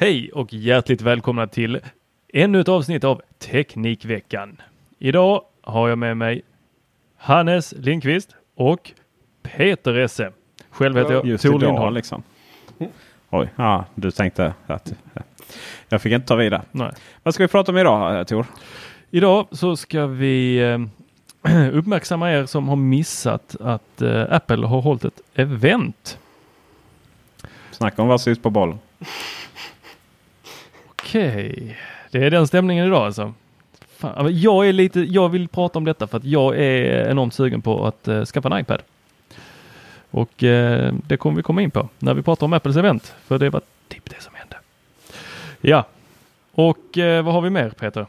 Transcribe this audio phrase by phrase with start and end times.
[0.00, 1.80] Hej och hjärtligt välkomna till
[2.32, 4.60] ännu ett avsnitt av Teknikveckan.
[4.98, 6.42] Idag har jag med mig
[7.16, 8.92] Hannes Lindqvist och
[9.42, 10.32] Peter Esse.
[10.70, 11.94] Själv heter jag Just Tor Lindholm.
[11.94, 12.22] liksom.
[13.30, 14.92] Oj, ja, du tänkte att
[15.88, 16.62] jag fick inte ta vid där.
[16.72, 16.92] Nej.
[17.22, 18.46] Vad ska vi prata om idag eh, Tor?
[19.10, 20.58] Idag så ska vi
[21.42, 26.18] eh, uppmärksamma er som har missat att eh, Apple har hållit ett event.
[27.70, 28.78] Snacka om vara sist på bollen.
[31.08, 31.76] Okej,
[32.10, 33.34] det är den stämningen idag alltså.
[33.96, 37.62] Fan, jag är lite, jag vill prata om detta för att jag är enormt sugen
[37.62, 38.82] på att eh, skaffa en iPad.
[40.10, 43.14] Och eh, det kommer vi komma in på när vi pratar om Apples event.
[43.26, 44.56] För det var typ det som hände.
[45.60, 45.86] Ja,
[46.52, 48.06] och eh, vad har vi mer Peter?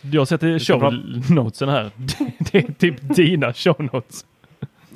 [0.00, 0.92] Jag har sett i ska show
[1.30, 1.90] notesen här.
[2.38, 4.24] det är typ dina show notes.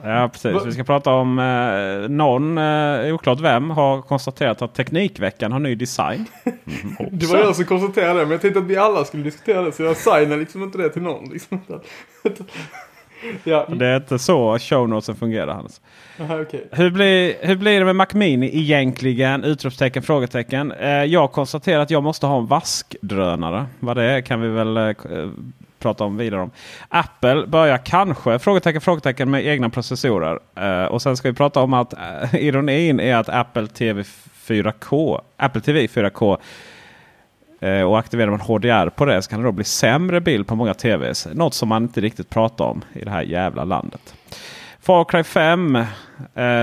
[0.05, 0.67] Ja, precis.
[0.67, 5.75] Vi ska prata om eh, någon, eh, oklart vem, har konstaterat att Teknikveckan har ny
[5.75, 6.27] design.
[7.11, 9.73] Det var jag som konstaterade det, men jag tänkte att vi alla skulle diskutera det
[9.73, 11.29] så jag signar liksom inte det till någon.
[11.29, 11.61] Liksom.
[13.45, 15.81] ja, Det är inte så show notesen fungerar Hans.
[16.21, 16.69] aha, okej.
[16.73, 19.45] Hur blir, hur blir det med Mac Mini egentligen?
[19.45, 20.73] Utropstecken, frågetecken.
[20.73, 23.67] Eh, jag konstaterar att jag måste ha en vaskdrönare.
[23.81, 24.95] Vad det är kan vi väl eh,
[25.81, 26.51] prata om vidare om.
[26.89, 30.39] Apple börjar kanske, frågetecken, frågetecken med egna processorer.
[30.61, 34.03] Uh, och sen ska vi prata om att uh, ironin är att Apple TV
[34.47, 36.37] 4K, Apple TV 4K
[37.63, 40.47] uh, eh, och aktiverar man HDR på det så kan det då bli sämre bild
[40.47, 41.29] på många TVs.
[41.33, 44.15] Något som man inte riktigt pratar om i det här jävla landet.
[44.83, 45.85] Far Cry 5 eh,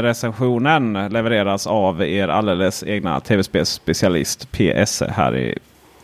[0.02, 5.58] recensionen levereras av er alldeles egna tv-spelsspecialist PS här i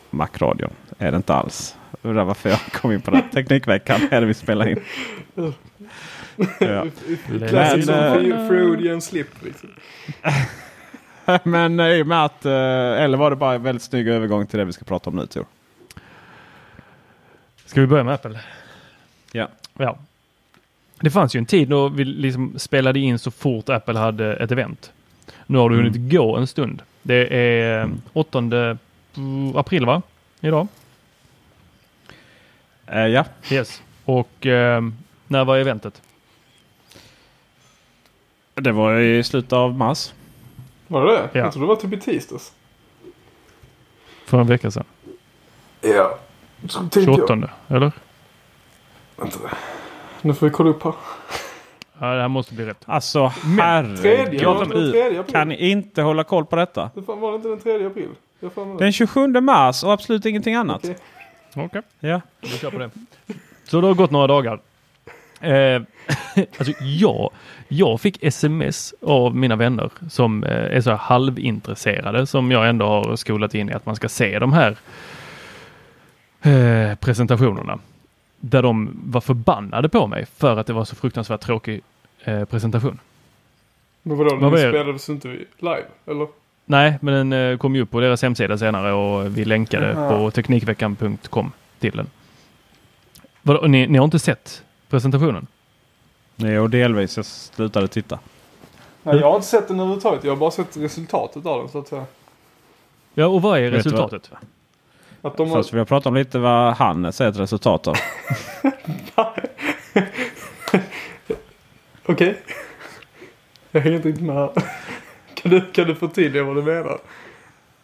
[0.09, 0.71] Macradion.
[0.97, 1.75] Är det inte alls.
[2.05, 3.21] Undrar varför jag kom in på det.
[3.33, 4.79] Teknikveckan är det vi spelar in.
[6.59, 6.85] Ja.
[7.49, 9.69] Classic Men, eh, Freudian slip liksom.
[11.43, 12.51] Men eh, i och med att, eh,
[13.03, 15.25] eller var det bara en väldigt snygg övergång till det vi ska prata om nu
[15.25, 15.45] Tor?
[17.65, 18.39] Ska vi börja med Apple?
[19.31, 19.47] Ja.
[19.77, 19.97] Ja.
[21.01, 24.51] Det fanns ju en tid då vi liksom spelade in så fort Apple hade ett
[24.51, 24.91] event.
[25.45, 25.85] Nu har det Mm.
[25.93, 26.81] hunnit gå en stund.
[27.01, 28.01] Det är Mm.
[28.13, 28.77] 8
[29.55, 30.01] april va?
[30.41, 30.67] Idag?
[32.93, 33.25] Eh, ja.
[33.51, 33.81] Yes.
[34.05, 34.81] Och eh,
[35.27, 36.01] när var eventet?
[38.53, 40.13] Det var i slutet av mars.
[40.87, 41.29] Var det det?
[41.33, 41.39] Ja.
[41.39, 42.53] Jag trodde det var typ i tisdags.
[44.25, 44.83] För en vecka sedan.
[45.81, 46.17] Ja.
[46.69, 47.15] Så tänkte jag.
[47.15, 47.91] 28 eller?
[49.15, 49.39] Vänta.
[50.21, 50.93] Nu får vi kolla upp här.
[51.99, 52.83] Ja, det här måste bli rätt.
[52.85, 53.27] Alltså
[53.57, 55.31] herregud.
[55.31, 56.91] Kan ni inte hålla koll på detta?
[56.95, 58.09] Det var det inte den tredje april?
[58.79, 60.85] Den 27 mars och absolut ingenting annat.
[61.55, 61.65] Okej.
[61.65, 62.21] Okej, Ja.
[62.41, 62.89] vi kör på det.
[63.63, 64.59] Så det har gått några dagar.
[65.41, 65.81] Eh,
[66.57, 67.31] alltså jag,
[67.67, 72.85] jag fick sms av mina vänner som eh, är så här halvintresserade som jag ändå
[72.85, 74.77] har skolat in i att man ska se de här
[76.41, 77.79] eh, presentationerna.
[78.39, 81.81] Där de var förbannade på mig för att det var så fruktansvärt tråkig
[82.23, 82.99] eh, presentation.
[84.01, 84.69] Men vadå, Vad den var det?
[84.69, 85.85] spelades inte vi live?
[86.07, 86.27] Eller?
[86.65, 90.09] Nej, men den eh, kom ju upp på deras hemsida senare och vi länkade Jaha.
[90.09, 92.07] på teknikveckan.com till den.
[93.41, 95.47] Vadå, ni, ni har inte sett presentationen?
[96.35, 97.17] Nej, och delvis.
[97.17, 98.19] Jag slutade titta.
[99.03, 100.23] Nej, jag har inte sett den överhuvudtaget.
[100.23, 102.05] Jag har bara sett resultatet av den så att säga.
[103.13, 103.99] Ja, och vad är Vet du vad?
[104.13, 104.31] resultatet?
[105.21, 105.57] Att de har...
[105.57, 107.95] Först vill jag prata om lite vad han ser ett resultat av.
[112.05, 112.37] Okej.
[113.71, 114.51] Jag hänger inte riktigt med här.
[115.49, 116.99] Kan du, kan du förtydliga vad du menar?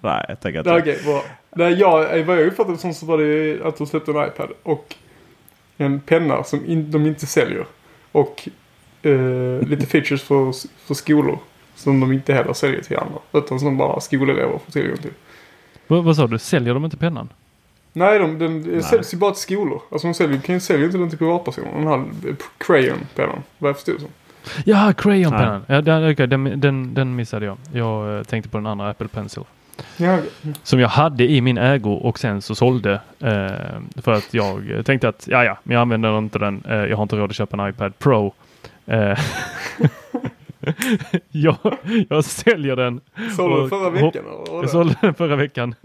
[0.02, 1.24] Nej, jag tänker att Okej, bra.
[1.56, 4.96] Nej, jag, vad jag uppfattade som så var det att de släppte en iPad och
[5.78, 7.66] en penna som in, de inte säljer.
[8.12, 8.50] Och
[9.02, 10.54] eh, lite features för,
[10.88, 11.40] för skolor
[11.76, 13.20] som de inte heller säljer till andra.
[13.34, 15.14] Utan som bara skolelever får tillgång till.
[15.88, 16.40] Vad, vad sa du?
[16.40, 17.30] Säljer de inte pennan?
[17.94, 19.82] Nej, de, den säljs ju bara till skolor.
[19.92, 21.72] Alltså de säljer, kan ju sälja inte den till privatpersoner.
[21.74, 24.10] Den här eh, Crayon-pennan, vad jag förstod det som.
[24.66, 25.66] Ja, Crayon-pennan.
[25.68, 27.58] Ja, den, den, den, den missade jag.
[27.74, 29.44] Jag eh, tänkte på den andra Apple Pencil.
[29.98, 30.20] Ja.
[30.64, 32.94] Som jag hade i min ägo och sen så sålde.
[33.20, 36.64] Eh, för att jag tänkte att ja, ja, men jag använder inte den.
[36.70, 38.34] Eh, jag har inte råd att köpa en iPad Pro.
[38.86, 39.20] Eh,
[41.32, 41.58] jag,
[42.10, 43.02] jag säljer den.
[43.36, 45.76] Sålde Och- den förra veckan var Jag sålde den förra veckan.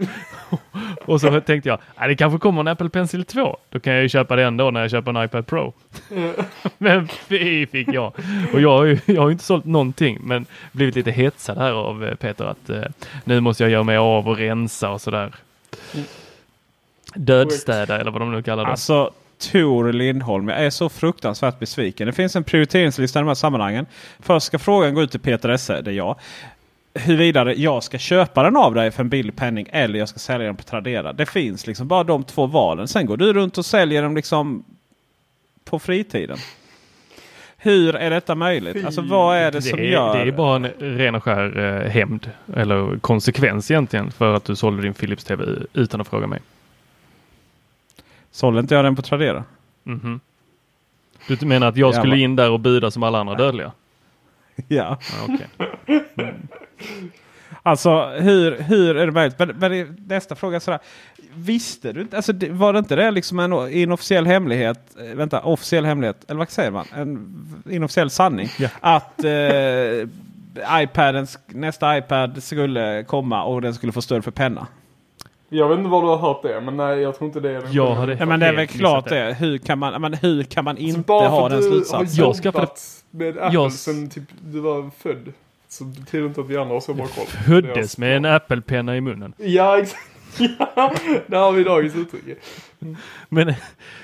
[1.05, 3.57] och så tänkte jag, ah, det kanske kommer en Apple Pencil 2.
[3.69, 5.73] Då kan jag ju köpa den då när jag köper en iPad Pro.
[6.77, 8.13] Men fy fick jag.
[8.53, 11.71] Och jag har ju jag har ju inte sålt någonting men blivit lite hetsad här
[11.71, 12.83] av eh, Peter att eh,
[13.23, 15.35] nu måste jag göra mig av och rensa och sådär.
[15.93, 16.05] Mm.
[17.15, 18.71] Dödstäda eller vad de nu kallar det.
[18.71, 22.07] Alltså Tor Lindholm, jag är så fruktansvärt besviken.
[22.07, 23.85] Det finns en prioriteringslista i de här sammanhangen.
[24.19, 26.15] Först ska frågan gå ut till Peter Esse, det är jag.
[26.93, 30.47] huruvida jag ska köpa den av dig för en billig penning eller jag ska sälja
[30.47, 31.13] den på Tradera.
[31.13, 32.87] Det finns liksom bara de två valen.
[32.87, 34.63] Sen går du runt och säljer dem liksom
[35.65, 36.37] på fritiden.
[37.57, 38.85] Hur är detta möjligt?
[38.85, 40.25] Alltså vad är det, som är, gör...
[40.25, 44.55] Det är bara en ren och skär eh, hämnd eller konsekvens egentligen för att du
[44.55, 46.41] sålde din Philips TV utan att fråga mig.
[48.35, 49.43] Sålde inte jag den på Tradera?
[49.83, 50.19] Mhm.
[51.27, 53.71] Du menar att jag Ja, skulle in där och buda som alla andra dödliga?
[54.67, 54.97] Ja.
[55.27, 55.47] Ja, okej.
[57.63, 59.39] Alltså hur, hur är det möjligt?
[59.39, 60.79] Men, men nästa fråga är sådär.
[61.35, 62.15] Visste du inte?
[62.15, 64.95] Alltså, var det inte det liksom en inofficiell hemlighet?
[64.99, 66.25] eh, Vänta, officiell hemlighet?
[66.27, 66.85] Eller vad säger man?
[66.95, 67.35] En
[67.69, 68.49] inofficiell sanning?
[68.59, 68.69] Ja.
[68.81, 74.67] Att eh, iPaden, sk- nästa iPad skulle komma och den skulle få stöd för penna.
[75.49, 77.61] Jag vet inte var du har hört det, men nej, jag tror inte det är
[77.61, 79.15] den Jag hade Ja, men det är väl klart det.
[79.25, 79.33] det.
[79.33, 81.69] Hur kan man, men hur kan man Så inte bara ha för den att du
[81.71, 82.19] slutsatsen?
[82.23, 85.33] har Jag skaffade- jobbat med Apple Jag- sen typ du var född.
[85.69, 87.25] Så betyder inte att vi andra har så bra koll.
[87.25, 89.33] Föddes med en Apple-penna i munnen.
[89.37, 90.01] Ja, exakt.
[90.75, 90.93] Ja,
[91.27, 92.23] där har vi dagens uttryck.
[93.29, 93.53] Men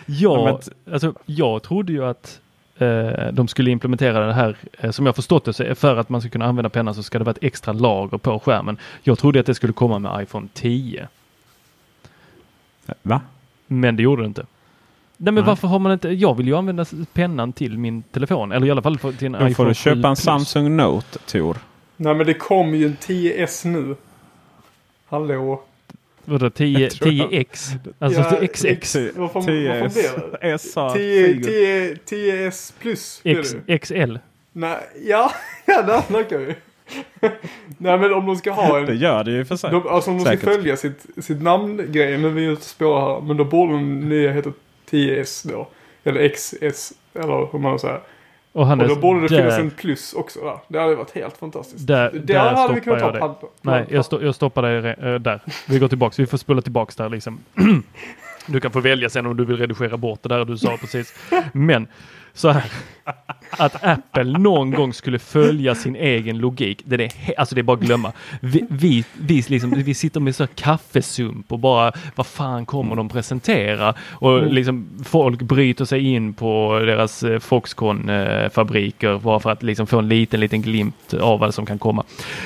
[0.05, 0.59] jag,
[0.91, 2.39] alltså, jag trodde ju att
[2.77, 6.09] eh, de skulle implementera det här, eh, som jag förstått det, så är för att
[6.09, 8.77] man ska kunna använda pennan så ska det vara ett extra lager på skärmen.
[9.03, 11.07] Jag trodde att det skulle komma med iPhone 10,
[13.01, 13.21] Va?
[13.67, 14.41] men det gjorde det inte.
[15.17, 15.43] Nej men Nej.
[15.43, 18.81] varför har man inte, jag vill ju använda pennan till min telefon, eller i alla
[18.81, 20.19] fall för- till en Då får iPhone du 7 köpa en Plus.
[20.19, 21.57] Samsung Note Tor.
[21.97, 23.95] Nej, men det kommer ju en 10S nu.
[25.07, 25.63] Hallå?
[26.25, 27.71] Vadå 10, Jag tror jag- 10X?
[27.99, 28.95] Alltså Ja, XX?
[29.15, 30.37] Vad fan blir det?
[30.53, 31.43] S sa 10, Figur.
[31.43, 31.95] 10,
[32.49, 33.55] 10S plus X.
[33.81, 34.17] XL?
[34.51, 35.31] Nej, ja,
[35.65, 36.55] ja där snackar vi.
[37.77, 38.97] Nej men om de ska ha Det en...
[38.97, 39.71] gör det ju för sig.
[39.71, 40.53] De, alltså om de ska Säkert.
[40.55, 43.21] följa sitt, sitt namngrej, nu är vi ute och spårar här.
[43.21, 44.49] Men då borde den nya heta
[44.91, 45.67] 10S då.
[46.03, 47.99] Eller XS, eller hur man säger.
[48.53, 50.57] Och Och är då borde det finnas där, en plus också där.
[50.67, 51.87] Det hade varit helt fantastiskt.
[51.87, 54.95] Där- det där hade vi kunnat ta jag på Nej, jag, sto jag stoppar dig
[54.99, 55.41] eh, där.
[55.67, 56.19] Vi går tillbaks.
[56.19, 57.39] Vi får spola tillbaks där liksom.
[58.45, 61.13] Du kan få välja sen om du vill redigera bort det där du sa precis.
[61.53, 61.87] Men
[62.33, 62.71] så här.
[63.49, 66.81] Att Apple någon gång skulle följa sin egen logik.
[66.85, 68.11] Det är, alltså det är bara att glömma.
[68.39, 72.95] Vi, vi, vi, liksom, vi sitter med så här kaffesump och bara vad fan kommer
[72.95, 73.93] de presentera?
[74.01, 74.53] Och Mm.
[74.53, 80.07] liksom folk bryter sig in på deras eh, Foxconn-fabriker bara för att liksom få en
[80.07, 82.03] liten, liten glimt av vad som kan komma.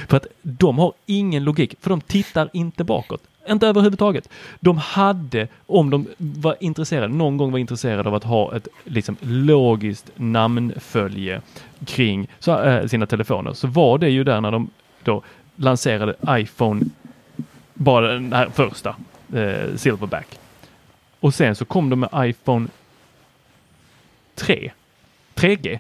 [0.08, 3.22] För att de har ingen logik, för de tittar inte bakåt.
[3.48, 4.30] Inte överhuvudtaget.
[4.60, 9.18] De hade, om de var intresserade, någon gång var intresserade av att ha ett liksom
[9.22, 11.42] logiskt namnfölje
[11.86, 14.70] kring så, äh, sina telefoner, så var det ju där när de
[15.04, 15.22] då
[15.56, 16.82] lanserade iPhone,
[17.74, 18.96] bara den här första,
[19.34, 20.40] eh, Silverback.
[21.20, 22.68] Och sen så kom de med iPhone
[24.36, 24.72] 3.
[25.36, 25.80] 3G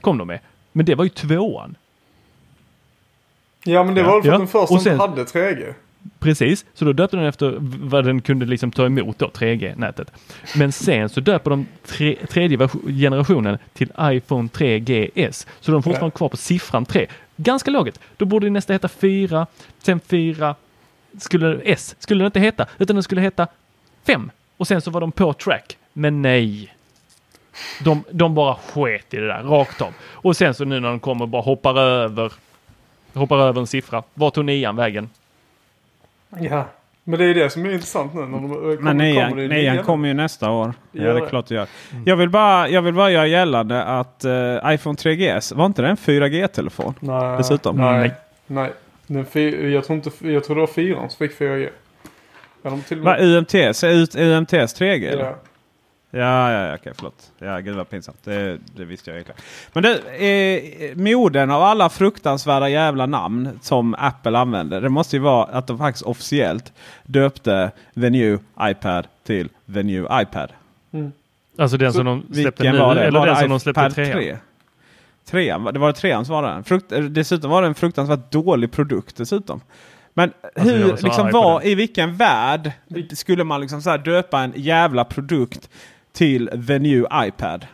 [0.00, 0.40] kom de med.
[0.72, 1.74] Men det var ju tvåan.
[3.64, 4.34] Ja men det var väl för Ja.
[4.34, 5.74] att den första inte hade 3G.
[6.18, 10.12] Precis, så då döpte den efter vad den kunde liksom ta emot då, 3G-nätet.
[10.56, 15.46] Men sen så döper de tre, tredje generationen till iPhone 3GS.
[15.60, 17.06] Så de är fortfarande kvar på siffran 3.
[17.36, 18.00] Ganska lågt.
[18.16, 19.46] Då borde det nästa heta 4,
[19.78, 20.54] sen 4,
[21.18, 23.46] skulle S, skulle det inte heta, utan den skulle heta
[24.06, 24.30] 5.
[24.56, 25.76] Och sen så var de på track.
[25.92, 26.74] Men nej.
[27.84, 29.92] De, de bara sket i det där, rakt av.
[30.02, 32.32] Och sen så nu när de kommer bara hoppar över,
[33.14, 34.02] hoppar över en siffra.
[34.14, 35.10] Var tog nian vägen?
[36.40, 36.64] Ja.
[37.04, 39.78] Men det är det som är intressant nu när de kommer, Men nian, kommer nian
[39.82, 40.74] kommer ju nästa år.
[40.92, 41.66] Ja, det är klart det gör.
[42.04, 44.32] Jag vill bara, jag vill bara göra gällande att eh,
[44.74, 46.94] iPhone 3GS, var inte det en 4G-telefon?
[47.00, 47.36] Nej.
[47.36, 47.76] Dessutom.
[47.76, 47.98] Nej.
[47.98, 48.12] Nej.
[48.46, 48.72] Nej.
[49.06, 51.68] Den jag, tror inte, jag tror det var fyran som fick 4G.
[52.62, 53.84] Ja, de till och Va, UMTS?
[53.84, 55.08] Är ut- UMTS 3G?
[55.12, 55.34] eller?
[56.14, 56.50] Ja.
[56.50, 57.32] Ja, ja, okej, förlåt.
[57.38, 58.18] Ja, gud vad pinsamt.
[58.24, 59.40] Det, det visste jag egentligen.
[59.72, 64.80] Men det, eh, moden av alla fruktansvärda jävla namn som Apple använder.
[64.80, 66.72] Det måste ju vara att de faktiskt officiellt
[67.04, 70.52] döpte the new iPad till the new iPad.
[70.92, 71.12] Mm.
[71.58, 73.04] Alltså den som de släppte Vilken nu var det?
[73.04, 74.12] eller var den som de släppte iPad trean?
[74.12, 74.36] 3?
[75.30, 76.64] Trean, det var det trean som var den.
[76.64, 79.60] Frukt, eh, dessutom var det en fruktansvärt dålig produkt dessutom.
[80.14, 82.72] Men Alltså, hur, var liksom var, i vilken värld
[83.12, 85.68] skulle man liksom så här döpa en jävla produkt
[86.12, 87.66] till the new iPad?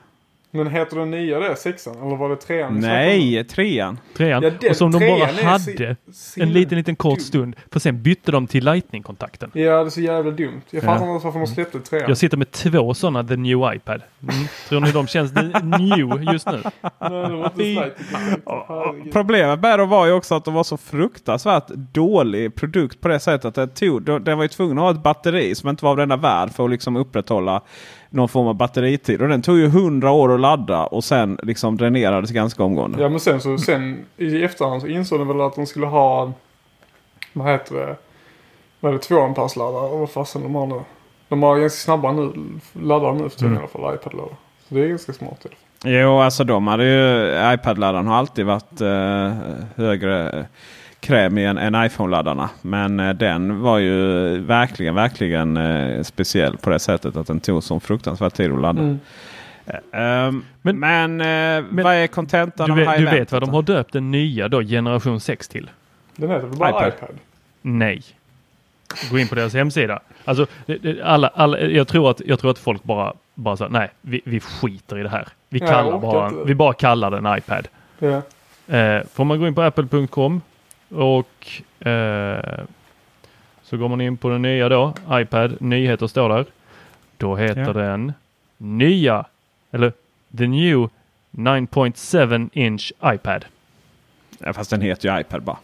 [0.50, 1.56] Men heter den nya det?
[1.56, 1.96] Sexan?
[2.06, 2.80] Eller var det trean?
[2.80, 3.98] Nej, trean.
[4.16, 4.42] Trean.
[4.42, 5.96] Ja, den och som de bara hade
[6.36, 7.24] en liten, liten kort dum.
[7.24, 7.56] stund.
[7.72, 9.50] För sen bytte de till Lightning-kontakten.
[9.54, 10.60] Ja, det är så jävla dumt.
[10.70, 11.14] Jag fattar Ja.
[11.14, 12.04] inte varför de släppte trean.
[12.08, 14.02] Jag sitter med två sådana The New iPad.
[14.22, 14.34] Mm.
[14.68, 15.32] Tror ni de känns
[15.78, 16.62] new just nu?
[17.54, 17.92] Nej.
[19.12, 23.20] Problemet med dem var ju också att de var så fruktansvärt dålig produkt på det
[23.20, 25.90] sättet att den, tog, den var ju tvungen att ha ett batteri som inte var
[25.90, 27.62] av denna värld för att liksom upprätthålla
[28.10, 29.22] någon form av batteritid.
[29.22, 33.02] Och den tog ju 100 år att ladda och sen liksom dränerades ganska omgående.
[33.02, 36.32] Ja men sen så sen i efterhand så insåg de väl att de skulle ha,
[37.32, 37.96] vad heter det,
[38.80, 40.80] vad är det, två ampere-laddare och vad fasen de har nu.
[41.28, 42.32] De har ganska snabba nu,
[42.82, 43.56] laddare nu för tiden Mm.
[43.56, 44.36] i alla fall, iPad-laddare.
[44.68, 45.92] Så det är ganska smart i alla fall.
[45.92, 47.30] Jo, alltså de hade ju...
[47.54, 49.32] iPad-laddaren har alltid varit eh,
[49.76, 50.46] högre
[51.00, 52.50] kräm i än, än iPhone-laddarna.
[52.62, 57.62] Men eh, den var ju verkligen, verkligen eh, speciell på det sättet att den tog
[57.62, 58.82] så fruktansvärt tid att ladda.
[58.82, 58.98] Mm.
[59.92, 63.62] Ehm, Men- men eh, men vad är kontentan Du av du vet vad de har
[63.62, 65.70] döpt den nya då, generation 6 till?
[66.16, 66.88] Den heter väl bara iPad.
[66.96, 67.14] iPad.
[67.62, 68.02] Nej.
[69.10, 70.00] Gå in på deras hemsida.
[70.24, 70.46] Alltså,
[71.02, 74.40] alla, alla, jag, tror att, jag tror att folk bara, bara så, nej, vi, vi
[74.40, 75.28] skiter i det här.
[75.48, 76.42] Vi, Ja, kallar orkar bara, inte.
[76.46, 77.68] vi bara kallar den iPad.
[77.98, 78.22] Ja.
[78.76, 80.40] Eh, får man gå in på apple.com
[80.88, 82.64] och eh,
[83.62, 86.44] så går man in på den nya då, iPad, nyheter står där.
[87.16, 87.72] Då heter Ja.
[87.72, 88.12] den
[88.56, 89.24] nya,
[89.70, 89.92] eller
[90.38, 90.88] the new
[91.30, 93.44] 9.7 inch iPad.
[94.38, 95.56] Ja, fast den heter ju iPad bara.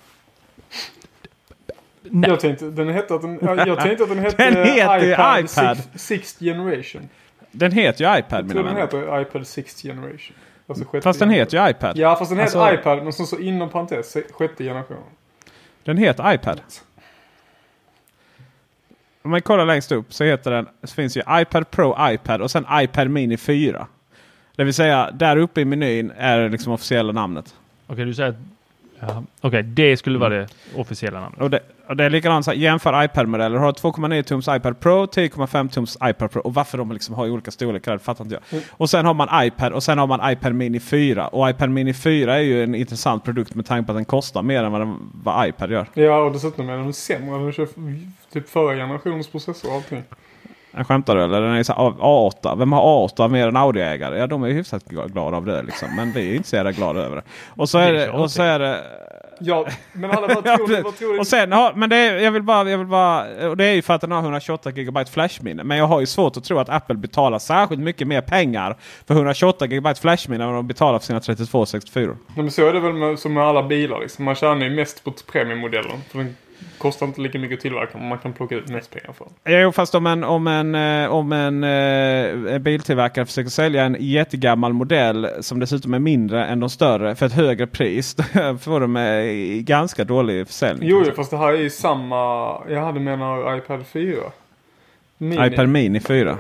[2.03, 4.99] Nej, Jag tänkte, den hette att den, ja, jag tänkte att den hette Den heter
[5.01, 5.79] ju iPad, iPad.
[5.79, 7.09] Six, Sixth Generation.
[7.55, 8.81] Den heter ju iPad Jag mina tror den vänner.
[9.17, 10.37] heter iPad Sixth Generation.
[10.67, 11.97] Alltså sjätte Fast den heter ju iPad.
[11.99, 15.03] Ja fast den heter Alltså- iPad men så, så inom parentes sjätte generationen.
[15.85, 16.61] Den heter iPad.
[19.23, 22.51] Om man kollar längst upp så heter den, så finns ju iPad Pro, iPad och
[22.51, 23.87] sen iPad Mini 4.
[24.57, 27.55] Det vill säga där uppe i menyn är det liksom officiella namnet.
[27.87, 28.37] okej du säger att
[29.01, 31.41] ja, okej, det skulle vara det officiella namnet.
[31.41, 33.59] Och det, och det är likadant, så här, jämför iPad-modeller.
[33.59, 36.41] Har du 2,9 tums iPad Pro, 10,5 tums iPad Pro.
[36.41, 38.59] Och varför de liksom har olika storlekar det fattar inte jag.
[38.59, 38.65] Mm.
[38.71, 41.29] Och sen har man iPad och sen har man iPad Mini 4.
[41.29, 44.43] Och iPad Mini 4 är ju en intressant produkt med tanke på att den kostar
[44.43, 45.87] mer än vad, den, vad iPad gör.
[45.95, 47.39] Ja och dessutom är den sämre.
[47.39, 47.69] Den kör
[48.33, 50.03] typ förra generationens processor och allting.
[50.77, 51.41] Jag skämtar du eller?
[51.41, 52.59] Den är så här, A8.
[52.59, 54.17] Vem har A8 mer än Audi-ägare?
[54.19, 55.97] Ja, de är ju hyfsat glada av det liksom.
[55.97, 57.23] Men vi är inte så jävla glada över det.
[57.49, 58.81] Och så är Det Och så är det
[59.41, 60.83] Ja men alla vad tror du?
[60.83, 61.19] Vad tror du?
[61.19, 63.73] och sen har, men det är, jag vill bara, jag vill bara, och det är
[63.73, 65.65] ju för att den har 128 GB flashminne.
[65.65, 68.77] Men jag har ju svårt att tro att Apple betalar särskilt mycket mer pengar
[69.07, 72.07] för 128 GB flashminne än vad de betalar för sina 32 och 64.
[72.07, 74.25] Nej, men så är det väl med, som med alla bilar liksom.
[74.25, 75.99] Man tjänar ju mest på premiummodellen.
[76.11, 76.37] För den
[76.79, 79.63] kostar inte lika mycket att tillverka men man kan plocka ut mest pengar för den.
[79.63, 84.73] Jo, fast om en, om en, eh, om en eh, biltillverkare försöker sälja en jättegammal
[84.73, 88.15] modell som dessutom är mindre än de större för ett högre pris.
[88.35, 90.89] Då får de eh, ganska dålig försäljning.
[90.89, 92.17] Jo, jo fast det här är ju samma.
[92.69, 94.17] Jag hade menar iPad 4.
[95.19, 95.47] Mini.
[95.47, 96.39] iPad Mini 4.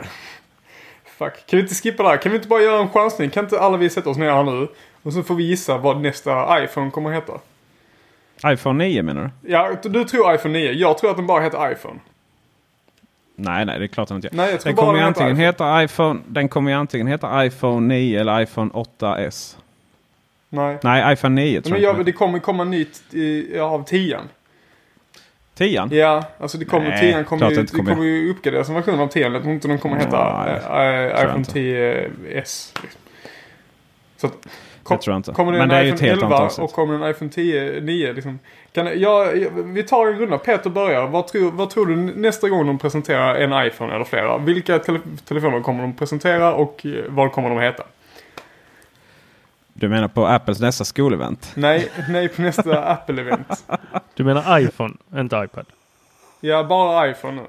[1.18, 1.46] Fuck.
[1.46, 2.16] Kan vi inte skippa det här?
[2.16, 3.30] Kan vi inte bara göra en chansning?
[3.30, 4.68] Kan inte alla vi sätta oss ner här nu?
[5.02, 7.32] Och så får vi gissa vad nästa iPhone kommer att heta.
[8.52, 9.50] iPhone 9 menar du?
[9.52, 10.72] Ja, du- tror iPhone 9.
[10.72, 12.00] Jag tror att den bara heter iPhone.
[13.36, 14.34] Nej, nej, det är klart den inte gör.
[14.36, 15.46] Nej, jag tror Den kommer, ju den heter antingen iPhone.
[15.46, 19.56] heta iPhone, den kommer ju antingen heta iPhone 9 eller iPhone 8S.
[20.48, 20.78] Nej.
[20.82, 21.98] Nej, iPhone 9 tror Men jag.
[21.98, 24.18] jag, det kommer komma nytt i, av 10
[25.54, 27.92] 10 Ja, alltså det kommer, Nej, 10 kommer ju, kommer.
[27.94, 30.16] kommer ju uppgraderas en version av 10 Jag tror inte den kommer heta
[30.68, 31.52] Ja, eh, iPhone inte.
[31.60, 32.72] 10S.
[32.82, 33.00] Liksom.
[34.16, 34.48] Så att,
[34.88, 35.32] Det tror jag inte.
[35.32, 36.64] Kommer det Men en det iPhone helt 11 annat avsnitt.
[36.64, 38.38] och kommer det en iPhone 10, 9 liksom.
[38.72, 39.32] Kan, jag,
[39.64, 40.38] vi tar en runda.
[40.38, 41.06] Peter börjar.
[41.06, 44.38] Vad tror, vad tror du nästa gång de presenterar en iPhone eller flera?
[44.38, 47.82] Vilka tele, telefoner kommer de presentera och eh, vad kommer de heta?
[49.72, 51.52] Du menar på Apples nästa skolevent?
[51.54, 53.64] Nej, nej på nästa Apple-event.
[54.14, 55.66] Du menar iPhone, inte iPad?
[56.40, 57.46] Ja, bara iPhone nu.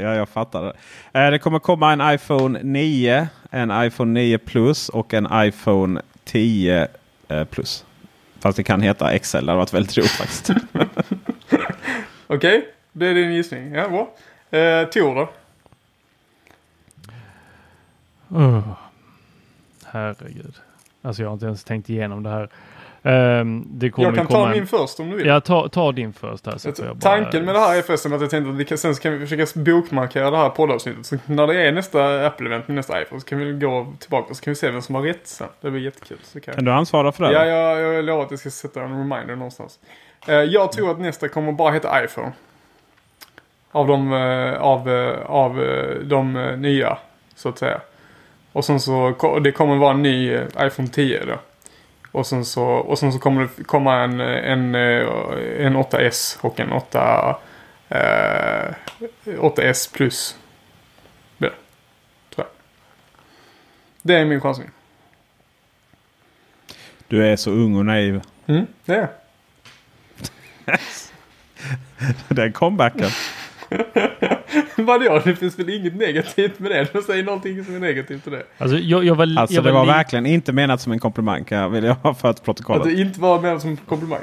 [0.00, 0.72] Ja, jag fattar det.
[1.20, 6.88] Eh, Det kommer komma en iPhone 9, en iPhone 9 Plus och en iPhone 10
[7.28, 7.84] eh, Plus.
[8.40, 10.50] Fast det kan heta XL, det hade varit väldigt roligt faktiskt.
[12.26, 13.74] Okej, det är din gissning.
[13.74, 14.14] Ja, bra.
[14.58, 15.30] Eh, Tor då?
[18.28, 18.72] Oh.
[19.84, 20.54] Herregud.
[21.02, 22.48] Alltså jag har inte ens tänkt igenom det här.
[23.02, 25.26] Ehm, det kommer Jag kan ta en- min först om du vill.
[25.26, 26.58] Ja, ta, ta din först här.
[26.58, 26.94] Så bara...
[26.94, 29.12] Tanken med det här är förresten att jag tänkte att vi kan, sen så kan
[29.12, 31.06] vi försöka bokmarkera det här poddavsnittet.
[31.06, 34.42] Så när det är nästa Apple-event med nästa iPhone så kan vi gå tillbaka så
[34.44, 35.48] kan vi se vem som har rätt sen.
[35.60, 36.18] Det blir jättekul.
[36.22, 37.32] Så kan Kan du ansvara för det?
[37.32, 39.78] Ja, jag, jag lovar att jag ska sätta en reminder någonstans.
[40.28, 42.32] Eh, jag tror att nästa kommer bara heta iPhone.
[43.72, 45.56] Av de, eh, av, eh, av
[46.04, 46.98] de nya,
[47.34, 47.80] så att säga.
[48.52, 51.38] Och sen så, det kommer vara en ny eh, iPhone 10 då.
[52.12, 56.38] Och sen så, och sen så kommer det komma en, eh, en, eh, en 8S
[56.40, 57.36] och en 8,
[57.88, 58.74] eh,
[59.24, 60.36] 8S plus.
[61.38, 61.50] Det,
[62.34, 62.46] tror jag.
[64.02, 64.70] Det är min chansning.
[67.08, 68.22] Du är så ung och naiv.
[68.46, 69.08] Mm, det är
[72.28, 73.10] Den comebacken.
[74.76, 75.20] Vadå?
[75.24, 76.86] Det finns väl inget negativt med det?
[76.92, 78.42] Du säger någonting som är negativt till det.
[78.58, 81.44] Alltså jag, jag var, Alltså jag det var li- verkligen inte menat som en komplimang
[81.44, 82.84] kan jag vill jag ha för Att protokollet.
[82.84, 84.20] det inte var menat som komplimang.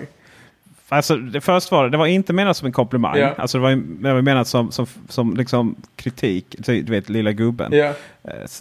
[0.89, 3.17] Alltså, det först var det, det var inte menat som en komplimang.
[3.17, 3.33] Ja.
[3.37, 6.55] Alltså, det var, det var menat som, som, som liksom kritik.
[6.57, 7.73] Du vet, lilla gubben.
[7.73, 7.93] Eh,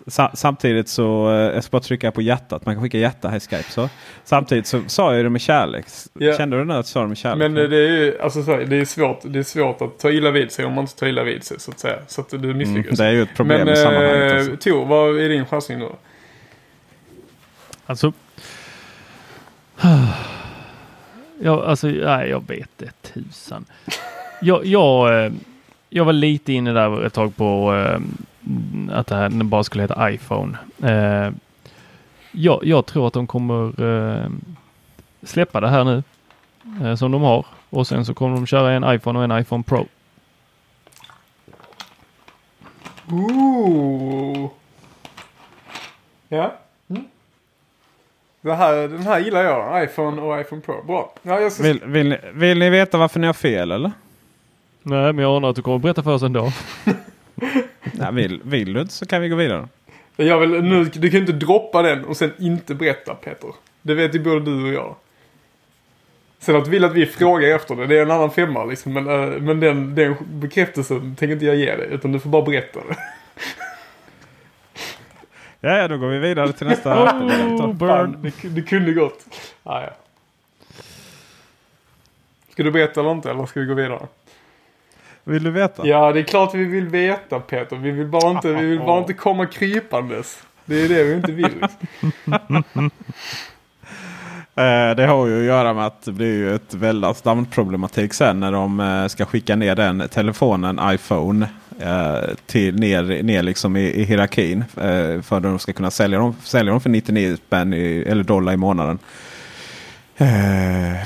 [0.06, 2.66] sa, samtidigt så, eh, jag ska bara trycka på hjärtat.
[2.66, 3.70] Man kan skicka hjärta här i Skype.
[3.70, 3.88] Så.
[4.24, 5.86] Samtidigt så sa jag det med kärlek.
[6.18, 6.36] Ja.
[6.36, 7.38] Kände du nu att jag sa det med kärlek?
[7.38, 10.30] Men eh, det är ju alltså, det är, svårt, det är svårt att ta illa
[10.30, 11.96] vid sig om man inte tar illa vid sig så att säga.
[12.06, 12.98] Så att du mm, misslyckas.
[12.98, 14.32] det är ju ett problem Men i sammanhanget.
[14.32, 14.56] eh, Alltså.
[14.56, 15.96] Tor, vad är din chansning nu då?
[17.86, 18.12] Alltså.
[21.40, 23.64] Jag, alltså, nej, jag vet det tusan.
[24.40, 25.32] Jag, jag, eh,
[25.90, 28.00] jag var lite inne där ett tag på eh,
[28.98, 30.58] att det här den bara skulle heta iPhone.
[30.82, 31.32] Eh,
[32.32, 34.30] jag, jag tror att de kommer eh,
[35.22, 36.02] släppa det här nu
[36.82, 39.62] eh, som de har och sen så kommer de köra en iPhone och en iPhone
[39.62, 39.86] Pro.
[43.10, 44.50] Ooh.
[46.28, 46.54] Ja.
[48.46, 49.84] Det här, den här gillar jag.
[49.84, 50.82] iPhone och iPhone Pro.
[50.86, 51.12] Bra.
[51.22, 51.62] Ja, jag ska...
[51.62, 53.92] Vill, vill, ni- vill ni veta varför ni har fel eller?
[54.82, 56.52] Nej, men jag anar att du kommer berätta för oss ändå.
[57.92, 59.68] Nej, vill, vill du inte så kan vi gå vidare.
[60.16, 63.50] Jag vill, nu, du kan ju inte droppa den och sen inte berätta Peter.
[63.82, 64.94] Det vet ju både du och jag.
[66.38, 68.92] Sen att du vill att vi frågar efter det, det är en annan femma liksom.
[68.92, 71.88] Men, eh, men den, den bekräftelsen tänker inte jag ge dig.
[71.90, 72.96] Utan du får bara berätta det.
[75.60, 77.12] Ja, ja, då går vi vidare till nästa.
[77.56, 78.32] Oh, burn.
[78.42, 79.24] Det, det kunde gått.
[79.62, 79.90] Ah, ja.
[82.52, 84.06] Ska du berätta eller inte eller ska vi gå vidare?
[85.24, 85.86] Vill du veta?
[85.86, 87.76] Ja, det är klart vi vill veta Peter.
[87.76, 90.42] Vi vill bara inte, vi vill bara inte komma krypandes.
[90.64, 91.66] Det är det vi inte vill.
[94.56, 98.40] Eh, det har ju att göra med att det blir ju ett väldigt namnproblematik sen
[98.40, 101.48] när de eh, ska skicka ner den telefonen iPhone
[101.80, 104.64] eh, till ner, ner liksom i, i hierarkin.
[105.22, 108.52] För att de ska kunna sälja dem, sälja dem för 99 spänn i, eller dollar
[108.52, 108.98] i månaden.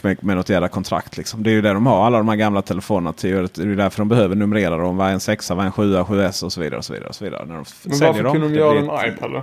[0.02, 1.42] Med, med något jävla kontrakt liksom.
[1.42, 3.48] Det är ju det de har alla de här gamla telefonerna till.
[3.54, 4.96] Det är därför de behöver numrera dem.
[4.96, 6.78] Vad är en 6, vad är en 7, 7S och så vidare.
[6.78, 7.44] Och så vidare, och så vidare.
[7.46, 9.42] När de Men varför kunde de göra ett- iPad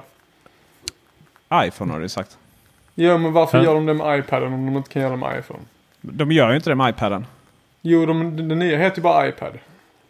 [1.67, 2.37] iPhone har du ju sagt.
[2.99, 3.63] Ja, men varför Ja.
[3.63, 5.59] gör de det med iPaden om de inte kan göra det med iPhone?
[6.01, 7.25] De gör ju inte det med iPaden.
[7.81, 9.53] Jo, de, den nya heter ju bara iPad.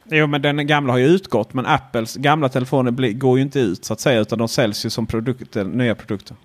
[0.03, 3.85] Jo men den gamla har ju utgått men Apples gamla telefoner går ju inte ut
[3.85, 6.35] så att säga utan de säljs ju som produkter, nya produkter.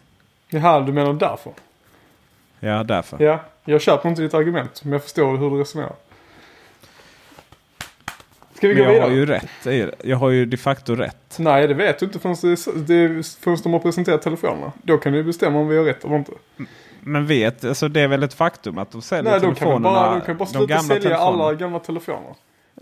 [0.50, 1.52] Jaha, du menar därför?
[2.60, 3.22] Ja därför.
[3.24, 5.92] Ja, jag köper inte ditt argument, men jag förstår hur du resonerar.
[8.62, 9.08] Ska vi gå jag vidare?
[9.08, 9.66] har ju rätt.
[9.66, 9.94] i det.
[10.04, 11.36] Jag har ju de facto rätt.
[11.38, 14.72] Nej, det vet du inte förrän, det, förrän de har presenterat telefonerna.
[14.82, 16.32] Då kan du bestämma om vi har rätt eller inte.
[17.00, 19.56] Men vet, alltså det är väl ett faktum att de säljer Nej, de kan väl
[19.56, 19.94] telefonerna.
[19.94, 22.34] bara, de kan bara de sluta sälja alla gamla telefoner.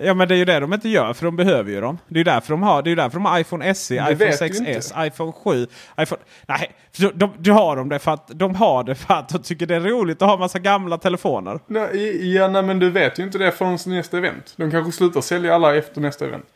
[0.02, 1.98] Ja men det är ju det de inte gör för de behöver ju dem.
[2.08, 4.30] Det är ju därför de har, det är därför de har iPhone SE, Det iPhone
[4.30, 5.66] vet du 6S, iPhone 7.
[6.00, 6.22] iPhone...
[6.46, 9.38] Nej, de, de, de har de det för att de har det för att de
[9.38, 11.60] tycker det är roligt att ha massa gamla telefoner.
[11.66, 14.54] Nej, ja, nej, men du vet ju inte det förrän nästa event.
[14.56, 16.46] De kanske slutar sälja alla efter nästa event.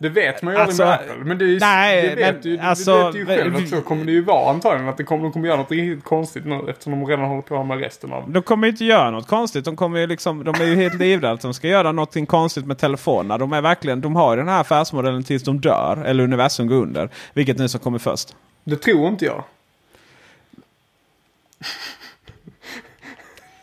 [0.00, 1.24] Det vet man ju Alltså, aldrig med Apple.
[1.24, 3.80] Men det, är ju, nej, det vet men du, alltså, vet ju själv att så
[3.80, 4.88] kommer det ju vara antagligen.
[4.88, 7.64] Att det kommer, de kommer göra något riktigt konstigt nu eftersom de redan håller på
[7.64, 8.30] med resten av...
[8.30, 9.64] De kommer ju inte göra något konstigt.
[9.64, 12.66] De, kommer ju liksom, de är ju helt livrädda att de ska göra något konstigt
[12.66, 13.38] med telefonerna.
[13.38, 16.02] De, är verkligen, de har ju den här affärsmodellen tills de dör.
[16.06, 17.08] Eller universum går under.
[17.32, 18.36] Vilket nu som kommer först.
[18.64, 19.44] Det tror inte jag.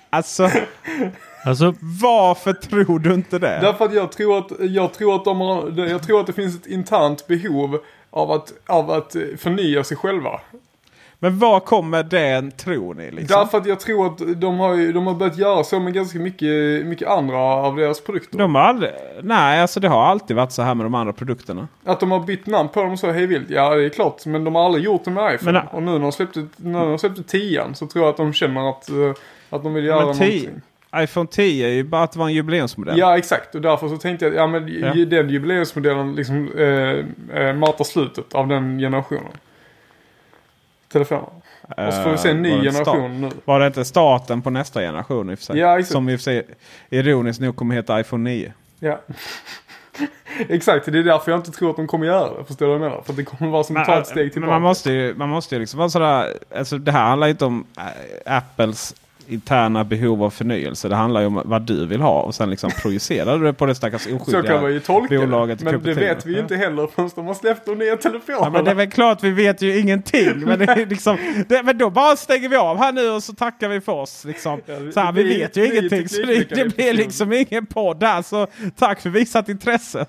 [0.10, 0.50] Alltså,
[1.47, 3.60] Alltså, varför tror du inte det?
[3.62, 6.55] Därför att jag tror att, jag tror att, de har, jag tror att det finns
[6.55, 7.79] ett internt behov
[8.10, 10.39] av att, av att förnya sig själva.
[11.19, 13.12] Men var kommer den tron i?
[13.12, 13.39] Liksom?
[13.39, 16.86] Därför att jag tror att de har, de har börjat göra så med ganska mycket,
[16.86, 18.38] mycket andra av deras produkter.
[18.38, 21.67] De har aldrig, nej, alltså det har alltid varit så här med de andra produkterna.
[21.86, 23.49] Att de har bytt namn på dem så hej vilt.
[23.49, 24.25] Ja, det är klart.
[24.25, 25.51] Men de har aldrig gjort det med iPhone.
[25.51, 28.33] Men- och nu när de släppte, när de släppte 10 så tror jag att de
[28.33, 28.95] känner att, eh,
[29.49, 30.62] att de vill göra Men 10 någonting.
[31.03, 32.99] iPhone 10 är ju bara att det var en jubileumsmodell.
[32.99, 33.55] Ja, exakt.
[33.55, 34.93] Och därför så tänkte jag att ja, men, Ja.
[34.95, 39.31] ju- den jubileumsmodellen liksom eh, eh, matar slutet av den generationen.
[40.91, 41.23] Telefoner.
[41.88, 43.29] Och så får vi se en ny Eh, sta- generation nu.
[43.45, 45.57] Var det inte starten på nästa generation i och för sig?
[45.57, 45.91] Ja, exakt.
[45.91, 46.47] Som i och för sig
[46.89, 48.53] ironiskt nog kommer heta iPhone 9.
[48.79, 48.99] Ja.
[50.49, 52.43] Exakt, det är därför jag inte tror att de kommer göra det.
[52.45, 53.01] Förstår du vad jag menar?
[53.03, 54.51] För att det kommer vara som ta ett steg men tillbaka.
[54.51, 56.33] man måste ju, man måste ju liksom vara sådär.
[56.55, 58.95] Alltså det här handlar inte om äh, Apples
[59.29, 60.89] interna behov av förnyelse.
[60.89, 63.65] Det handlar ju om vad du vill ha och sen liksom projicerar du det på
[63.65, 65.65] det stackars Så kan man oskyldiga ju tolka bolaget det.
[65.65, 68.45] Men det vet vi ju inte heller förrän de har släppt de nya telefonerna.
[68.45, 70.39] Ja, men det är väl klart vi vet ju ingenting.
[70.39, 71.17] Men, det är liksom,
[71.49, 74.25] det, men då bara stänger vi av här nu och så tackar vi för oss.
[74.25, 74.61] Liksom.
[74.65, 76.09] Ja, det- så här, vi blir- vet ju ingenting.
[76.09, 78.21] Så det, det blir liksom ingen podd där.
[78.21, 78.47] Så
[78.79, 80.05] tack för visat intresse.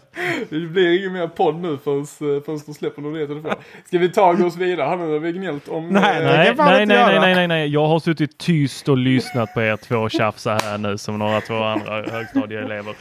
[0.50, 3.60] Det blir ingen mer podd nu förrän, förrän de släpper de nya telefonerna.
[3.86, 5.88] Ska vi ta oss vidare här när vi gnällt om...
[5.88, 6.36] Nej, eh, nej.
[6.38, 7.68] Nej, nej, nej, nej, nej, nej, nej.
[7.68, 9.07] Jag har suttit tyst och lyssnat
[9.54, 12.94] på er två tjafsa här nu som några två andra högstadieelever.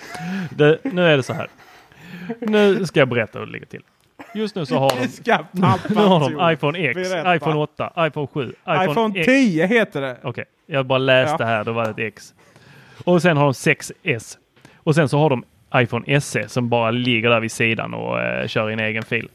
[0.49, 1.47] Det, nu är det så här.
[2.41, 3.81] Nu ska jag berätta hur det ligger till.
[4.33, 5.05] Just nu så har de,
[5.89, 7.35] nu har de iPhone X, Berätta.
[7.35, 9.25] iPhone 8, iPhone 7, iPhone, iPhone X.
[9.25, 10.17] 10 heter det.
[10.23, 11.47] Okej, jag bara läste Ja.
[11.47, 12.33] här, då var det ett X.
[13.03, 14.37] Och sen har de 6S.
[14.77, 15.43] Och sen så har de
[15.75, 19.29] iPhone SE som bara ligger där vid sidan och eh, kör i en egen fil.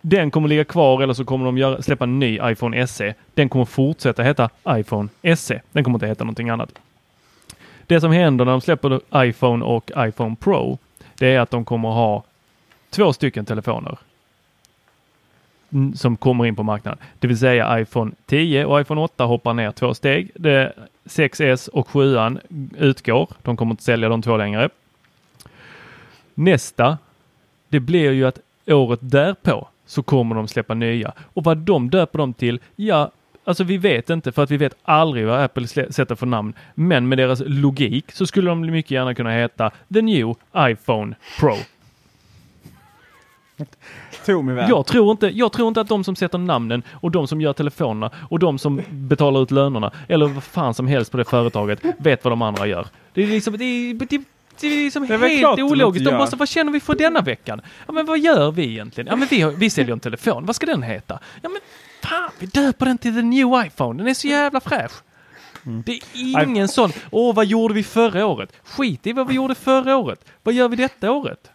[0.00, 3.14] Den kommer ligga kvar eller så kommer de göra, släppa en ny iPhone SE.
[3.34, 5.60] Den kommer fortsätta heta iPhone SE.
[5.72, 6.72] Den kommer inte heta någonting annat.
[7.86, 10.78] Det som händer när de släpper iPhone och iPhone Pro,
[11.14, 12.24] det är att de kommer ha
[12.90, 13.98] två stycken telefoner
[15.94, 16.98] som kommer in på marknaden.
[17.18, 20.30] Det vill säga iPhone 10 och iPhone 8 hoppar ner två steg.
[20.34, 20.72] Det
[21.04, 22.16] 6S och 7
[22.78, 23.28] utgår.
[23.42, 24.68] De kommer inte sälja de två längre.
[26.34, 26.98] Nästa,
[27.68, 31.12] det blir ju att året därpå så kommer de släppa nya.
[31.34, 33.10] Och vad de döper dem till, ja,
[33.44, 36.54] alltså vi vet inte för att vi vet aldrig vad Apple sätter för namn.
[36.74, 41.56] Men med deras logik så skulle de mycket gärna kunna heta The New iPhone Pro.
[44.68, 47.52] Jag tror, inte, jag tror inte att de som sätter namnen och de som gör
[47.52, 51.80] telefonerna och de som betalar ut lönerna eller vad fan som helst på det företaget
[51.98, 52.86] vet vad de andra gör.
[53.14, 54.24] Det är liksom, det är, det,
[54.60, 56.04] det är liksom Det är helt ologiskt.
[56.04, 57.60] De måste, vad känner vi för denna veckan?
[57.86, 59.08] Ja, men vad gör vi egentligen?
[59.08, 60.46] Ja, men vi, har, vi säljer en telefon.
[60.46, 61.18] Vad ska den heta?
[61.42, 61.60] Ja, men
[62.02, 63.98] fan, vi döper den till the new iPhone.
[63.98, 64.92] Den är så jävla fräsch.
[65.66, 65.82] Mm.
[65.86, 68.52] Det är ingen sån, åh vad gjorde vi förra året?
[68.64, 70.24] Skit i vad vi gjorde förra året.
[70.42, 71.50] Vad gör vi detta året?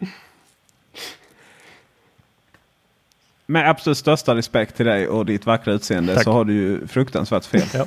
[3.46, 6.24] Med absolut största respekt till dig och ditt vackra utseende Tack.
[6.24, 7.68] så har du ju fruktansvärt fel.
[7.74, 7.86] Ja.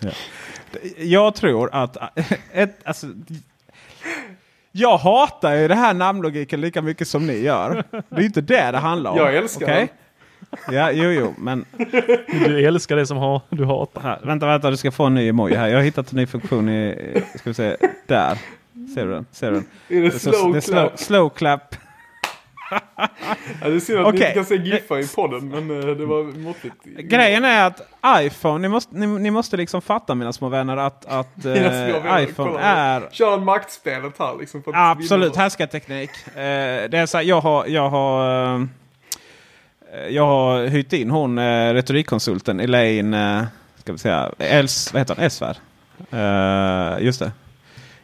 [0.00, 0.10] Ja.
[0.96, 1.96] Jag tror att...
[2.52, 3.06] Ett, alltså,
[4.72, 7.84] jag hatar ju det här namnlogiken lika mycket som ni gör.
[7.90, 9.16] Det är ju inte det det handlar om.
[9.16, 9.92] Jag älskar okej?
[10.70, 11.64] Ja, jo, jo, men
[12.46, 14.00] Du älskar det som har, du hatar.
[14.02, 15.68] här, vänta, vänta, du ska få en ny emoji här.
[15.68, 18.38] Jag har hittat en ny funktion i, ska vi se, där.
[18.94, 19.26] Ser du den?
[19.32, 19.64] Ser du den?
[19.88, 20.98] Är det Det är så- slow det är slow, clap?
[20.98, 21.76] slow clap.
[23.62, 24.28] Ja, det är synd att ni Okej.
[24.28, 26.84] inte kan se giffar i podden, men eh, det var måttligt.
[26.84, 31.04] Grejen är att iPhone, ni måste, ni, ni måste liksom fatta mina små vänner att,
[31.06, 32.60] att eh, vänner, iPhone kolla.
[32.60, 34.62] är Kör maktspelet här liksom.
[34.62, 36.10] För att Absolut, härskarteknik.
[36.26, 36.32] Eh,
[36.90, 38.66] det är så här, jag har, jag har, eh,
[40.08, 43.44] jag har hyrt in hon eh, retorikkonsulten Elaine, eh,
[43.76, 45.24] ska vi säga, Els, vad heter hon?
[45.24, 45.56] Esvärd.
[46.10, 47.32] Eh, just det.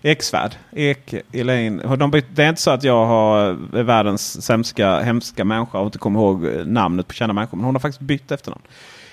[0.02, 0.54] Eksvärd.
[0.72, 1.96] Ek, Elaine.
[1.98, 3.38] De, det är inte så att jag har,
[3.78, 7.56] är världens sämska, hemska människa och inte kommer ihåg eh, namnet på kända människor.
[7.56, 8.62] Men hon har faktiskt bytt efternamn.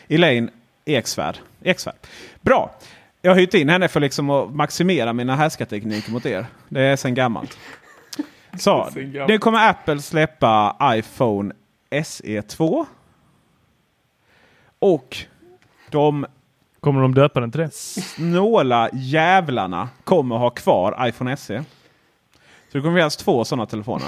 [0.07, 0.49] Elaine
[0.85, 1.37] Eksvärd.
[1.63, 1.95] Eksvärd.
[2.41, 2.75] Bra.
[3.21, 6.45] Jag har hyrt in henne för liksom att maximera mina härskartekniker mot er.
[6.69, 7.57] Det är sen gammalt.
[8.59, 9.29] Så, Sen gammalt.
[9.29, 11.53] nu kommer Apple släppa iPhone
[12.03, 12.85] SE 2.
[14.79, 15.17] Och
[15.89, 16.25] de
[16.85, 17.73] Kommer de döpa den till det?
[17.73, 21.63] snåla jävlarna kommer ha kvar iPhone SE.
[22.71, 24.07] Så det kommer finnas alltså två sådana telefoner.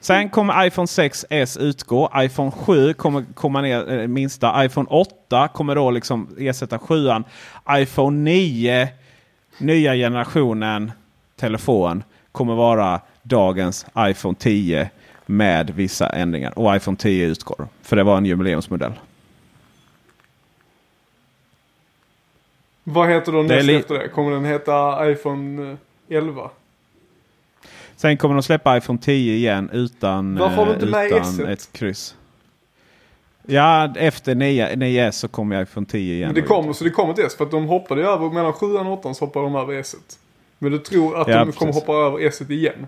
[0.00, 2.10] Sen kommer iPhone 6S utgå.
[2.16, 4.64] iPhone 7 kommer komma ner eh, minsta.
[4.64, 7.08] iPhone 8 kommer då liksom ersätta 7
[7.70, 8.88] iPhone 9,
[9.58, 10.92] nya generationen
[11.36, 14.90] telefon, kommer vara dagens iPhone 10
[15.26, 16.58] med vissa ändringar.
[16.58, 17.68] Och iPhone 10 utgår.
[17.82, 18.92] För det var en jubileumsmodell.
[22.88, 24.08] Vad heter då näst efter det?
[24.08, 25.70] Kommer den heta iPhone
[26.08, 26.50] eh, 11?
[27.96, 31.48] Sen kommer de släppa iPhone 10 igen utan, Varför har du eh, utan S-et?
[31.48, 32.14] ett kryss.
[33.46, 36.28] Ja, efter 9, 9S så kommer iPhone 10 igen.
[36.28, 38.52] Men det kommer, så det kommer ett S för att de hoppade ju över, mellan
[38.52, 39.96] 7 och 8 så hoppar de över S.
[40.58, 41.88] Men du tror att Ja, de kommer precis.
[41.88, 42.86] hoppa över S igen?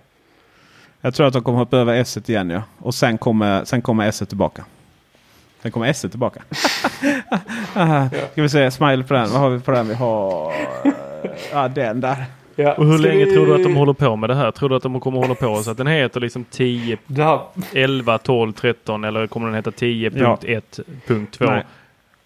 [1.00, 2.62] Jag tror att de kommer hoppa över S igen ja.
[2.78, 4.64] Och sen kommer, sen kommer S tillbaka.
[5.62, 6.42] Sen kommer S tillbaka.
[8.32, 9.30] Ska vi se, smile på den.
[9.30, 9.88] Vad har vi på den?
[9.88, 10.52] Vi har...
[10.84, 10.92] eh,
[11.52, 12.24] Ja, den där.
[12.56, 12.72] Ja.
[12.74, 14.50] Och hur Ska länge vi- tror du att de håller på med det här?
[14.50, 17.40] Tror du att de kommer hålla på så att den heter liksom 10, Det här,
[17.72, 21.50] 11, 12, 13 eller kommer den heta 10.1.2?
[21.50, 21.64] Nej.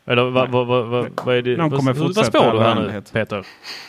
[0.07, 1.57] Eller vad, vad, vad, vad, vad är det?
[1.57, 3.03] De kommer vad, spår du här nu.
[3.13, 3.37] Peter?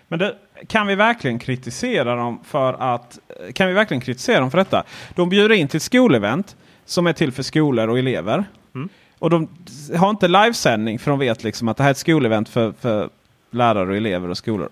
[0.09, 0.35] Men det,
[0.67, 3.19] kan vi verkligen kritisera dem för att
[3.55, 4.85] kan vi verkligen kritisera dem för detta?
[5.15, 8.45] De bjuder in till skolevent som är till för skolor och elever.
[8.75, 8.89] Mm.
[9.19, 9.49] Och de
[9.97, 13.09] har inte livesändning för de vet liksom att det här är ett skolevent för, för
[13.51, 14.69] lärare och elever och skolor.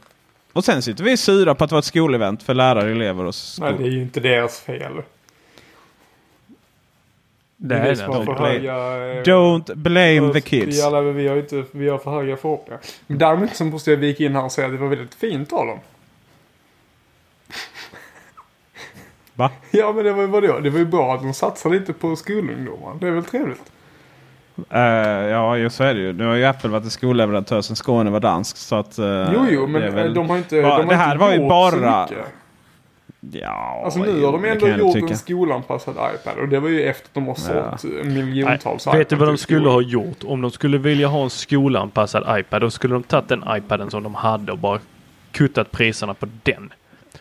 [0.53, 3.25] Och sen sitter vi sura på att det var ett skolevent för lärare, elever och
[3.25, 3.79] Nej, skolor.
[3.79, 4.93] det är ju inte deras fel.
[7.57, 8.35] Det är det.
[8.37, 8.75] Play- höga...
[9.19, 10.79] eh, Don't blame the kids.
[10.79, 12.81] Vi, alla, vi, har inte, vi har för höga förhoppningar.
[13.07, 15.53] Men däremot så måste jag vika in här och säga att det var väldigt fint
[15.53, 15.79] av dem.
[19.43, 19.51] Va?
[19.71, 20.59] Ja men det var ju vadå?
[20.59, 22.97] Det var ju bra att de satsar lite på skolungdomar.
[23.01, 23.73] Det är väl trevligt?
[24.71, 24.81] Eh,
[25.31, 26.13] ja, just så är det ju.
[26.13, 28.57] Nu har ju Apple varit en skolleverantör sedan Skåne var dansk.
[28.57, 31.13] Så att, eh, jo jo men väl- de har inte, Ja, de har det här
[31.13, 32.09] inte var ju bara-.
[33.33, 36.39] Ja, Alltså nu har de ändå gjort en skolanpassad iPad.
[36.39, 39.69] Och det var ju efter att de har sålt miljontals Vet du vad de skulle
[39.69, 40.25] ha gjort?
[40.25, 44.03] Om de skulle vilja ha en skolanpassad iPad, då skulle de tagit den iPaden som
[44.03, 44.79] de hade och bara
[45.33, 46.73] kuttat priserna på den.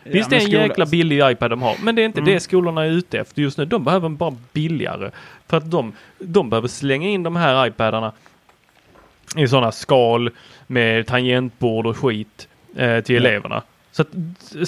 [0.04, 2.34] Visst det är en skola- jäkla billig iPad de har, men det är inte Mm.
[2.34, 3.64] det skolorna är ute efter just nu.
[3.64, 5.10] De behöver en bara billigare.
[5.48, 8.12] För att de, de behöver slänga in de här iPadarna
[9.36, 10.30] i sådana skal
[10.66, 13.20] med tangentbord och skit eh, till Ja.
[13.20, 13.62] eleverna.
[13.92, 14.08] Så att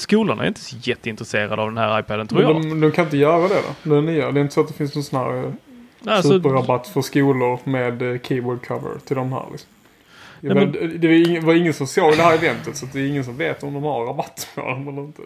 [0.01, 2.63] skolorna är inte så jätteintresserade av den här iPaden tror Men jag.
[2.63, 3.95] de, de kan inte göra det då?
[3.95, 4.33] Den nya.
[4.33, 5.53] Det är inte så att det finns någon sån här
[6.07, 9.69] Alltså, superrabatt för skolor med eh, keyboard cover till de här liksom.
[10.49, 13.07] Nej, men, det var ingen, var ingen som såg det här eventet så det är
[13.07, 15.23] ingen som vet om de har rabatt på dem eller inte.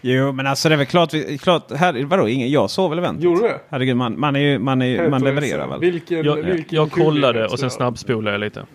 [0.00, 1.10] Jo, men alltså det är väl klart.
[1.40, 3.24] Klart här, vadå, ingen, jag såg väl eventet?
[3.24, 3.60] Gjorde du det?
[3.68, 5.80] Herregud, man, man, är ju, man, är, ju- man levererar väl?
[5.80, 8.66] Vilken, jag, vilken jag kollade och sen snabbspolade jag lite.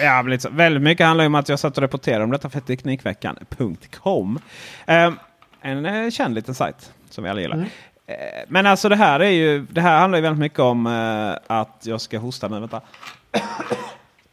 [0.00, 0.48] Ja, men så.
[0.50, 4.38] Väldigt mycket handlar ju om att jag satt och rapporterade om detta för Teknikveckan.com.
[4.86, 5.12] Eh,
[5.60, 7.56] en eh, känd liten sajt som vi alla gillar.
[7.56, 7.68] Mm.
[8.06, 8.14] Eh,
[8.48, 11.82] men alltså det här är ju, det här handlar ju väldigt mycket om eh, att
[11.82, 12.60] jag ska hosta nu.
[12.60, 12.80] Vänta.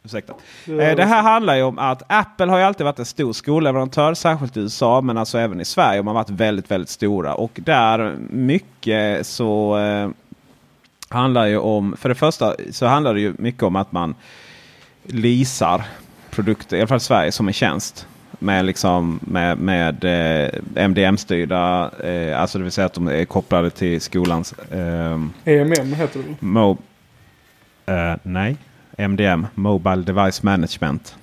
[0.04, 0.32] Ursäkta.
[0.66, 4.14] Eh, det här handlar ju om att Apple har ju alltid varit en stor skolleverantör,
[4.14, 5.98] särskilt i USA men alltså även i Sverige.
[5.98, 7.34] De har varit väldigt, väldigt stora.
[7.34, 10.10] Och där mycket så eh,
[11.08, 14.14] handlar ju om, för det första så handlar det ju mycket om att man
[15.02, 15.84] leasar
[16.30, 18.06] produkter, i alla fall i Sverige, som en tjänst.
[18.40, 20.50] Med, liksom, med, med eh,
[20.88, 26.20] MDM-styrda, eh, alltså det vill säga att de är kopplade till skolans eh, EMM heter
[26.28, 26.46] det?
[26.46, 26.78] Mo
[27.86, 28.56] eh, nej,
[28.98, 31.16] MDM, Mobile Device Management.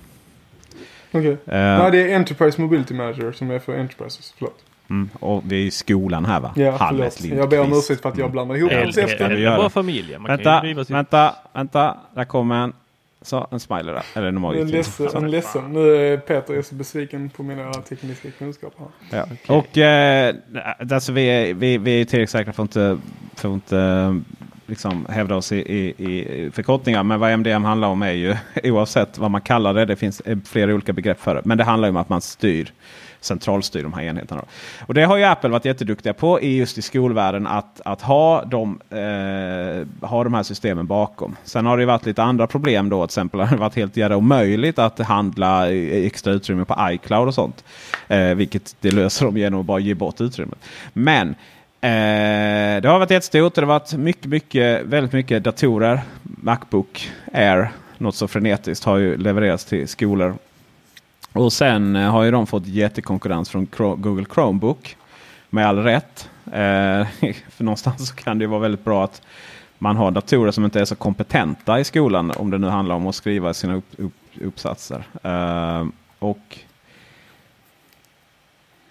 [1.12, 1.30] Okej.
[1.30, 4.34] Eh, Nej, det är Enterprise Mobility Manager som är för Enterprises.
[4.38, 4.64] Förlåt.
[4.90, 6.52] mm, och vi är i skolan här va?
[6.56, 7.24] Ja, förlåt.
[7.24, 8.72] Jag ber om ursäkt för att jag blandar ihop.
[8.72, 9.56] Eller, det göra.
[9.56, 10.24] bara familjen.
[10.24, 11.96] Vänta, ju vänta, vänta.
[12.14, 12.72] Där kommer en.
[13.22, 14.02] Så, en smiley där.
[14.14, 14.64] Eller en är emoji.
[14.64, 15.24] ledsen.
[15.24, 15.72] Är ledsen.
[15.72, 18.86] Nu är Peter är så besviken på mina tekniska kunskaper.
[19.10, 19.26] Ja.
[19.48, 20.34] Och eh,
[20.90, 22.98] alltså vi, är, vi, vi är tillräckligt säkra för att inte,
[23.34, 24.20] för att inte
[24.66, 27.02] liksom hävda oss i, i, i förkortningar.
[27.02, 29.84] Men vad MDM handlar om är ju oavsett vad man kallar det.
[29.84, 31.42] Det finns eh, flera olika begrepp för det.
[31.44, 32.72] Men det handlar ju om att man styr
[33.20, 34.44] centralstyr de här enheterna.
[34.86, 38.44] Och det har ju Apple varit jätteduktiga på i just i skolvärlden att, att ha,
[38.44, 41.36] de, eh, ha de här systemen bakom.
[41.44, 43.06] Sen har det ju varit lite andra problem då.
[43.06, 47.34] Till exempel har det varit helt jävla omöjligt att handla extra utrymme på iCloud och
[47.34, 47.64] sånt.
[48.08, 50.58] Eh, vilket det löser de genom att bara ge bort utrymmet.
[50.92, 51.34] Men
[51.86, 53.54] eh, det har varit jättestort.
[53.54, 56.00] Det har varit mycket, mycket, väldigt mycket datorer.
[56.22, 60.36] Macbook Air, något så frenetiskt, har ju levererats till skolor
[61.36, 64.96] och sen eh, har ju de fått jättekonkurrens från Google Chromebook.
[65.50, 66.30] Med all rätt.
[66.46, 66.52] Eh,
[67.50, 69.22] för någonstans så kan det ju vara väldigt bra att
[69.78, 72.30] man har datorer som inte är så kompetenta i skolan.
[72.36, 75.04] Om det nu handlar om att skriva sina upp, upp, uppsatser.
[75.22, 75.86] Eh,
[76.18, 76.58] och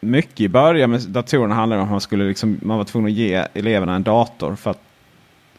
[0.05, 3.17] mycket i början med datorerna handlade om att man, skulle liksom, man var tvungen att
[3.17, 4.55] ge eleverna en dator.
[4.55, 4.79] För att,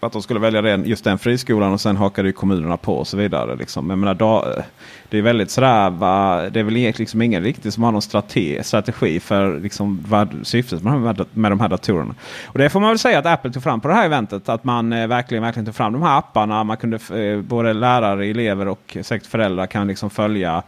[0.00, 2.96] för att de skulle välja den, just den friskolan och sen hakade ju kommunerna på
[2.98, 3.56] och så vidare.
[3.56, 3.86] Liksom.
[3.86, 4.44] Men jag menar, da,
[5.10, 9.20] det är väldigt sådär, va, det är väl liksom ingen riktigt som har någon strategi
[9.20, 12.14] för liksom, vad syftet med, de här- med de här datorerna.
[12.46, 14.48] Och det får man väl säga att Apple tog fram på det här eventet.
[14.48, 16.64] Att man eh, verkligen, verkligen tog fram de här apparna.
[16.64, 20.62] Man kunde, eh, både lärare, elever och säkert föräldrar kan liksom följa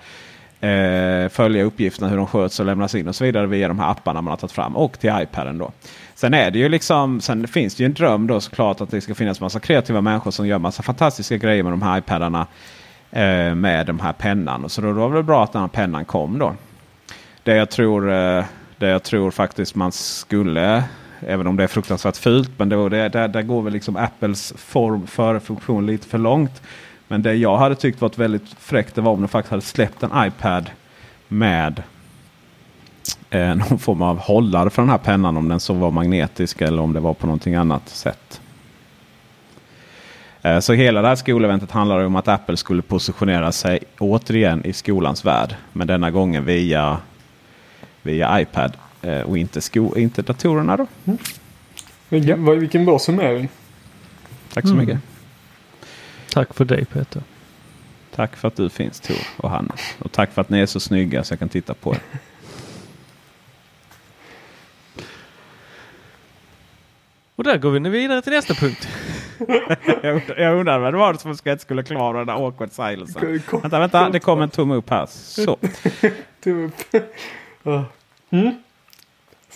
[0.60, 3.90] eh, följa uppgifterna hur de sköts och lämnas in och så vidare via de här
[3.90, 5.58] apparna man har tagit fram och till iPaden.
[5.58, 5.72] Då.
[6.14, 9.00] Sen är det ju liksom, sen finns det ju en dröm då såklart att det
[9.00, 12.46] ska finnas massa kreativa människor som gör massa fantastiska grejer med de här iPadarna.
[13.10, 14.68] Eh, med de här pennan.
[14.68, 16.54] Så då, då var det bra att den här pennan kom då.
[17.42, 18.44] Det jag tror, eh,
[18.78, 20.84] det jag tror faktiskt man skulle
[21.20, 22.50] Även om det är fruktansvärt fult.
[22.56, 26.62] Men då, det, där, där går väl liksom Apples form för funktion lite för långt.
[27.08, 30.02] Men det jag hade tyckt varit väldigt fräckt det var om de faktiskt hade släppt
[30.02, 30.70] en iPad
[31.28, 31.82] med
[33.30, 35.36] eh, någon form av hållare för den här pennan.
[35.36, 38.40] Om den så var magnetisk eller om det var på någonting annat sätt.
[40.42, 44.72] Eh, så hela det här skoleventet handlar om att Apple skulle positionera sig återigen i
[44.72, 45.56] skolans värld.
[45.72, 46.98] Men denna gången via,
[48.02, 50.76] via iPad eh, och inte, sko inte datorerna.
[50.76, 50.86] Då.
[51.04, 51.18] Mm.
[52.08, 53.48] Vilken, vilken bra summering.
[54.52, 54.86] Tack så mm.
[54.86, 55.00] mycket.
[56.32, 57.22] Tack för dig Peter.
[58.14, 59.96] Tack för att du finns Tor och Hannes.
[59.98, 62.00] Och tack för att ni är så snygga så jag kan titta på er.
[67.36, 68.88] Och där går vi vidare till nästa punkt.
[70.36, 73.42] jag, undrar vad det var som inte skulle klara den där awkward silensen.
[73.52, 74.10] Vänta, vänta.
[74.10, 75.06] Det kom en tumme upp här.
[75.06, 75.58] Så.
[76.40, 77.04] tumme upp.
[78.30, 78.54] Mm.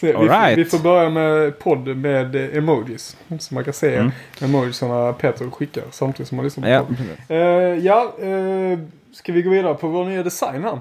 [0.02, 0.58] Så, vi, right.
[0.58, 3.16] vi, får börja med podd med emojis.
[3.38, 4.10] Så man kan se mm.
[4.40, 6.80] emojisarna Peter skickar samtidigt som man lyssnar på ja.
[6.82, 7.40] podden.
[7.40, 8.78] Uh, ja, uh,
[9.12, 10.80] ska vi gå vidare på vår nya design här?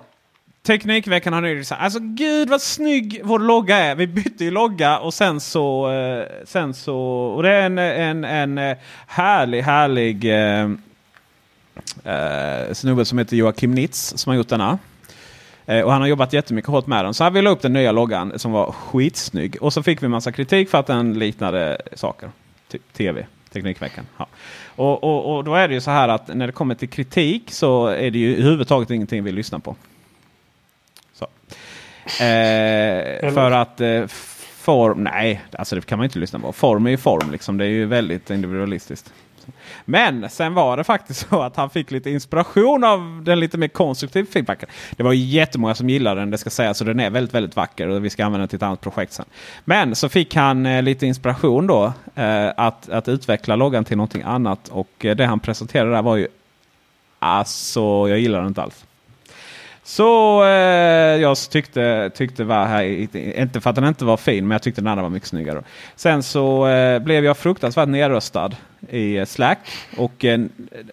[0.64, 1.82] Teknikveckan har ny design.
[1.82, 3.96] Alltså gud vad snygg vår logga är.
[3.96, 5.92] Vi bytte ju logga och sen så...
[5.92, 6.98] Eh, sen så
[7.36, 8.76] och det är en, en, en
[9.08, 10.70] härlig, härlig eh,
[12.04, 14.80] eh, snubbe som heter Joakim Nitz som har gjort denna.
[15.66, 17.14] Eh, och han har jobbat jättemycket hårt med den.
[17.14, 19.58] Så han ville upp den nya loggan som var skitsnygg.
[19.62, 22.30] Och så fick vi massa kritik för att den liknade saker.
[22.68, 23.26] Typ TV.
[23.54, 24.06] Teknikveckan.
[24.18, 24.28] Ja.
[24.76, 27.52] Och, och, och då är det ju så här att när det kommer till kritik
[27.52, 29.76] så är det ju överhuvudtaget ingenting vi lyssnar på.
[32.20, 34.08] Eh, för att eh,
[34.58, 36.54] form, nej, alltså det kan man inte lyssna på.
[36.54, 37.58] Form är ju form, liksom.
[37.58, 39.14] det är ju väldigt individualistiskt.
[39.86, 43.68] Men sen var det faktiskt så att han fick lite inspiration av den lite mer
[43.68, 44.70] konstruktiva feedbacken.
[44.92, 46.78] Det var jättemånga som gillade den, det ska sägas.
[46.78, 49.14] Så den är väldigt, väldigt vacker och vi ska använda den till ett annat projekt
[49.14, 49.26] sen.
[49.66, 54.22] Men så fick han eh, lite inspiration då eh, att, att utveckla loggan till någonting
[54.22, 54.70] annat.
[54.70, 56.28] Och eh, det han presenterade där var ju
[57.24, 58.86] Alltså, jag gillar den inte alls.
[59.84, 60.50] Så eh,
[61.22, 62.84] jag tyckte, tyckte var här,
[63.40, 65.64] inte för att den inte var fin, men jag tyckte den andra var mycket snyggare.
[65.96, 68.52] Sen så eh, blev jag fruktansvärt nedröstad
[68.90, 69.60] i eh, Slack.
[69.98, 70.40] Och eh,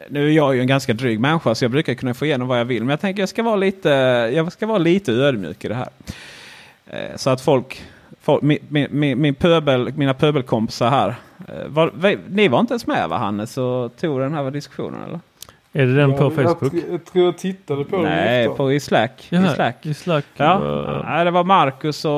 [0.09, 2.61] nu är jag ju en ganska dryg människa så jag brukar kunna få igenom vad
[2.61, 2.83] jag vill.
[2.83, 3.89] Men jag tänker jag ska vara lite,
[4.35, 5.89] jag ska vara lite ödmjuk i det här.
[6.87, 7.83] Eh, så att folk,
[8.21, 8.59] folk min,
[8.91, 11.15] min, min pöbel, mina pöbelkompisar här.
[11.49, 11.93] Eh, var,
[12.29, 15.21] ni var inte ens med va Hannes och tog den här diskussionen eller?
[15.79, 16.75] Är det den ja, på Facebook?
[16.75, 18.05] Jag, jag, tror jag tittade på den.
[18.05, 19.27] Nej, på i Slack.
[19.31, 19.87] Jaha, I Slack.
[19.87, 21.03] I Slack ja.
[21.05, 22.11] Nej, det var Marcus och...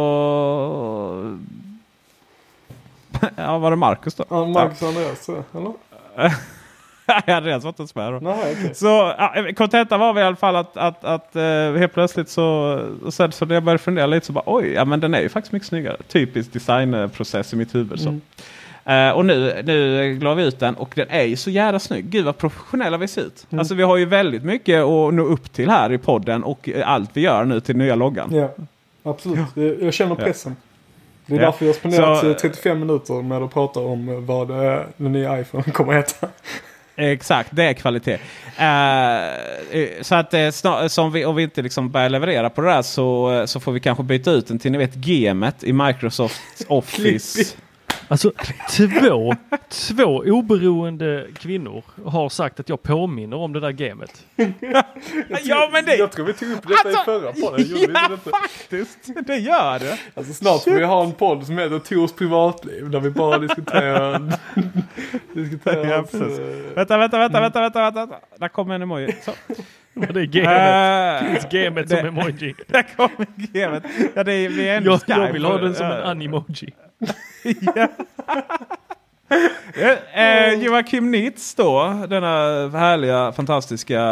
[3.36, 4.24] ja, var det Marcus då?
[4.28, 5.72] Ja, Marcus och Andreas, eller?
[7.36, 8.18] Andreas var inte ens med då.
[8.18, 8.74] Nej, okay.
[8.74, 9.14] Så
[9.56, 12.44] kontentan var i alla fall att, att, att uh, helt plötsligt så,
[13.04, 15.20] och sen, så när jag började fundera lite så bara oj, ja men den är
[15.20, 15.96] ju faktiskt mycket snyggare.
[16.08, 18.00] Typisk designprocess i mitt huvud.
[18.00, 18.08] Så.
[18.08, 18.20] Mm.
[18.88, 22.10] Uh, och nu, nu la vi ut den och den är ju så jävla snygg.
[22.10, 23.46] Gud vad professionella vi ser ut.
[23.50, 23.58] Mm.
[23.58, 27.10] Alltså vi har ju väldigt mycket att nå upp till här i podden och allt
[27.12, 28.34] vi gör nu till nya loggan.
[28.34, 28.50] Ja,
[29.02, 29.38] absolut.
[29.54, 29.62] Ja.
[29.62, 30.56] Jag känner pressen.
[31.26, 31.44] Det är ja.
[31.44, 34.48] därför jag spenderat så, 35 minuter med att prata om vad
[34.96, 36.28] den nya iPhone kommer att heta.
[36.96, 38.14] Exakt, det är kvalitet.
[38.14, 40.34] Uh, så att
[40.92, 43.80] som vi, om vi inte liksom börjar leverera på det där så, så får vi
[43.80, 47.56] kanske byta ut den till ni vet gemet i Microsoft Office.
[48.10, 48.32] Alltså
[48.70, 49.34] två,
[49.68, 54.26] två oberoende kvinnor har sagt att jag påminner om det där gamet.
[55.42, 55.96] ja men det...
[55.96, 57.66] Jag tror vi tog upp detta alltså, i förra podden.
[57.94, 59.98] Ja det faktiskt, det gör det.
[60.14, 62.90] Alltså snart får vi ha en podd som heter Tors privatliv.
[62.90, 64.32] Där vi bara diskuterar...
[65.32, 66.74] diskuterar ja, uh...
[66.74, 68.16] vänta, vänta, vänta, vänta, vänta, vänta.
[68.36, 69.16] Där kommer en emoji.
[69.24, 69.32] Så.
[69.94, 71.44] Det är gamet.
[71.44, 72.54] Uh, gamet som emoji.
[72.66, 73.82] Där kommer gamet.
[74.14, 76.74] Ja, det är, vi är ändå jag, jag vill ha den som en animoji.
[77.74, 77.88] ja.
[80.12, 84.02] eh, Joakim Nitz då, denna härliga, fantastiska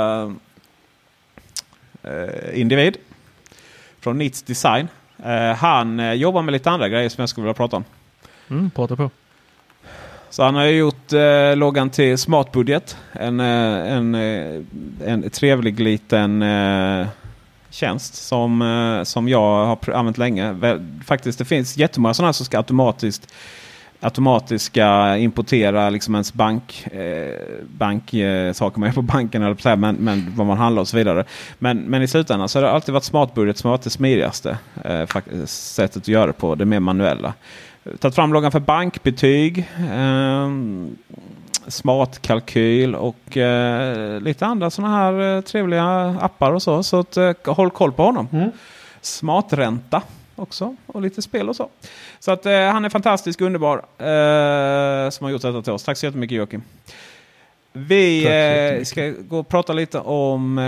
[2.02, 2.96] eh, individ.
[4.00, 4.88] Från Nitz Design.
[5.24, 7.84] Eh, han eh, jobbar med lite andra grejer som jag skulle vilja prata om.
[8.50, 9.10] Mm, prata på.
[10.30, 12.96] Så han har gjort eh, loggan till Smartbudget.
[13.12, 14.62] En, eh, en, eh,
[15.06, 17.06] en trevlig liten eh,
[17.70, 20.56] tjänst som, eh, som jag har använt länge.
[21.06, 23.32] Faktiskt det finns jättemånga sådana som ska automatiskt
[24.00, 29.68] automatiska importera liksom ens bank, eh, bank eh, saker man gör på banken eller så
[29.68, 31.24] här, men, men vad man handlar och så vidare.
[31.58, 34.58] Men, men i slutändan så har det alltid varit smartbudget som har varit det smidigaste
[34.85, 35.06] eh,
[35.46, 36.54] sättet att göra det på.
[36.54, 37.35] Det mer manuella.
[37.98, 39.58] Tagit fram loggan för bankbetyg.
[39.92, 40.48] Eh,
[41.68, 46.82] smartkalkyl och eh, lite andra sådana här eh, trevliga appar och så.
[46.82, 48.28] Så att, eh, håll koll på honom.
[48.32, 48.50] Mm.
[49.00, 50.02] Smartränta
[50.36, 51.68] också och lite spel och så.
[52.18, 55.84] Så att eh, han är fantastisk, underbar eh, som har gjort detta till oss.
[55.84, 56.62] Tack så jättemycket Joakim.
[57.72, 58.24] Vi
[58.78, 60.58] eh, ska gå och prata lite om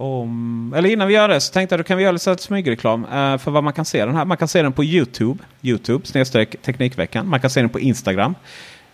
[0.00, 3.04] om, eller innan vi gör det så tänkte jag att kan vi göra lite smygreklam
[3.04, 4.24] uh, för vad man kan se den här.
[4.24, 7.28] Man kan se den på Youtube, Youtube snedstreck Teknikveckan.
[7.28, 8.34] Man kan se den på Instagram,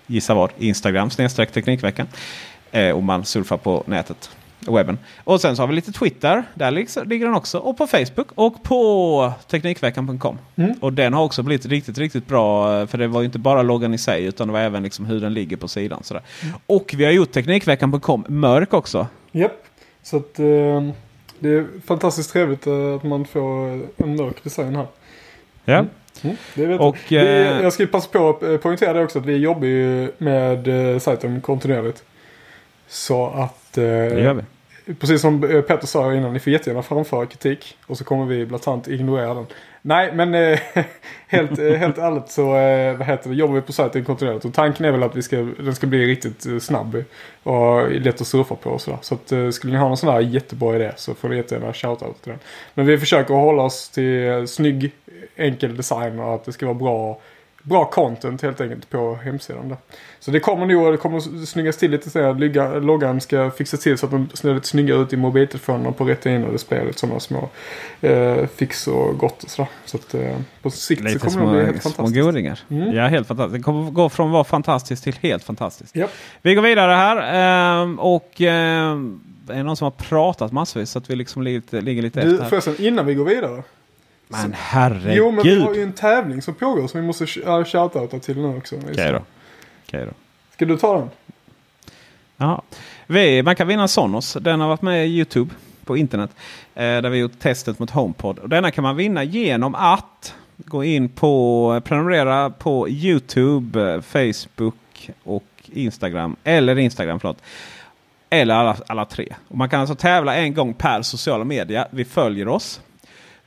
[0.06, 2.06] gissa vad, Instagram snedstreck Teknikveckan.
[2.76, 4.30] Uh, om man surfar på nätet
[4.60, 4.98] webben.
[5.24, 6.42] Och sen så har vi lite Twitter.
[6.54, 6.70] Där
[7.04, 7.58] ligger den också.
[7.58, 10.38] Och på Facebook och på Teknikveckan.com.
[10.56, 10.74] Mm.
[10.80, 12.86] Och den har också blivit riktigt, riktigt bra.
[12.86, 15.20] För det var ju inte bara loggan i sig utan det var även liksom hur
[15.20, 16.02] den ligger på sidan.
[16.02, 16.22] Sådär.
[16.42, 16.54] Mm.
[16.66, 19.06] Och vi har gjort Teknikveckan.com mörk också.
[19.32, 19.62] Japp.
[20.06, 20.88] Så att eh,
[21.38, 24.86] det är fantastiskt trevligt eh, att man får en mörk design här.
[25.64, 25.74] Ja.
[25.74, 25.88] Mm.
[26.22, 27.24] Mm, det vet och, jag.
[27.24, 30.68] Vi, eh, jag ska passa på att poängtera det också att vi jobbar ju med
[30.68, 32.04] eh, sajten kontinuerligt.
[32.88, 33.78] Så att...
[33.78, 34.42] Eh, det gör vi
[34.94, 37.76] precis som eh, Petter sa innan, ni får jättegärna framföra kritik.
[37.86, 39.46] Och så kommer vi bland ignorera den.
[39.86, 40.58] Nej, men eh,
[41.26, 44.44] helt, eh, helt ärligt så eh, vad heter det, jobbar vi på sajten kontinuerligt.
[44.44, 47.04] Och tanken är väl att vi ska, den ska bli riktigt eh, snabb
[47.42, 48.98] och lätt att surfa på och sådär.
[49.02, 51.72] Så att, eh, skulle ni ha någon sån här jättebra idé så får ni jättegärna
[51.72, 52.38] shoutout till den.
[52.74, 54.92] Men vi försöker hålla oss till snygg,
[55.36, 57.20] enkel design och att det ska vara bra
[57.68, 59.68] bra content helt enkelt på hemsidan.
[59.68, 59.78] Där.
[60.20, 62.80] Så det kommer nog det kommer snyggas till lite senare.
[62.80, 66.50] Loggan ska fixas till så att den ser lite snyggare ut i mobiltelefonerna på retina
[66.50, 66.84] display.
[66.84, 67.48] Lite sådana små
[68.00, 69.68] eh, fix och gott och sådär.
[69.84, 72.14] Så att eh, på sikt lite så kommer små, det bli helt fantastiskt.
[72.14, 72.60] Små godingar.
[72.70, 72.94] Mm.
[72.94, 73.58] Ja, helt fantastiskt.
[73.58, 75.96] Det kommer gå från att vara fantastiskt till helt fantastiskt.
[75.96, 76.10] Yep.
[76.42, 77.82] Vi går vidare här.
[77.82, 78.96] Eh, och eh,
[79.48, 82.20] är det någon som har pratat massvis så att vi liksom ligger lite, ligger lite
[82.20, 82.48] du, efter.
[82.48, 83.62] Förresten, innan vi går vidare.
[84.28, 85.16] Men herregud.
[85.16, 88.36] Jo men vi har ju en tävling som pågår som vi måste uh, shoutouta till
[88.36, 88.76] nu också.
[88.76, 89.22] Okej okay då.
[89.86, 90.12] Okay då.
[90.52, 91.10] Ska du ta den?
[92.36, 92.62] Ja.
[93.44, 94.36] Man kan vinna Sonos.
[94.40, 95.54] Den har varit med i Youtube
[95.84, 96.30] på internet.
[96.74, 98.38] Eh, där vi gjort testet mot HomePod.
[98.38, 105.44] Och denna kan man vinna genom att gå in på prenumerera på Youtube, Facebook och
[105.66, 106.36] Instagram.
[106.44, 107.42] Eller Instagram förlåt.
[108.30, 109.34] Eller alla, alla tre.
[109.48, 111.88] Och man kan alltså tävla en gång per sociala media.
[111.90, 112.80] Vi följer oss.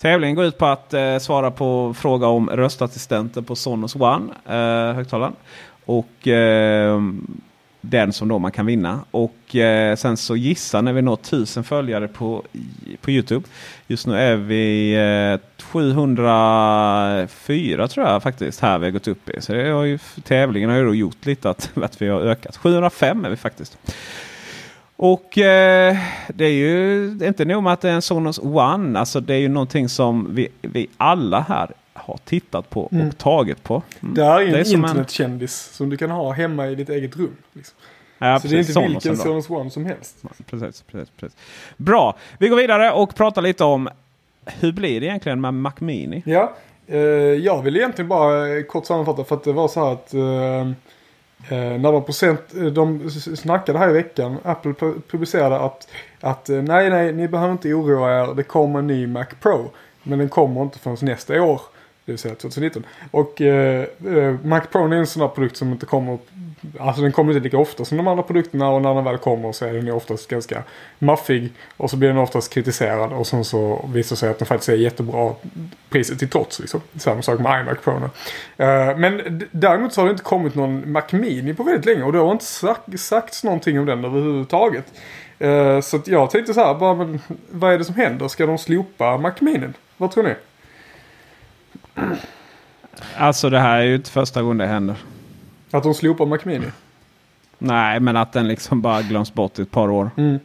[0.01, 4.95] Tävlingen går ut på att eh, svara på fråga om röstassistenter på Sonos One eh,
[4.95, 5.33] högtalaren.
[5.85, 6.99] Och eh,
[7.81, 8.99] den som då man kan vinna.
[9.11, 12.43] Och eh, sen så gissa när vi når 1000 följare på,
[13.01, 13.47] på Youtube.
[13.87, 19.41] Just nu är vi eh, 704 tror jag faktiskt här vi har gått upp i.
[19.41, 22.57] Så det har ju, tävlingen har ju då gjort lite att, att vi har ökat.
[22.57, 23.77] 705 är vi faktiskt.
[25.01, 25.97] Och eh,
[26.27, 28.99] det är ju inte nog med att det är en Sonos One.
[28.99, 33.07] Alltså det är ju någonting som vi, vi alla här har tittat på mm.
[33.07, 33.83] och tagit på.
[33.99, 34.13] Mm.
[34.13, 35.75] Det är ju en internetkändis en...
[35.75, 37.35] som du kan ha hemma i ditt eget rum.
[37.53, 37.77] Liksom.
[38.17, 40.17] Ja, så precis, det är inte Sonos vilken Sonos One som helst.
[40.45, 41.37] Precis, precis, precis.
[41.77, 43.89] Bra, vi går vidare och pratar lite om
[44.45, 46.23] hur blir det egentligen med Mac Mini?
[46.25, 46.53] Ja,
[46.87, 50.71] eh, jag vill egentligen bara kort sammanfatta för att det var så här att Eh,
[51.47, 54.73] Eh, några procent, eh, de snackade här i veckan, Apple
[55.11, 55.87] publicerade att,
[56.21, 59.71] att eh, nej nej ni behöver inte oroa er, det kommer en ny Mac Pro.
[60.03, 61.61] Men den kommer inte förrän nästa år.
[62.05, 62.85] Det vill säga 2019.
[63.11, 66.17] Och eh, eh, Mac Pro är en sån här produkt som inte kommer
[66.79, 69.51] Alltså den kommer inte lika ofta som de andra produkterna och när den väl kommer
[69.51, 70.63] så är den ju oftast ganska
[70.99, 71.53] maffig.
[71.77, 74.69] Och så blir den oftast kritiserad och sen så visar det sig att den faktiskt
[74.69, 75.33] är jättebra
[75.89, 76.59] priset till trots.
[76.59, 76.81] Liksom.
[76.97, 78.05] Samma sak med iMac Pro nu.
[78.65, 82.11] Uh, men däremot så har det inte kommit någon Mac Mini på väldigt länge och
[82.11, 84.93] det har inte sagt, sagts någonting om den överhuvudtaget.
[85.43, 88.27] Uh, så jag tänkte så här, bara, men, vad är det som händer?
[88.27, 89.67] Ska de slopa Mac Mini?
[89.97, 90.35] Vad tror ni?
[93.17, 94.95] Alltså det här är ju inte första gången det händer.
[95.71, 96.67] Att de slopar Mac Mini?
[97.57, 100.11] Nej, men att den liksom bara glöms bort i ett par år.
[100.17, 100.39] Mm.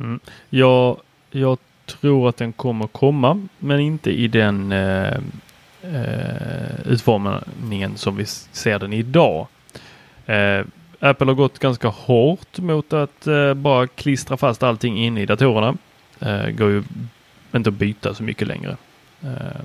[0.00, 0.20] Mm.
[0.50, 1.00] Jag,
[1.30, 5.18] jag tror att den kommer komma, men inte i den eh,
[5.82, 9.46] eh, utformningen som vi ser den idag.
[10.26, 10.64] Eh,
[11.00, 15.76] Apple har gått ganska hårt mot att eh, bara klistra fast allting inne i datorerna.
[16.20, 16.84] Eh, går ju
[17.52, 18.76] inte att byta så mycket längre.
[19.22, 19.60] Eh,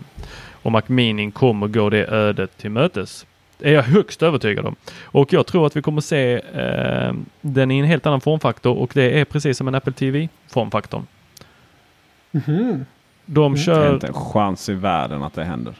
[0.51, 3.25] och Mac Mini kommer gå det ödet till mötes
[3.61, 4.75] är jag högst övertygad om.
[5.03, 8.91] Och jag tror att vi kommer se eh, den i en helt annan formfaktor och
[8.93, 11.07] det är precis som en Apple TV formfaktorn.
[12.47, 12.85] Mm.
[13.25, 13.79] De kör...
[13.79, 15.73] Det är inte en chans i världen att det händer.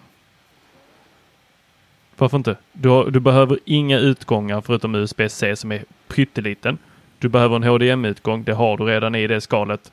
[2.17, 2.55] Varför inte?
[2.73, 6.77] Du, har, du behöver inga utgångar förutom USB-C som är pytteliten.
[7.19, 8.43] Du behöver en HDMI-utgång.
[8.43, 9.91] Det har du redan i det skalet.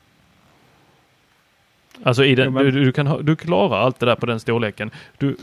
[2.03, 4.25] Alltså i den, Jo, men- du, du, kan ha, du klarar allt det där på
[4.25, 4.91] den storleken.
[5.17, 5.37] Du,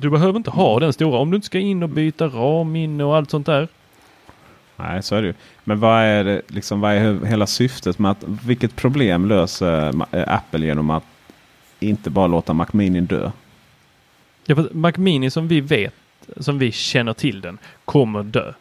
[0.00, 3.16] du behöver inte ha den stora om du inte ska in och byta RAM-minne och
[3.16, 3.68] allt sånt där.
[4.76, 5.34] Nej, så är det ju.
[5.64, 10.34] Men vad är det liksom, vad är hela syftet med att vilket problem löser eh,
[10.34, 11.04] Apple genom att
[11.80, 13.30] inte bara låta Mac Mini dö?
[14.46, 15.94] Ja, för Mac Mini som vi vet,
[16.36, 18.52] som vi känner till den, kommer dö.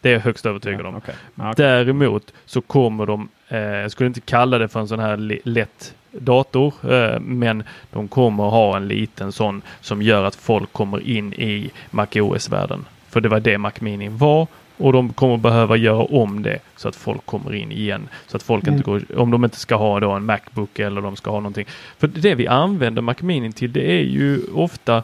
[0.00, 0.94] Det är jag högst övertygad om.
[0.94, 1.54] Ja, okej.
[1.56, 6.74] Däremot så kommer de, jag skulle inte kalla det för en sån här lätt dator,
[6.90, 11.70] eh, men de kommer ha en liten sån som gör att folk kommer in i
[11.90, 12.84] MacOS-världen.
[13.08, 16.88] För det var det Mac Mini var och de kommer behöva göra om det så
[16.88, 18.08] att folk kommer in igen.
[18.26, 21.16] Så att folk inte går, om de inte ska ha då en Macbook eller de
[21.16, 21.66] ska ha någonting.
[21.98, 25.02] För det vi använder Mac Mini till det är ju ofta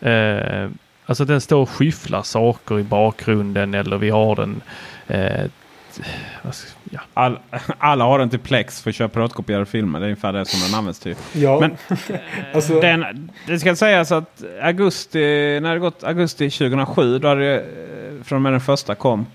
[0.00, 0.70] eh,
[1.08, 4.60] Alltså den står och skyfflar saker i bakgrunden eller vi har den
[5.06, 5.44] eh,
[6.90, 7.00] ja.
[7.14, 7.38] All,
[7.78, 9.98] alla har den till Plex för att köra piratkopierade filmer.
[10.00, 11.14] Det är ungefär det som den används till.
[11.32, 11.76] Ja, Men-
[12.54, 15.18] alltså, Den, det ska sägas att augusti,
[15.62, 19.26] när det gått augusti 2007, då hade det, eh, från och med den första kom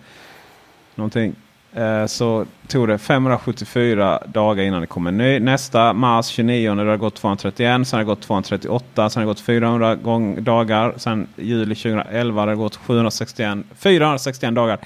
[0.95, 1.35] någonting.
[1.73, 5.39] eh, Så tog det 574 dagar innan det kom en ny.
[5.39, 9.31] Nästa mars 29 det har gått 231, sen har det gått 238, sen har det
[9.31, 10.93] gått 400 gång, dagar.
[10.97, 14.77] Sen juli 2011 har det gått 761, 461 dagar.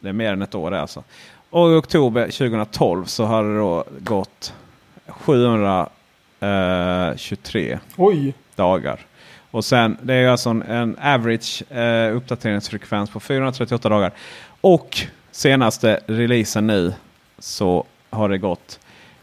[0.00, 1.04] Det är mer än ett år det alltså.
[1.50, 4.54] Och i oktober 2012 så har det då gått
[5.06, 8.34] 723 oj.
[8.54, 9.00] dagar.
[9.50, 14.12] Och sen det är alltså en, average eh, uppdateringsfrekvens på 438 dagar.
[14.60, 14.98] Och
[15.30, 16.94] senaste releasen nu
[17.38, 18.80] så har det gått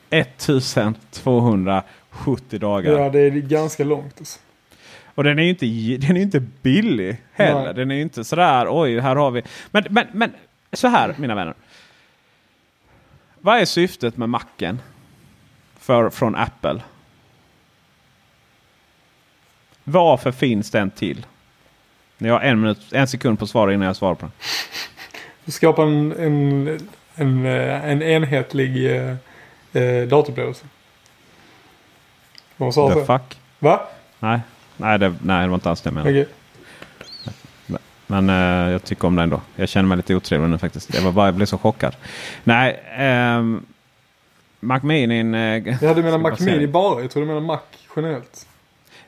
[0.09, 2.91] 1270 dagar.
[2.91, 4.15] Ja, det är ganska långt.
[4.17, 4.39] Alltså.
[5.15, 5.65] Och den är ju inte,
[6.07, 7.63] den är inte billig heller.
[7.63, 7.73] Nej.
[7.73, 9.43] Den är ju inte sådär oj här har vi.
[9.71, 10.31] Men, men, men
[10.73, 11.53] så här mina vänner.
[13.41, 14.81] Vad är syftet med macken?
[15.79, 16.81] För, från Apple?
[19.83, 21.25] Varför finns den till?
[22.17, 25.51] Ni har en, minut, en sekund på att svara innan jag svarar på den.
[25.51, 26.79] Skapa en, en,
[27.15, 29.15] en, eh, en enhetlig eh,
[29.73, 30.65] eh, datorupplevelse.
[32.57, 33.05] Vad sa The så?
[33.05, 33.39] fuck?
[33.59, 33.87] Va?
[34.19, 34.39] Nej,
[34.77, 36.21] nej, det, nej, det var inte alls det jag menade.
[36.21, 36.33] Okej.
[38.07, 39.41] Men eh, jag tycker om den ändå.
[39.55, 40.93] Jag känner mig lite otrevlig nu faktiskt.
[40.93, 41.95] Jag, var bara, jag blev så chockad.
[42.43, 43.65] Nej, ehm,
[44.59, 45.19] Mac Mini...
[45.19, 46.67] Eh, Jag hade menat Mac Mini det.
[46.67, 47.01] bara.
[47.01, 47.59] Jag tror du menar Mac
[47.95, 48.47] generellt.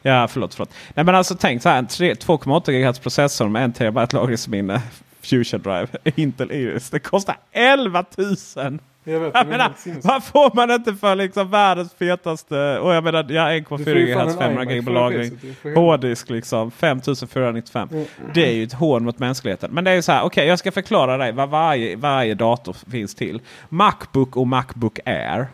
[0.02, 0.54] Ja, förlåt.
[0.56, 0.74] förlåt.
[0.94, 1.78] Nej, men alltså tänk så här.
[1.78, 4.82] en tre- 2,8 GHz processor med 1 TB lagringsminne.
[5.22, 5.88] Fusion Drive.
[6.16, 6.90] Intel Iris.
[6.90, 8.80] Det kostar 11 000!
[9.12, 9.34] Jag vet.
[9.34, 9.74] Jag men menar,
[10.08, 12.80] vad får man inte för liksom världens fetaste...
[12.80, 14.92] Och jag menar, ja, Du får 1,4 ju fan GHz, en 500 iMac GB för
[14.92, 15.40] lagring.
[15.76, 16.72] Hårddisk liksom.
[16.72, 17.90] 5495.
[17.92, 18.06] Mm.
[18.34, 19.72] Det är ju ett hån mot mänskligheten.
[19.72, 22.76] Men det är ju så här, okej jag ska förklara dig vad varje, varje dator
[22.92, 23.42] finns till.
[23.70, 25.48] Macbook och Macbook Air.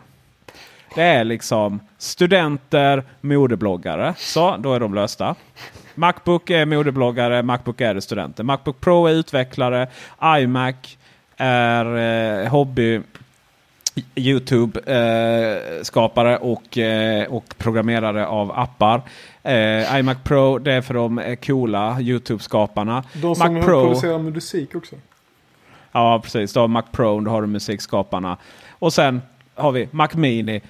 [0.94, 4.14] Det är liksom studenter, modebloggare.
[4.16, 5.34] Så, då är de lösta.
[5.94, 8.44] Macbook är modebloggare, Macbook Air är studenter.
[8.44, 9.88] Macbook Pro är utvecklare,
[10.22, 10.96] iMac
[11.36, 11.96] är
[12.42, 13.00] eh, hobby
[14.14, 19.02] Youtube-skapare och, eh, och programmerare av appar.
[19.42, 23.04] Eh, iMac Pro det är för de eh, coola Youtube-skaparna.
[23.12, 23.82] De som Mac Pro.
[23.82, 24.96] producerar musik också.
[25.92, 28.36] Ja precis, då har Mac Pro, då har du musikskaparna.
[28.78, 29.22] Och sen
[29.54, 30.60] har vi Mac Mini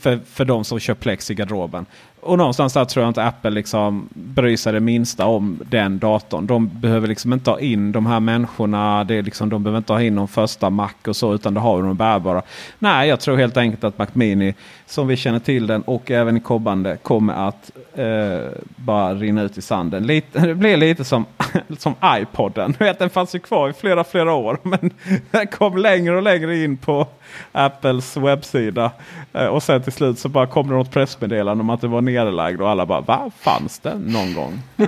[0.00, 1.86] för, för de som kör Plex i garderoben.
[2.24, 6.46] Och någonstans där tror jag inte Apple liksom bryr sig det minsta om den datorn.
[6.46, 9.04] De behöver liksom inte ha in de här människorna.
[9.04, 11.60] Det är liksom, de behöver inte ha in någon första Mac och så utan det
[11.60, 12.42] har de bärbara.
[12.78, 14.54] Nej, jag tror helt enkelt att Mac Mini
[14.86, 19.58] som vi känner till den och även i kommande kommer att eh, bara rinna ut
[19.58, 20.06] i sanden.
[20.06, 21.26] Lite, det blir lite som,
[21.78, 22.74] som iPoden.
[22.78, 24.58] Vet, den fanns ju kvar i flera, flera år.
[24.68, 24.90] Men
[25.30, 27.06] den kom längre och längre in på
[27.52, 28.90] Apples webbsida.
[29.32, 32.00] Eh, och sen till slut så bara kom det något pressmeddelande om att det var
[32.00, 32.60] nedlagd.
[32.60, 33.30] Och alla bara, va?
[33.40, 34.62] Fanns det någon gång?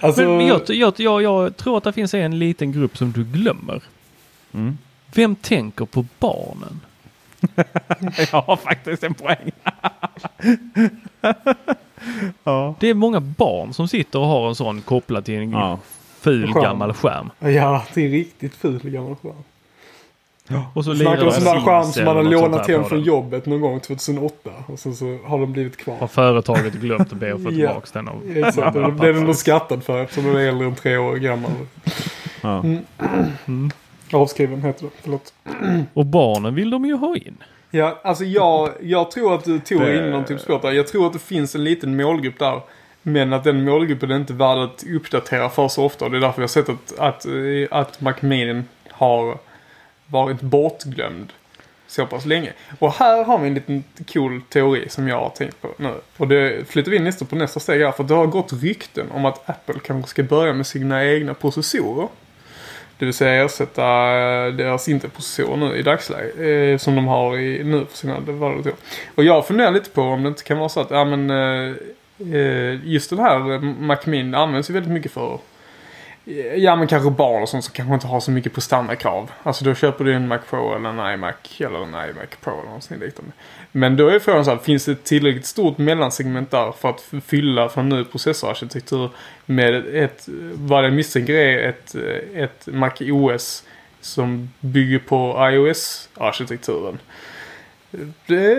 [0.00, 3.24] Alltså, Men jag, jag, jag, jag tror att det finns en liten grupp som du
[3.24, 3.82] glömmer.
[4.54, 4.78] Mm.
[5.14, 6.80] Vem tänker på barnen?
[8.32, 9.50] Jag har faktiskt en poäng.
[12.44, 12.74] ja.
[12.80, 15.78] Det är många barn som sitter och har en sån kopplad till en Ja.
[16.20, 16.62] ful Skärm.
[16.62, 17.30] gammal skärm.
[17.38, 19.42] ja, det är riktigt ful gammal skärm.
[20.74, 23.46] Och så Snackar om lirar sån där skärm som man har lånat hem från jobbet
[23.46, 24.50] någon gång 2008.
[24.66, 26.06] Och sen så har de blivit Har kvar.
[26.06, 28.08] företaget glömt att be att få tillbaka den.
[28.08, 28.22] Av.
[28.36, 31.50] Exakt, det är den de skattad för eftersom den är äldre än tre år gammal.
[32.40, 32.64] Ja.
[33.46, 33.70] Mm.
[34.12, 35.32] Avskriven heter det, förlåt.
[35.94, 37.36] Och barnen vill de ju ha in.
[37.70, 40.72] Ja, alltså jag, jag tror att du tog Det- in någon typ sport där.
[40.72, 42.60] Jag tror att det finns en liten målgrupp där.
[43.02, 46.04] Men att den målgruppen är inte värd att uppdatera för så ofta.
[46.04, 47.32] Och det är därför vi har sett att, att, eh,
[47.78, 49.38] att Mac Mini har
[50.06, 51.32] varit bortglömd
[51.86, 52.52] så pass länge.
[52.78, 55.94] Och här har vi en liten cool teori som jag har tänkt på nu.
[56.16, 57.92] Och det flyttar vi in nästan på nästa steg här.
[57.92, 62.08] För det har gått rykten om att Apple kanske ska börja med sina egna processorer.
[62.98, 66.38] Det vill säga ersätta eh, deras Intel-processorer nu i dagsläget.
[66.38, 68.74] Eh, som de har i, nu för sina datorer.
[69.14, 71.74] Och jag funderar lite på om det inte kan vara så att ja, men, eh,
[72.32, 75.38] eh just den här Mac Mini används ju väldigt mycket för
[76.56, 79.30] Ja men kanske barn och sånt som kanske inte har så mycket prestandakrav.
[79.42, 82.64] Alltså då köper du en Mac Pro eller en iMac eller en iMac Pro eller
[82.64, 83.32] någonting liknande.
[83.72, 87.12] Men då är frågan så här, finns det ett tillräckligt stort mellansegment där för att
[87.26, 89.10] fylla från en ny processorarkitektur
[89.46, 91.94] med ett, vad jag misstänker är ett,
[92.34, 93.64] ett Mac OS
[94.00, 96.98] som bygger på iOS-arkitekturen.
[98.26, 98.52] Det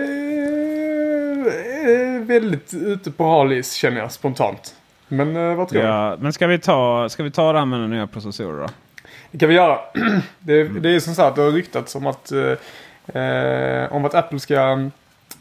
[1.84, 4.74] är väldigt ute på halis känner jag spontant.
[5.08, 6.22] Men eh, vad tror ja, du?
[6.22, 8.68] Men ska vi, ta, ska vi ta det här med den nya processorer då?
[9.30, 9.78] Det kan vi göra.
[10.38, 14.90] det, det är som sagt, det har ryktats om att, eh, om att Apple ska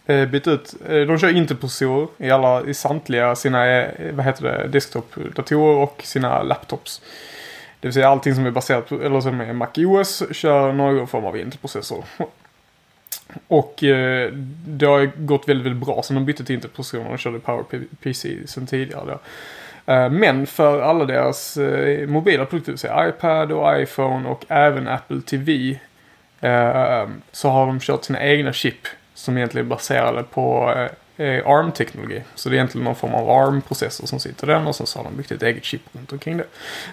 [0.05, 0.75] eh, byta ut.
[0.89, 5.77] Eh, de kör inte processorer i, alla, i samtliga sina eh, vad heter det, desktop-datorer
[5.77, 7.01] och sina laptops.
[7.79, 11.07] Det vill säga allting som är baserat på, eller som är Mac OS kör någon
[11.07, 12.03] form av Intel-processor.
[13.47, 14.31] Och eh,
[14.67, 18.67] det har gått väldigt, väldigt bra sen de bytte till interpositioner och körde PowerPC sen
[18.67, 19.05] tidigare.
[19.05, 19.19] Då.
[19.93, 25.21] Eh, men för alla deras eh, mobila produkter, så iPad och iPhone och även Apple
[25.21, 25.79] TV
[26.41, 32.21] eh, så har de kört sina egna chip som egentligen är baserade på eh, ARM-teknologi.
[32.35, 35.03] Så det är egentligen någon form av ARM-processor som sitter där och sen så har
[35.03, 36.45] de byggt ett eget chip runt omkring det.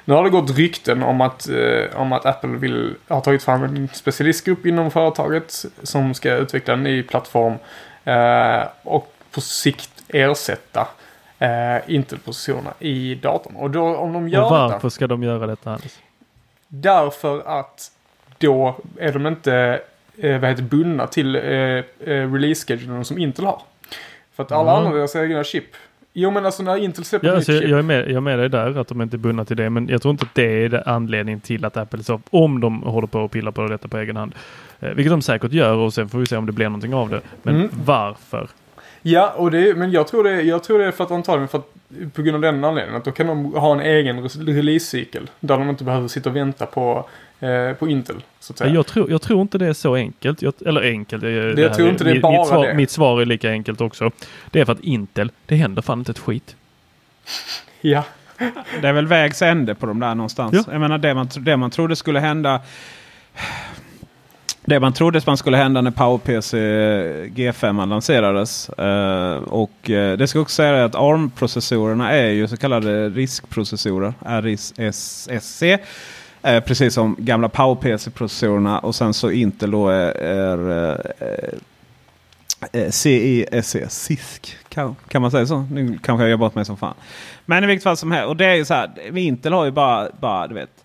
[0.05, 1.49] Nu har det gått rykten om att,
[1.95, 6.83] om att Apple vill, har tagit fram en specialistgrupp inom företaget som ska utveckla en
[6.83, 7.55] ny plattform
[8.83, 10.89] och på sikt ersätta
[11.39, 13.57] eh, Intel-processorerna i datorn.
[13.57, 15.99] Och då om de gör Och varför detta, ska de göra detta Anders?
[16.69, 17.91] Därför att
[18.39, 19.81] då är de inte
[20.19, 21.83] eh, vad heter, bundna till eh, eh,
[22.33, 23.63] release-schedulen som Intel har.
[24.37, 24.87] För att alla mm.
[24.87, 25.65] andra deras egna chip
[26.17, 27.63] Jo men alltså när Intel släpper ja, nytt chip.
[27.63, 29.71] Jag är, med, jag är med dig där att de inte är bundna till det.
[29.71, 33.07] Men jag tror inte att det är anledningen till att Apple så om de håller
[33.07, 34.35] på och pillar på detta på egen hand.
[34.81, 37.11] Eh, vilket de säkert gör och sen får vi se om det blir någonting av
[37.11, 37.21] det.
[37.43, 37.71] Men mm.
[37.85, 38.49] varför
[39.07, 41.59] Ja, och det, men jag tror, det, jag tror det är för att antagligen för
[41.59, 41.69] att,
[42.15, 42.97] på grund av den anledningen.
[42.97, 45.31] Att då kan de ha en egen release-cykel.
[45.41, 47.09] Där de inte behöver sitta och vänta på,
[47.79, 48.17] på Intel.
[48.41, 48.75] Så att säga.
[48.75, 50.43] Jag, tror, jag tror inte det är så enkelt.
[50.43, 51.23] Jag, eller enkelt.
[51.23, 52.75] Det, det jag tror inte det är bara mitt svar, det.
[52.75, 54.11] Mitt svar är lika enkelt också.
[54.51, 56.57] Det är för att Intel, det händer fan inte ett skit.
[57.87, 58.05] Ja.
[58.81, 60.55] Det är väl vägs ände på dem där någonstans.
[60.55, 60.73] Ja.
[60.73, 62.61] Jag menar det man, det man trodde skulle hända
[64.67, 66.57] det man trodde man skulle hända när PowerPC
[67.27, 68.69] G5 lanserades.
[68.69, 74.15] Eh, och eh, det ska också säga att ARM-processorerna är ju så kallade RISC-processorer.
[74.43, 75.63] RISC.
[76.45, 78.79] Eh, precis som gamla PowerPC-processorerna.
[78.79, 81.49] Och sen så Intel då är, är eh,
[82.73, 83.77] eh CISC.
[83.89, 85.67] CISC kan, kan man säga så?
[85.71, 86.95] Nu kanske jag gör bort mig som fan.
[87.47, 88.29] Men i vilket fall som helst.
[88.29, 89.19] Och det är ju så här.
[89.19, 90.85] Intel har ju bara, bara du vet.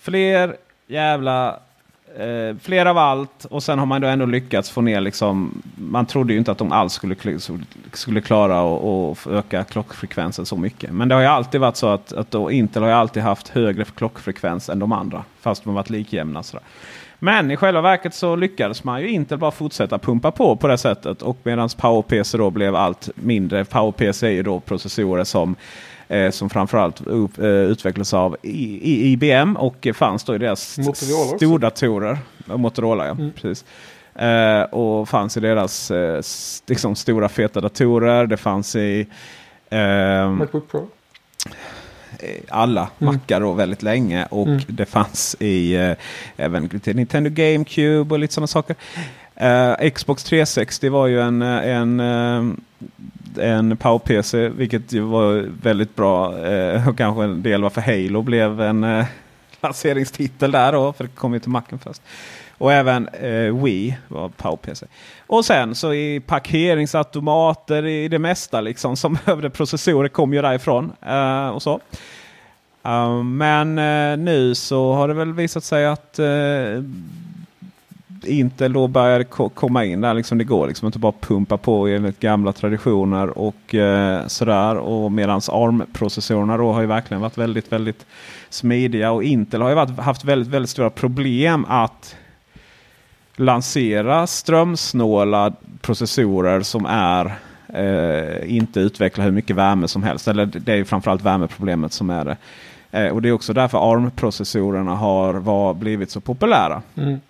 [0.00, 0.56] Fler
[0.86, 1.60] jävla
[2.18, 5.62] eh, fler av allt och sen har man då ändå lyckats få ner liksom.
[5.76, 7.16] Man trodde ju inte att de alls skulle,
[7.92, 10.92] skulle klara att öka klockfrekvensen så mycket.
[10.92, 13.48] Men det har ju alltid varit så att, att då Intel har ju alltid haft
[13.48, 15.24] högre klockfrekvens än de andra.
[15.40, 16.42] Fast de har varit likjämna.
[16.42, 16.64] Sådär.
[17.22, 20.78] Men i själva verket så lyckades man ju inte bara fortsätta pumpa på på det
[20.78, 21.22] sättet.
[21.22, 23.64] Och medan PowerPC då blev allt mindre.
[23.64, 25.56] PowerPC är ju då processorer som
[26.10, 30.78] eh, som framförallt upp, eh, utvecklas av I, I, IBM och fanns då i deras
[31.36, 32.18] stordatorer.
[32.44, 33.12] Motorola, ja.
[33.12, 33.32] Mm.
[33.32, 33.64] Precis.
[34.14, 36.22] Eh, och fanns i deras eh,
[36.66, 38.26] liksom, stora feta datorer.
[38.26, 39.06] Det fanns i
[39.70, 40.88] eh, Macbook Pro.
[42.48, 43.14] Alla mm.
[43.14, 44.60] mackar då väldigt länge och mm.
[44.68, 45.92] det fanns i eh,
[46.36, 48.76] även till Nintendo GameCube och lite sådana saker.
[49.42, 52.54] Uh, Xbox 360 var ju en, en uh,
[53.38, 56.38] en Power-PC, vilket ju var väldigt bra.
[56.46, 59.06] Eh, och kanske en del varför Halo blev en eh,
[59.60, 62.02] lanseringstitel där då, för det kom ju till Macen först.
[62.58, 64.86] Och även eh, Wii var Power-PC.
[65.26, 70.92] Och sen så i parkeringsautomater, i det mesta liksom som behövde processorer kom ju därifrån.
[71.02, 71.80] Eh, och så.
[72.86, 76.84] Uh, men uh, nu så har det väl visat sig att uh,
[78.24, 80.14] Intel då började komma in där.
[80.14, 84.76] Liksom det går liksom inte bara pumpa på enligt gamla traditioner och eh, sådär.
[84.76, 88.06] Och medans ARM-processorerna då har ju verkligen varit väldigt, väldigt
[88.48, 89.10] smidiga.
[89.10, 92.16] Och Intel har ju varit, haft väldigt, väldigt stora problem att
[93.36, 97.32] lansera strömsnåla processorer som är
[97.74, 100.28] eh, inte utveckla hur mycket värme som helst.
[100.28, 102.36] Eller det är ju framförallt värmeproblemet som är det.
[102.90, 106.82] Eh, och det är också därför ARM-processorerna har var, blivit så populära.
[106.96, 107.20] Mm.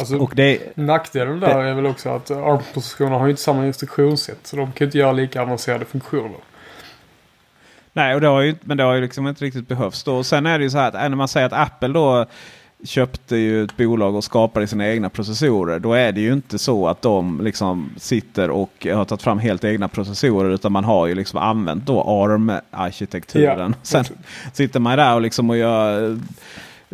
[0.00, 4.46] Alltså, Och det, nackdelen där är väl också att ARM-positionerna har ju inte samma instruktionssätt.
[4.46, 6.38] Så de kan inte göra lika avancerade funktioner.
[7.92, 10.16] nej, och det har ju, men det har ju liksom inte riktigt behövts då.
[10.16, 12.26] Och sen är det ju så här att när man säger att Apple då
[12.84, 15.78] köpte ju ett bolag och skapade sina egna processorer.
[15.78, 19.64] Då är det ju inte så att de liksom sitter och har tagit fram helt
[19.64, 20.50] egna processorer.
[20.50, 23.74] Utan man har ju liksom använt då ARM-arkitekturen.
[23.76, 23.78] Ja.
[23.82, 24.04] Sen
[24.52, 26.18] sitter man där och liksom och gör,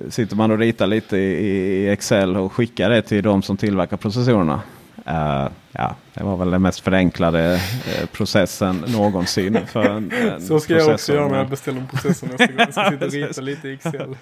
[0.08, 4.62] sitter man och ritar lite i, Excel och skickar det till de som tillverkar processorerna.
[5.06, 9.58] Eh, ja, det var väl den mest förenklade eh, processen någonsin.
[9.66, 12.58] För en, en Så ska jag också göra när jag beställer en processor nästa gång.
[12.58, 14.16] Jag ska sitta och rita lite i Excel.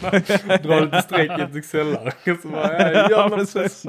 [0.62, 2.16] Dra lite streck i ett Excel-ark.
[3.10, 3.86] Ja, precis.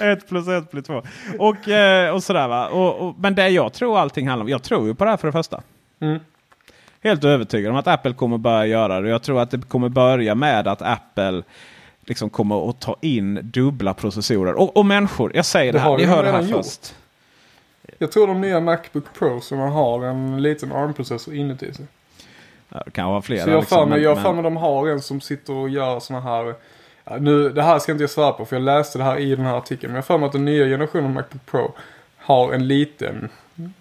[0.00, 1.02] Ett plus ett blir två.
[1.38, 2.68] Och, eh, och sådär va.
[2.68, 4.48] Och, och, men det jag tror allting handlar om.
[4.48, 5.62] Jag tror ju på det här för det första.
[6.00, 6.18] Mm.
[7.02, 9.08] Helt övertygad om att Apple kommer börja göra det.
[9.08, 11.42] Jag tror att det kommer börja med att Apple
[12.04, 14.54] liksom kommer att ta in dubbla processorer.
[14.54, 16.94] Och, och människor, jag säger det, här, ni hör det här först.
[17.98, 21.86] Jag tror de nya Macbook Pro som har en liten ARM-processor inuti sig.
[22.68, 23.44] Ja, det kan vara flera.
[23.44, 25.52] Så jag liksom, för mig, jag har men- för mig de har en som sitter
[25.52, 26.54] och gör såna här.
[27.20, 29.44] Nu, det här ska inte jag svara på för jag läste det här i den
[29.46, 29.92] här artikeln.
[29.92, 31.74] Men jag har för mig att den nya generationen Macbook Pro
[32.16, 33.28] har en liten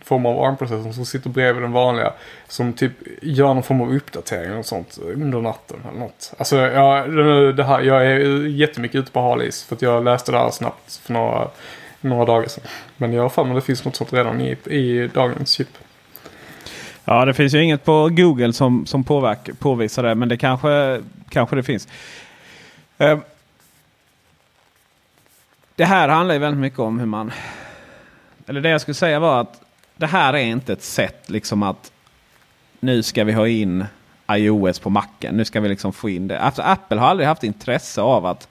[0.03, 2.13] form av armprocessorn som sitter bredvid den vanliga.
[2.47, 6.34] Som typ gör någon form av uppdatering och sånt under natten eller något.
[6.38, 7.05] Alltså ja,
[7.51, 10.49] det här, jag är jättemycket ute på hal is för att jag läste det här
[10.49, 11.47] snabbt för några,
[12.01, 12.63] några dagar sedan.
[12.97, 15.69] Men jag har för mig att det finns något sånt redan i, i dagens chip.
[17.05, 20.15] Ja, det finns ju inget på Google som, som påverk, påvisar det.
[20.15, 21.88] Men det kanske, kanske det finns.
[22.97, 23.19] Eh,
[25.75, 27.32] det här handlar ju väldigt mycket om hur man...
[28.47, 29.61] Eller det jag skulle säga var att
[29.97, 31.91] det här är inte ett sätt liksom att
[32.79, 33.85] nu ska vi ha in
[34.31, 35.37] iOS på macken.
[35.37, 36.39] Nu ska vi liksom få in det.
[36.39, 38.47] Alltså, Apple har aldrig haft intresse av att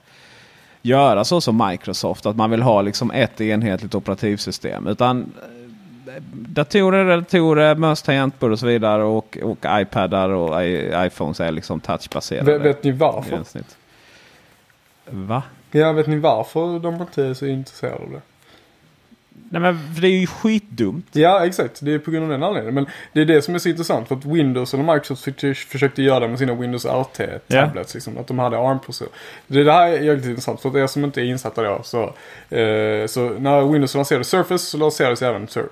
[0.81, 2.25] göra så som Microsoft.
[2.25, 4.87] Att man vill ha liksom ett enhetligt operativsystem.
[4.87, 5.33] Utan
[6.31, 9.03] datorer, relatorer, möss, tangentbord och så vidare.
[9.03, 12.57] Och, och iPadar och I, iPhones är liksom touchbaserade.
[12.57, 13.43] Vet, vet ni varför?
[15.09, 15.43] Va?
[15.71, 18.21] Ja, vet ni varför de inte är så intresserade av det?
[19.49, 21.05] Nej men det är ju skitdumt.
[21.11, 21.79] Ja, exakt.
[21.81, 22.73] Det är på grund av den anledningen.
[22.75, 24.07] Men det är det som är så intressant.
[24.07, 25.23] För att Windows eller Microsoft
[25.67, 27.93] försökte- göra det med sina Windows RT-tablets.
[27.93, 29.07] Liksom, att de hade ARM-processor.
[29.47, 30.61] Det, det här är jävligt intressant.
[30.61, 31.79] För att er som inte är insatta då.
[31.83, 32.03] Så,
[32.55, 35.65] eh, så när Windows lanserade Surface så lanserades även Sur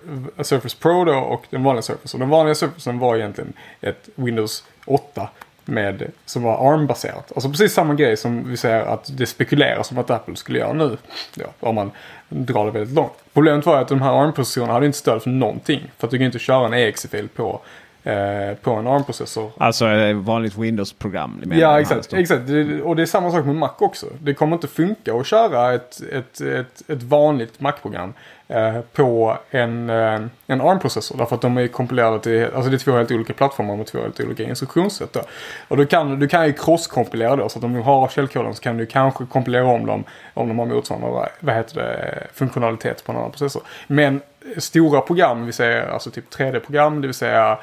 [0.44, 2.16] Surface Pro då och den vanliga Surface.
[2.18, 5.30] Och den vanliga Surfacen var egentligen ett Windows 8.
[5.66, 7.32] Med, som var ARM-baserat.
[7.36, 10.74] Alltså precis samma grej som vi säger att det spekuleras om att Apple skulle göra
[10.74, 10.98] nu.
[11.36, 11.92] Ja, om man
[12.30, 13.14] drar det väldigt långt.
[13.34, 15.92] Problemet var att de här ARM-processorerna hade inte stöd för någonting.
[15.98, 17.62] För att du kan inte köra en exe-fil på,
[18.06, 19.52] eh, på en ARM-processor.
[19.58, 21.44] Alltså ett vanligt Windows-program.
[21.52, 22.14] Ja, exakt.
[22.14, 22.42] exakt.
[22.84, 24.06] Och det är samma sak med Mac också.
[24.20, 28.14] Det kommer inte funka att köra ett, ett, ett, ett vanligt Mac-program
[28.48, 31.18] eh, på en, eh, en ARM-processor.
[31.18, 34.02] Därför att de är kompilerade till, alltså det är två helt olika plattformar med två
[34.02, 35.14] helt olika instruktionssätt.
[35.14, 35.22] Då.
[35.68, 37.50] Och du kan, du kan ju cross-kompilera då.
[37.50, 40.04] Så att om du har källkoden så kan du kanske kompilera om dem
[40.34, 43.62] om de har motsvarande vad heter det, funktionalitet på en annan processor.
[43.88, 44.22] Men
[44.58, 47.58] stora program, vi säger alltså typ 3D-program, det vill säga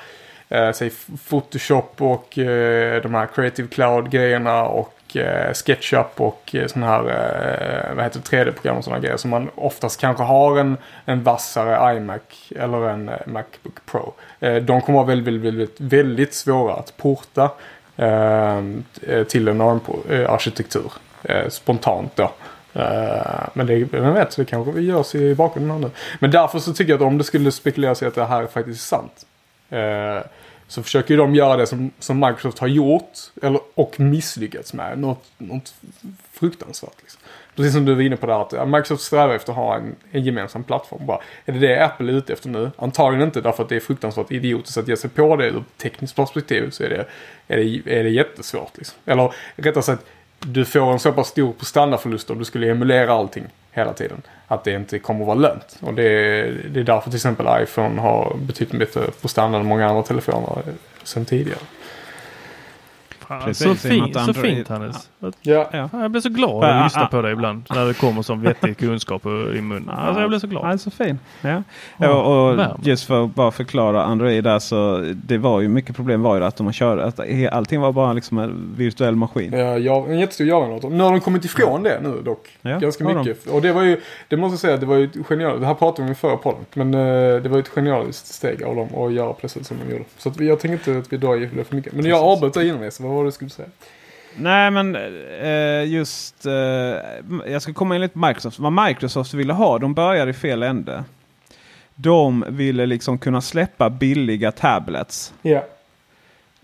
[0.52, 0.90] eh, säg
[1.28, 7.94] Photoshop och eh, de här Creative Cloud-grejerna och eh, SketchUp och eh, sådana här eh,
[7.94, 12.52] vad heter 3D-program och sådana grejer som man oftast kanske har en, en vassare iMac
[12.56, 14.14] eller en eh, Macbook Pro.
[14.40, 17.50] Eh, de kommer vara väldigt, väldigt, väldigt, väldigt svåra att porta
[17.96, 20.92] ehm, eh, till en ARM-arkitektur
[21.22, 22.32] eh, eh, spontant då.
[22.74, 25.90] Eh, men det, vem vet, det kanske vi görs i bakgrunden här nu.
[26.18, 28.46] Men därför så tycker jag att om det skulle spekuleras i att det här är
[28.46, 29.26] faktiskt sant.
[29.70, 30.22] Eh,
[30.72, 34.98] så försöker ju de göra det som, som Microsoft har gjort eller, och misslyckats med.
[34.98, 35.74] Något, något
[36.32, 36.94] fruktansvärt.
[37.00, 37.20] Liksom.
[37.56, 39.96] Precis som du var inne på där att ja, Microsoft strävar efter att ha en,
[40.10, 41.06] en gemensam plattform.
[41.06, 42.70] Bara, är det det Apple är ute efter nu?
[42.76, 45.78] Antagligen inte därför att det är fruktansvärt idiotiskt att ge sig på det ur ett
[45.78, 46.70] tekniskt perspektiv.
[46.70, 47.06] Så är det,
[47.48, 48.76] är det, är det jättesvårt.
[48.76, 48.98] Liksom.
[49.06, 50.04] Eller rättare sagt,
[50.38, 54.22] du får en så pass stor prestandaförlust om du skulle emulera allting hela tiden.
[54.46, 55.78] Att det inte kommer att vara lönt.
[55.80, 59.88] Och det är, det är därför till exempel iPhone har betydligt bättre prestanda än många
[59.88, 60.62] andra telefoner
[61.02, 61.58] sen tidigare.
[63.44, 65.10] Precis, så, fin, så fint Hannes.
[65.40, 65.68] Ja.
[65.72, 65.88] Ja.
[65.92, 69.26] Jag blir så glad att lyssna på dig ibland när det kommer som vettig kunskap
[69.26, 69.28] i
[69.60, 69.88] munnen.
[69.88, 70.72] Alltså jag blir så glad.
[70.72, 71.18] Ja, så fin.
[71.40, 71.62] Ja.
[71.96, 75.96] Ja, och, och just för att bara förklara Android där så det var ju mycket
[75.96, 77.20] problem var ju att de körde att
[77.52, 79.52] allting var bara liksom en virtuell maskin.
[79.52, 80.90] Ja, ja, en jättestor Java-dator.
[80.90, 82.48] Nu har de kommit ifrån det nu dock.
[82.62, 83.18] Ja, Ganska har de.
[83.18, 83.46] mycket.
[83.46, 85.74] Och det var ju, det måste jag säga, det var ju ett genialiskt, det här
[85.74, 86.64] pratade vi om i förra podden.
[86.74, 89.92] Men eh, det var ju ett genialiskt steg av dem att göra precis som de
[89.92, 90.04] gjorde.
[90.18, 91.92] Så att jag tänker inte att vi drar i det för mycket.
[91.92, 93.68] Men jag avbröt dig innan det, så vad var det du skulle säga?
[94.36, 94.96] Nej men
[95.40, 96.52] eh, just eh,
[97.46, 98.58] jag ska komma in lite på Microsoft.
[98.58, 101.04] Vad Microsoft ville ha, de började i fel ände.
[101.94, 105.32] De ville liksom kunna släppa billiga tablets.
[105.42, 105.64] Ja.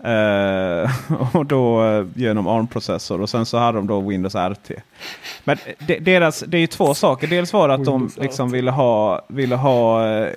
[0.03, 0.91] Eh,
[1.35, 4.71] och då eh, genom ARM-processor och sen så hade de då Windows RT.
[5.43, 7.27] Men de, deras, det är ju två saker.
[7.27, 10.33] Dels var det att Windows de liksom ville ha, ville ha eh,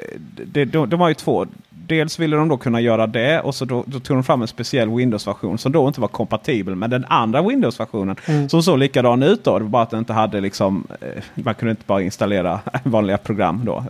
[0.46, 1.46] de, de, de har ju två.
[1.86, 4.48] Dels ville de då kunna göra det och så då, då tog de fram en
[4.48, 8.16] speciell Windows-version som då inte var kompatibel med den andra Windows-versionen.
[8.26, 8.48] Mm.
[8.48, 9.58] Som såg likadan ut då.
[9.58, 13.18] Det var bara att den inte hade liksom, eh, man kunde inte bara installera vanliga
[13.18, 13.84] program då.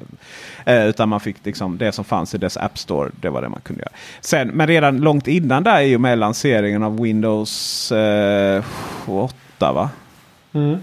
[0.64, 3.10] Eh, utan man fick liksom det som fanns i dess App Store.
[3.20, 3.92] Det var det man kunde göra.
[4.20, 8.64] Sen, men redan långt innan där i och med lanseringen av Windows eh,
[9.06, 9.90] 8 va?
[10.52, 10.78] Mm.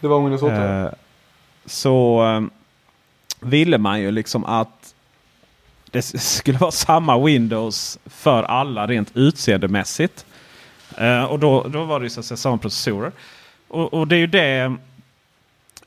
[0.00, 0.82] Det var Windows 8.
[0.82, 0.88] Eh,
[1.66, 2.42] så eh,
[3.40, 4.75] ville man ju liksom att
[5.96, 10.26] det skulle vara samma Windows för alla rent utseendemässigt.
[10.98, 13.12] Eh, och då, då var det ju så att säga samma processorer.
[13.68, 14.76] Och, och det är ju det.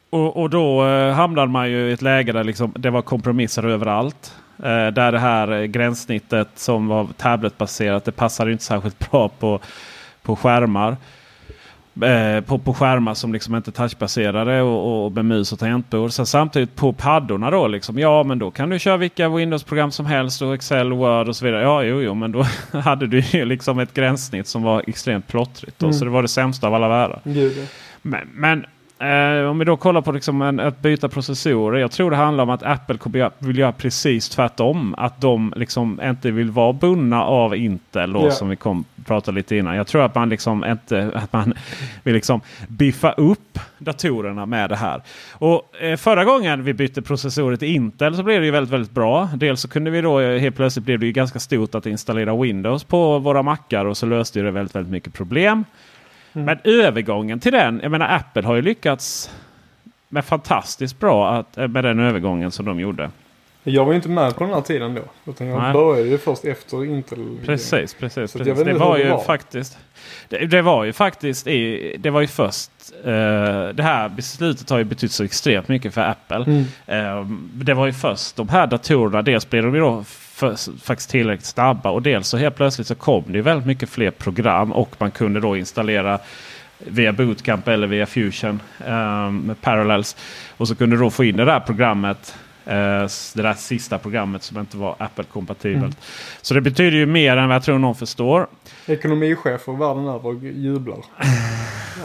[0.10, 3.66] Och, och då eh, hamnade man ju i ett läge där liksom, det var kompromisser
[3.66, 4.36] överallt.
[4.58, 9.30] Eh, där det här eh, gränssnittet som var tabletbaserat det passade ju inte särskilt bra
[9.30, 9.60] på,
[10.22, 10.98] på skärmar.
[12.04, 16.12] Eh, på, på skärmar som liksom inte är touchbaserade och, och med mus och tangentbord.
[16.12, 18.00] Sen samtidigt på paddorna då liksom.
[18.00, 21.46] Ja men då kan du köra vilka Windows-program som helst och Excel, Word och så
[21.46, 21.62] vidare.
[21.62, 22.46] Ja jo, jo men då
[22.80, 25.80] hade du ju liksom ett gränssnitt som var extremt plottrigt.
[25.80, 26.00] Då, Mm.
[26.00, 27.20] Så det var det sämsta av alla världar.
[28.02, 28.66] Men, men
[29.00, 31.80] eh, om vi då kollar på liksom en, att byta processorer.
[31.80, 34.96] Jag tror det handlar om att Apple vill göra precis tvärtom.
[34.98, 38.32] Att de liksom inte vill vara bundna av Intel då, Ja.
[38.32, 39.76] som vi kom prata lite innan.
[39.76, 41.54] Jag tror att man liksom inte att man
[42.04, 45.02] vill liksom biffa upp datorerna med det här.
[45.34, 48.92] Och eh, Förra gången vi bytte processorer till Intel så blev det ju väldigt, väldigt
[48.92, 49.30] bra.
[49.36, 52.36] Dels så kunde vi då eh, helt plötsligt blev det ju ganska stort att installera
[52.42, 55.66] Windows på våra mackar och så löste det väldigt, väldigt mycket problem.
[56.34, 56.46] Mm.
[56.46, 59.32] Men övergången till den, jag menar Apple har ju lyckats
[60.10, 63.10] med fantastiskt bra att, eh, med den övergången som de gjorde.
[63.64, 65.32] Jag var ju inte med på den här tiden då.
[65.32, 65.74] Utan jag Nej.
[65.74, 67.38] började ju först efter Intel.
[67.46, 68.34] Precis, precis.
[68.34, 68.64] Precis.
[68.64, 69.24] Det var det ju var.
[69.24, 69.78] faktiskt.
[70.30, 71.48] Det, det var ju faktiskt.
[71.48, 72.72] i- Det var ju först.
[73.04, 73.12] eh,
[73.74, 76.36] det här beslutet har ju betytt så extremt mycket för Apple.
[76.46, 76.64] Mm.
[76.88, 79.22] Eh, det var ju först de här datorerna.
[79.22, 80.04] Dels blev de ju då
[80.40, 81.90] för, faktiskt tillräckligt snabba.
[81.90, 84.72] Och dels så helt plötsligt så kom det ju väldigt mycket fler program.
[84.74, 86.20] Och man kunde då installera
[86.80, 90.16] via Bootcamp eller via Fusion eh, med Parallels.
[90.58, 92.36] Och så kunde du då få in det där programmet.
[92.66, 92.74] eh,
[93.36, 95.84] det där sista programmet som inte var Apple-kompatibelt.
[95.84, 95.96] Mm.
[96.42, 98.48] Så det betyder ju mer än vad jag tror någon förstår.
[98.88, 100.98] Ekonomichefer världen över jublar.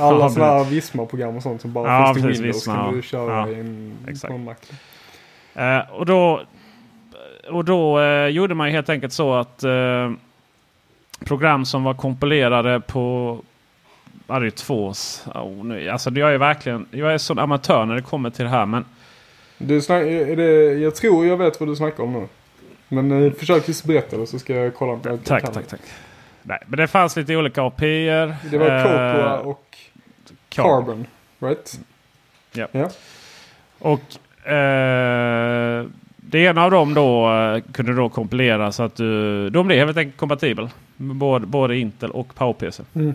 [0.01, 2.95] Alla Ja, sådana här Visma-program och sånt som bara Ja, finns till Windows Visma, kan
[2.95, 4.29] du köra Ja, i en, exakt.
[4.31, 4.55] på en Mac.
[5.55, 6.43] Eh, och då,
[7.49, 10.13] och då eh, gjorde man helt enkelt så att eh,
[11.25, 13.39] program som var kompilerade på
[14.27, 14.93] Ja, det är två.
[15.35, 18.51] Oh, nu, alltså, jag är verkligen jag är sån amatör när det kommer till det
[18.51, 18.67] här.
[18.67, 18.85] Men
[19.59, 22.29] Du snack, är det, jag tror jag vet vad du snackar om nu.
[22.89, 24.93] Men eh, försök berätta det så ska jag kolla.
[24.93, 25.81] om jag tack, tack, tack.
[26.43, 28.37] Nej, men det fanns lite olika API-er.
[28.51, 29.77] Det var eh, Cocoa och
[30.49, 30.85] Carbon.
[30.87, 31.07] Carbon.
[31.39, 31.81] Right?
[32.53, 32.67] Ja.
[32.73, 32.91] ja.
[33.79, 35.87] Och eh,
[36.35, 39.97] det ena av dem då eh, kunde då kompilera så att du, de blev helt
[39.97, 40.69] enkelt kompatibel.
[40.97, 42.83] Både, både Intel och PowerPC.
[42.95, 43.15] Mm.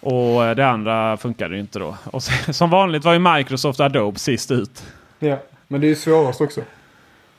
[0.00, 1.96] Och eh, det andra funkade ju inte då.
[2.04, 4.82] Och sen, som vanligt var ju Microsoft Adobe sist ut.
[5.18, 5.36] ja.
[5.68, 6.60] Men det är ju svårast också.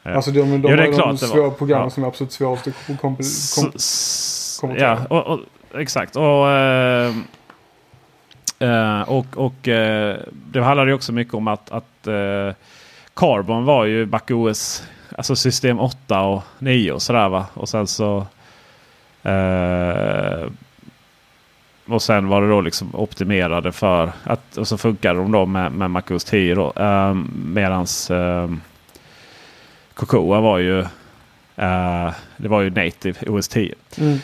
[0.03, 0.11] Ja.
[0.11, 1.89] Alltså de, de, de, Jo, det är de, klart de svåra programmen Ja.
[1.89, 5.05] som är absolut svårast att kom, kom, S- kom, s- kommentera.
[5.09, 5.39] ja, och, och,
[5.81, 6.15] exakt.
[6.15, 7.13] Och, eh,
[8.59, 12.53] eh, och, och eh, det handlade ju också mycket om att, att eh,
[13.19, 14.83] Carbon var ju MacOS,
[15.17, 17.45] alltså system 8 och 9 och sådär va.
[17.53, 18.27] Och sen så
[19.23, 20.47] eh,
[21.87, 25.71] och sen var det då liksom optimerade för att och så funkade de då med,
[25.71, 26.73] med MacOS 10 då.
[26.75, 27.13] Eh,
[27.45, 28.49] medans eh,
[29.93, 30.79] Cocoa var ju
[31.55, 33.75] eh, det var ju native OS 10.
[33.97, 34.19] Mm.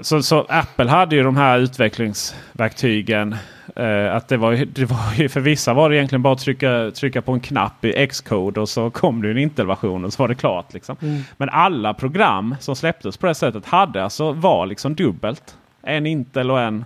[0.00, 3.36] Så, så Apple hade ju de här utvecklingsverktygen.
[3.76, 6.90] Eh, att det var, det var ju, för vissa var det egentligen bara att trycka,
[6.94, 10.28] trycka på en knapp i Xcode och så kom det en Intel-version och så var
[10.28, 10.72] det klart.
[10.72, 10.96] Liksom.
[11.02, 11.22] Mm.
[11.36, 15.56] Men alla program som släpptes på det sättet hade alltså, var liksom dubbelt.
[15.82, 16.84] En Intel och en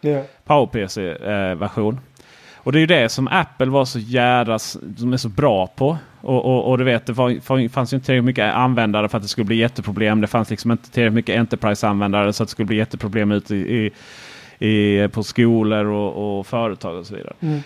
[0.00, 0.22] Ja.
[0.44, 2.00] PowerPC-version.
[2.56, 5.98] Och det är ju det som Apple var så jävla som är så bra på.
[6.20, 9.22] Och, och, och du vet, det var, fanns ju inte tillräckligt mycket användare för att
[9.22, 10.20] det skulle bli jätteproblem.
[10.20, 13.90] Det fanns liksom inte tillräckligt mycket Enterprise-användare så att det skulle bli jätteproblem ute i,
[14.58, 17.32] i, på skolor och, och företag och så vidare.
[17.40, 17.60] Mm.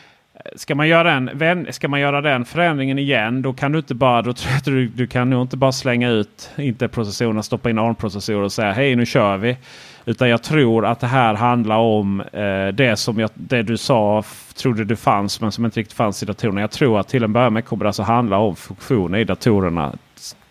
[0.56, 4.22] Ska man, göra en, ska man göra den förändringen igen då kan du inte bara,
[4.22, 8.42] då tror jag du, du kan nog inte bara slänga ut Intel-processorerna, stoppa in ARM-processorer
[8.42, 9.56] och säga hej nu kör vi.
[10.04, 14.24] Utan jag tror att det här handlar om eh, det som jag, det du sa
[14.54, 16.60] trodde det fanns men som inte riktigt fanns i datorerna.
[16.60, 19.92] Jag tror att till en början med kommer det alltså handla om funktioner i datorerna.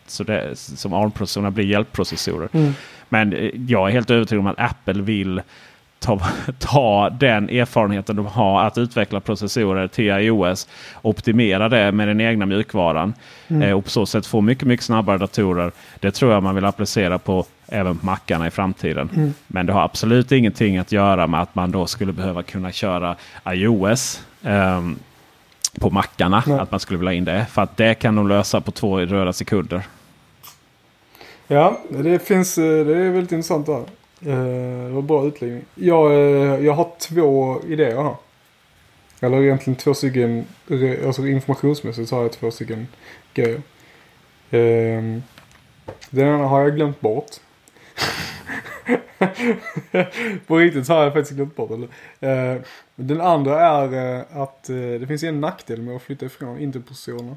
[0.08, 2.50] Så det, som ARM-processorerna blir hjälpprocessorer.
[2.54, 2.74] Mm.
[3.10, 5.42] Men eh, jag är helt övertygad om att Apple vill
[6.00, 6.20] ta,
[6.60, 10.68] ta den erfarenheten de har att utveckla processorer till iOS.
[11.02, 13.14] Optimera det med den egna mjukvaran.
[13.48, 13.62] Mm.
[13.62, 15.72] Eh, och på så sätt få mycket, mycket snabbare datorer.
[16.00, 19.10] Det tror jag man vill applicera på även på mackarna i framtiden.
[19.16, 19.34] Mm.
[19.48, 23.16] Men det har absolut ingenting att göra med att man då skulle behöva kunna köra
[23.50, 24.22] iOS.
[24.44, 25.00] ehm,
[25.80, 26.44] på mackarna.
[26.48, 26.60] Nej.
[26.60, 27.46] Att man skulle vilja in det.
[27.50, 29.82] För att det kan de lösa på två röda sekunder.
[31.48, 33.78] Ja, det finns, eh, det är väldigt intressant där.
[34.26, 35.62] Eh, Det var bra utläggning.
[35.76, 38.16] Jag, eh, jag har två idéer här.
[39.20, 40.46] Eller egentligen två stycken,
[41.06, 42.88] alltså informationsmässigt så har jag två stycken
[43.34, 43.62] grejer.
[44.52, 45.24] Ehm,
[46.10, 47.30] Den ena har jag glömt bort.
[50.48, 51.72] På riktigt så har jag faktiskt glömt bort
[52.20, 52.30] det.
[52.30, 52.58] Eh,
[52.96, 57.36] Den andra är eh, att eh, det finns en nackdel med att flytta ifrån Intel-processorerna.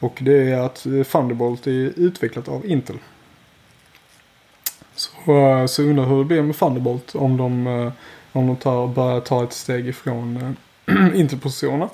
[0.00, 2.98] Och det är att eh, Thunderbolt är utvecklat av Intel.
[4.94, 7.92] Så, eh, så undrar hur det blir med Thunderbolt om de, eh,
[8.32, 10.56] om de tar, börjar ta ett steg ifrån
[11.14, 11.88] Intel-processorerna.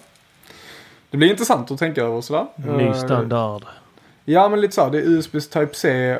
[1.11, 2.47] Det blir intressant att tänka över sådär.
[2.57, 3.63] Ny standard.
[4.25, 6.19] Ja men lite så här, det är USB Type-C.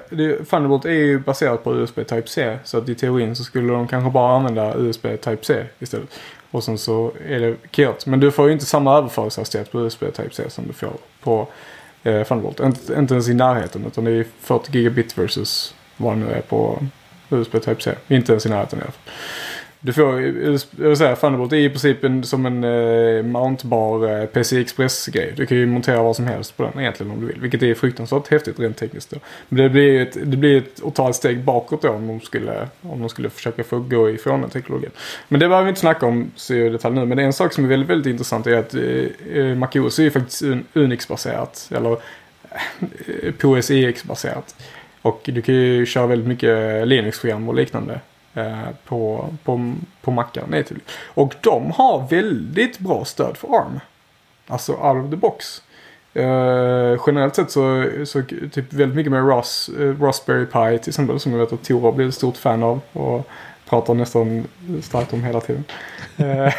[0.51, 2.59] Thunderbolt är ju baserat på USB Type-C.
[2.65, 6.09] Så att i teorin så skulle de kanske bara använda USB Type-C istället.
[6.51, 8.07] Och sen så är det kört.
[8.07, 10.93] Men du får ju inte samma överföringshastighet på USB Type-C som du får
[11.23, 11.49] på
[12.03, 12.61] eh, Thunderbolt.
[12.61, 16.41] Inte, inte ens i närheten utan det är 40 gigabit versus vad det nu är
[16.41, 16.83] på
[17.31, 17.95] USB Type-C.
[18.09, 19.13] Inte ens i närheten i alla fall.
[19.85, 24.21] Du får ju, jag vill säga, Thunderbolt är i princip en, som en eh, mountbar
[24.21, 25.33] eh, PC Express-grej.
[25.37, 27.41] Du kan ju montera vad som helst på den egentligen om du vill.
[27.41, 29.11] Vilket är fruktansvärt häftigt rent tekniskt.
[29.11, 29.17] Då.
[29.49, 32.21] Men det blir ett, det blir ett, att ta ett steg bakåt då om de
[32.21, 34.91] skulle, om de skulle försöka få gå ifrån den teknologin.
[35.29, 37.05] Men det behöver vi inte snacka om så i detalj nu.
[37.05, 39.99] Men det är en sak som är väldigt, väldigt intressant är att eh, eh MacOS
[39.99, 41.71] är ju faktiskt un, Unix-baserat.
[41.75, 44.55] Eller eh, POSIX-baserat.
[45.03, 48.01] Och du kan ju köra väldigt mycket Linux-program och liknande
[48.35, 50.65] Eh, på, på, på Macar.
[51.07, 53.81] Och de har väldigt bra stöd för ARM.
[54.47, 55.63] Alltså out of the box.
[56.17, 58.23] Uh, generellt sett så, så
[58.53, 61.65] typ väldigt mycket med Ras, uh, eh, Raspberry Pi till exempel som jag vet att
[61.65, 62.81] Tora blir ett stort fan av.
[62.93, 63.29] Och
[63.69, 64.47] pratar nästan
[64.83, 65.65] starkt om hela tiden.
[66.21, 66.27] uh,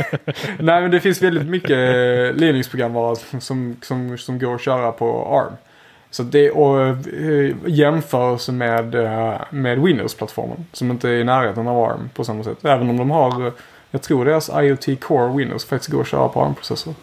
[0.60, 5.28] Nej men det finns väldigt mycket ledningsprogramvara Linux-programvara som, som, som går att köra på
[5.30, 5.54] ARM.
[6.14, 11.78] Så det och eh, jämförelse med, eh, med Windows-plattformen som inte är i närheten av
[11.78, 12.66] ARM på samma sätt.
[12.66, 13.54] Även om de har, eh,
[13.92, 16.94] jag tror deras IoT Core Windows faktiskt går att köra på ARM-processor.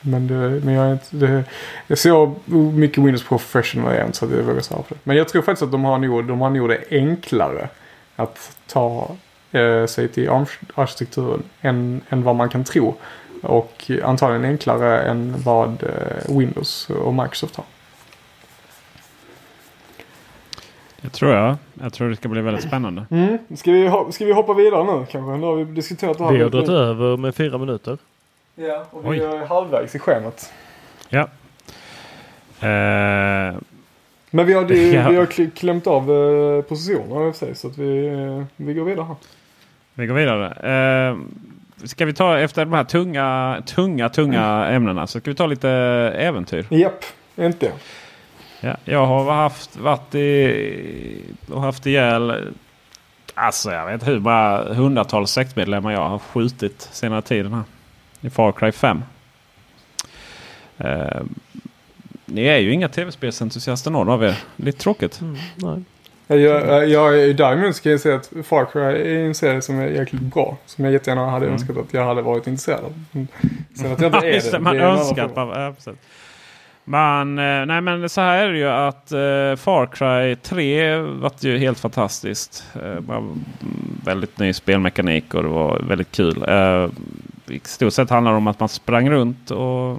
[0.00, 1.44] Men, det, men jag, är inte, det,
[1.86, 2.34] jag ser
[2.72, 5.00] mycket Windows Professional igen så att jag vågar svara på det.
[5.04, 7.68] Men jag tror faktiskt att de har nog, de har nog det enklare
[8.16, 9.16] att ta
[9.52, 12.94] eh, sig till ARM-arkitekturen än, än vad man kan tro.
[13.42, 17.64] Och antagligen enklare än vad eh, Windows och Microsoft har.
[21.00, 21.56] Det tror jag.
[21.82, 23.06] Jag tror det ska bli väldigt spännande.
[23.10, 23.38] Mm.
[23.56, 25.30] Ska, vi, ho- ska vi hoppa vidare nu kanske?
[25.36, 26.32] Nu har vi diskuterat det här.
[26.32, 27.98] Vi har dragit över med fyra minuter.
[28.54, 29.20] Ja, och vi Oj.
[29.20, 30.52] är halvvägs i schemat.
[31.08, 31.20] Ja.
[32.60, 33.56] Eh,
[34.30, 35.08] Men vi har, det, Ja.
[35.08, 37.54] vi har kl- klämt av eh, positionerna i och för sig.
[37.54, 38.10] Så att vi,
[38.56, 39.16] vi går vidare här.
[39.94, 41.16] vi går vidare.
[41.84, 45.70] Ska vi ta efter de här tunga, tunga, tunga ämnena så ska vi ta lite
[46.16, 46.66] äventyr.
[46.70, 47.04] Japp,
[47.36, 47.74] äntligen.
[48.60, 52.52] Ja, jag har haft varit i och haft ihjäl
[53.34, 57.62] Alltså jag vet inte hur många hundratals sektmedlemmar jag har skjutit senare tiden här.
[58.20, 59.02] I Far Cry 5.
[60.78, 61.22] Eh,
[62.26, 64.38] ni är ju inga tv-spelsentusiaster någon av er.
[64.56, 65.20] Lite tråkigt.
[65.20, 65.82] Mm, nej.
[66.26, 70.22] Jag, jag, däremot ska jag säga att Far Cry är en serie som är jäkligt
[70.22, 70.56] bra.
[70.66, 71.52] Som jag jättegärna hade Mm.
[71.54, 72.92] önskat att jag hade varit intresserad av.
[73.12, 73.26] Mm.
[73.76, 74.58] Sen att jag inte är Just det.
[74.58, 75.28] man det är fråga.
[75.36, 75.48] man...
[75.62, 75.94] Ja, precis.
[76.84, 81.32] Man, eh, nej men så här är det ju att eh, Far Cry 3 var
[81.40, 82.64] ju helt fantastiskt.
[82.82, 83.44] Mm,
[84.04, 86.44] väldigt ny spelmekanik och det var väldigt kul.
[86.48, 86.88] Eh,
[87.54, 89.98] I stort sett handlar det om att man sprang runt och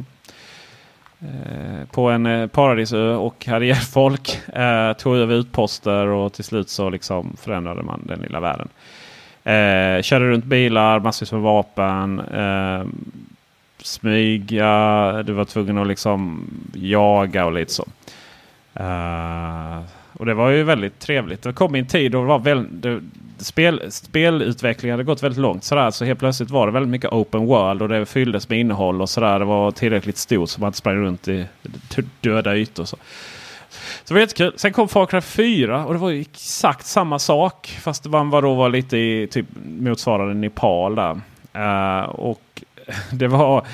[1.24, 4.40] Eh, på en eh, paradisö och hade hjälpt folk.
[4.56, 8.70] Eh, tog över utposter och till slut så liksom förändrade man den lilla världen.
[9.44, 12.20] Eh, körde runt bilar, massvis med vapen.
[12.20, 12.84] Eh,
[13.78, 17.86] smyga, du var tvungen att liksom jaga och lite så.
[18.74, 19.80] Eh,
[20.14, 21.42] och det var ju väldigt trevligt.
[21.42, 23.02] Det kom i en tid då det var väldigt, det,
[23.38, 25.64] spel, spelutvecklingen hade gått väldigt långt.
[25.64, 25.92] Sådär.
[25.92, 29.10] Så helt plötsligt var det väldigt mycket open world och det fylldes med innehåll och
[29.10, 29.40] sådär.
[29.40, 31.46] Det var tillräckligt stort så man inte sprang runt i
[32.22, 32.86] döda ytor.
[32.86, 32.98] Så.
[34.04, 34.54] Så det var jättekul.
[34.56, 37.78] Sen kom Far Cry 4 och det var ju exakt samma sak.
[37.82, 41.22] Fast man var då var lite i typ motsvarande Nepal där.
[41.56, 42.64] Uh, och
[43.12, 43.66] det var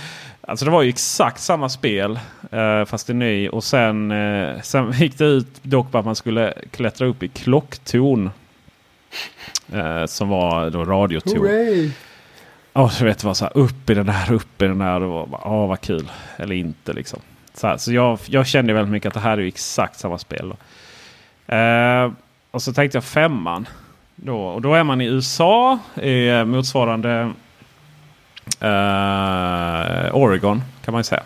[0.49, 2.19] Alltså det var ju exakt samma spel
[2.51, 3.49] eh, fast i ny.
[3.49, 7.27] Och sen, eh, sen gick det ut dock på att man skulle klättra upp i
[7.27, 8.29] klocktorn.
[9.73, 11.91] Eh, som var då radiotorn.
[12.73, 15.01] Ja, du vet, det var så här upp i den där, upp i den där.
[15.01, 16.11] Och bara, åh, vad kul.
[16.37, 17.19] Eller inte liksom.
[17.53, 20.53] Så, här, så jag, jag kände väldigt mycket att det här är exakt samma spel.
[21.47, 22.11] Eh,
[22.51, 23.67] och så tänkte jag femman.
[24.15, 25.79] Då, och då är man i USA.
[26.01, 27.33] I motsvarande
[28.63, 31.23] Uh, Oregon kan man ju säga.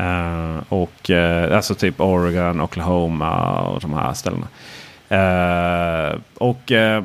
[0.00, 4.48] Uh, och uh, alltså typ Oregon, Oklahoma och de här ställena.
[5.10, 7.04] Eh, och eh,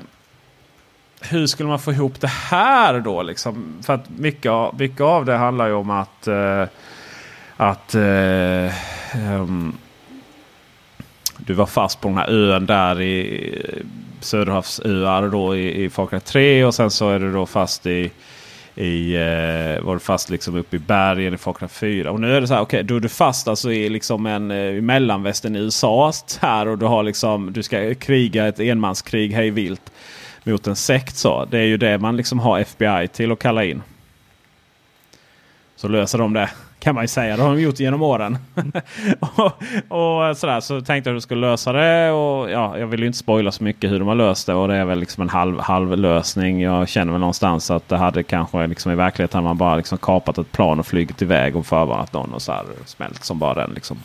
[1.22, 3.24] hur skulle man få ihop det här då?
[3.24, 3.74] Liksom?
[3.82, 6.64] För att mycket av, mycket av det handlar ju om att, eh,
[7.58, 9.78] att um,
[11.38, 13.62] du var fast på den här ön där i
[14.20, 18.12] Söderhavsöar då i, i Far 3 och sen så är du då fast i
[18.76, 22.12] i, eh, var fast liksom uppe i bergen i Falkland 4.
[22.12, 24.26] Och nu är det så här, okej, okay, då är du fast alltså i liksom
[24.26, 28.60] en eh, i mellanvästern i USA här och du har liksom, du ska kriga ett
[28.60, 29.92] enmanskrig hej vilt
[30.44, 31.16] mot en sekt.
[31.16, 31.46] Så.
[31.46, 33.82] Det är ju det man liksom har FBI till att kalla in.
[35.76, 36.50] Så löser de det
[36.86, 37.38] kan man ju säga.
[37.38, 38.38] Det har de gjort genom åren.
[39.20, 39.46] och,
[39.98, 42.12] och, sådär, så tänkte jag att de skulle lösa det.
[42.12, 44.54] Och, ja, jag vill ju inte spoila så mycket hur de har löst det.
[44.54, 46.62] Och det är väl liksom en halv, halv lösning.
[46.62, 50.38] Jag känner väl någonstans att det hade kanske liksom i verkligheten man bara liksom kapat
[50.38, 53.72] ett plan och flugit iväg och förvarnat någon och så här smält som bara den.
[53.74, 53.98] Liksom.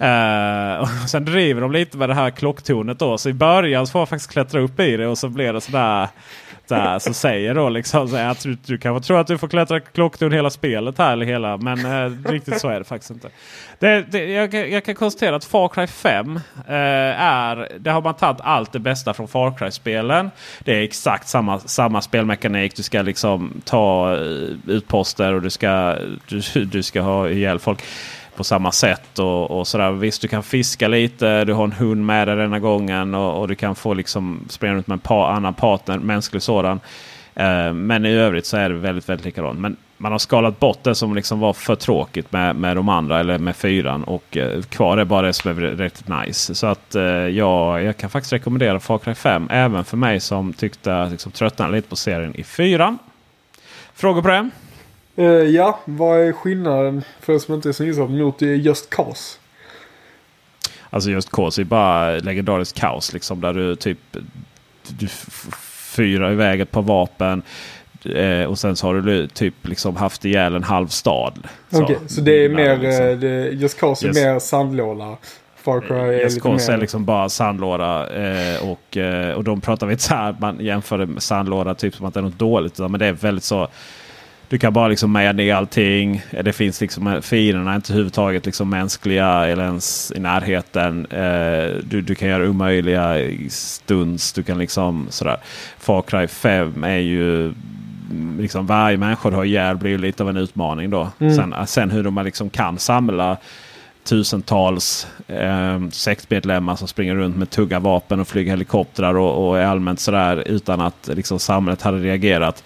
[0.00, 3.18] Uh, och sen driver de lite med det här klocktornet då.
[3.18, 5.60] Så i början så får man faktiskt klättra upp i det och så blir det
[5.60, 6.08] sådär
[6.68, 9.80] där så säger då liksom så att du, du kanske tror att du får klättra
[9.80, 11.12] klocktorn hela spelet här.
[11.12, 13.28] Eller hela, men eh, riktigt så är det faktiskt inte.
[13.78, 16.74] Det, det, jag, jag, kan konstatera att Far Cry 5 eh,
[17.22, 20.30] är, det har man tagit allt det bästa från Far Cry-spelen.
[20.60, 22.76] Det är exakt samma, samma spelmekanik.
[22.76, 24.20] Du ska liksom ta eh,
[24.66, 25.96] utposter och du ska,
[26.28, 27.82] du, du ska ha ihjäl folk
[28.38, 29.18] på samma sätt.
[29.18, 29.90] Och, och sådär.
[29.90, 31.44] Visst, du kan fiska lite.
[31.44, 33.14] Du har en hund med dig denna gången.
[33.14, 36.80] Och, och du kan få liksom springa runt med en par, annan partner, mänsklig sådan.
[37.34, 39.58] Eh, men i övrigt så är det väldigt, väldigt likadant.
[39.58, 43.20] Men man har skalat bort det som liksom var för tråkigt med, med de andra
[43.20, 44.04] eller med fyran.
[44.04, 46.54] Och eh, kvar är bara det som är riktigt nice.
[46.54, 49.48] Så att eh, ja, jag kan faktiskt rekommendera Far Cry 5.
[49.50, 52.98] Även för mig som tyckte liksom, tröttnade lite på serien i fyran.
[53.94, 54.50] Frågor på det?
[55.18, 59.38] Uh, ja, vad är skillnaden för er som inte är så insatt mot Just Cause?
[60.90, 63.40] Alltså Just Cause är bara legendariskt kaos liksom.
[63.40, 63.98] Där du typ
[64.88, 65.08] du
[65.96, 67.42] fyrar iväg ett par vapen.
[68.04, 71.38] Eh, och sen så har du typ liksom haft ihjäl en halv stad.
[71.70, 73.06] Okej, okay, så, så det är mer, liksom.
[73.06, 74.16] Eh, det, Just Cause är yes.
[74.16, 75.16] mer sandlåda?
[75.56, 78.16] Far Cry är Just Cause är liksom bara sandlåda.
[78.16, 81.74] Eh, och, eh, och de pratar vi inte så här, man jämför det med sandlåda
[81.74, 82.78] typ som att det är något dåligt.
[82.78, 83.68] Men det är väldigt så
[84.48, 86.22] du kan bara liksom meja ner allting.
[86.44, 91.06] Det finns liksom fienderna inte överhuvudtaget liksom mänskliga eller ens i närheten.
[91.06, 93.14] Eh, du, du kan göra omöjliga
[93.50, 94.32] stunds.
[94.32, 95.36] Du kan liksom sådär.
[95.78, 97.52] Far Cry 5 är ju
[98.38, 101.08] liksom varje människa du har ihjäl blir lite av en utmaning då.
[101.18, 101.34] Mm.
[101.34, 103.36] Sen, sen hur man liksom kan samla
[104.04, 109.66] tusentals eh, sektmedlemmar som springer runt med tugga vapen och flyger helikoptrar och, och är
[109.66, 112.64] allmänt sådär utan att liksom samhället hade reagerat.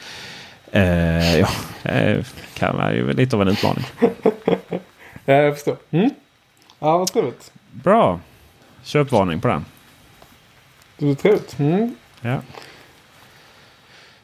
[0.75, 1.49] Eh, ja,
[1.83, 3.85] eh, kan vara ju lite av en utmaning.
[5.25, 5.77] ja, jag förstår.
[5.91, 6.11] Mm.
[6.79, 7.53] Ja, vad trevligt.
[7.71, 8.21] Bra.
[8.83, 9.65] Köpvarning på den.
[10.99, 11.59] Det är trevligt.
[11.59, 11.95] Mm.
[12.21, 12.41] Ja.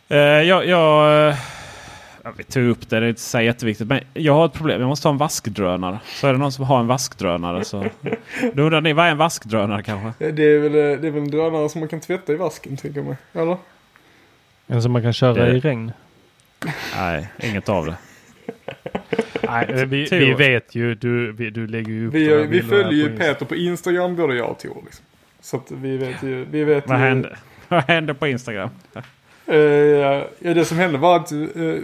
[0.09, 1.35] Eh, jag, jag,
[2.25, 3.89] jag tog upp det, det är inte så jätteviktigt.
[3.89, 4.81] Men jag har ett problem.
[4.81, 5.99] Jag måste ha en vaskdrönare.
[6.05, 7.85] Så är det någon som har en vaskdrönare så...
[8.55, 10.31] Då undrar ni, vad är en vaskdrönare kanske?
[10.31, 13.03] Det är väl, det är väl en drönare som man kan tvätta i vasken, tänker
[13.03, 13.17] man.
[13.33, 13.57] Eller?
[14.67, 15.57] En som man kan köra det...
[15.57, 15.93] i regn.
[16.97, 17.97] Nej, inget av det.
[19.43, 23.17] Nej, vi, vi, vet ju, du, vi, du lägger ju upp Vi, vi följer ju
[23.17, 24.83] Peter på Instagram både jag och Tor.
[24.85, 25.05] Liksom.
[25.41, 26.45] Så att vi vet ju.
[26.51, 27.37] Vi vet Vad ju, hände?
[27.69, 28.71] Vad hände på Instagram?
[29.49, 31.79] Uh, ja, det som hände var att uh,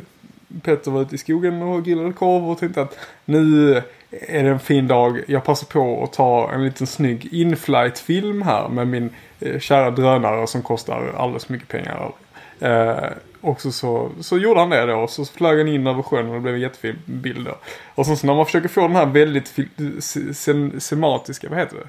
[0.62, 3.76] Petter var ute i skogen och grillade korv och tänkte att nu
[4.10, 5.20] är det en fin dag.
[5.26, 9.10] Jag passar på att ta en liten snygg inflight-film här med min
[9.40, 12.12] eh, kära drönare som kostar alldeles för mycket pengar.
[12.60, 12.96] Eh,
[13.44, 14.94] och så, så, så gjorde han det då.
[14.94, 17.58] Och så flög han in över sjön och det blev en jättefin bild då.
[17.94, 21.88] Och sen så när man försöker få den här väldigt sem- sematiska, vad heter det?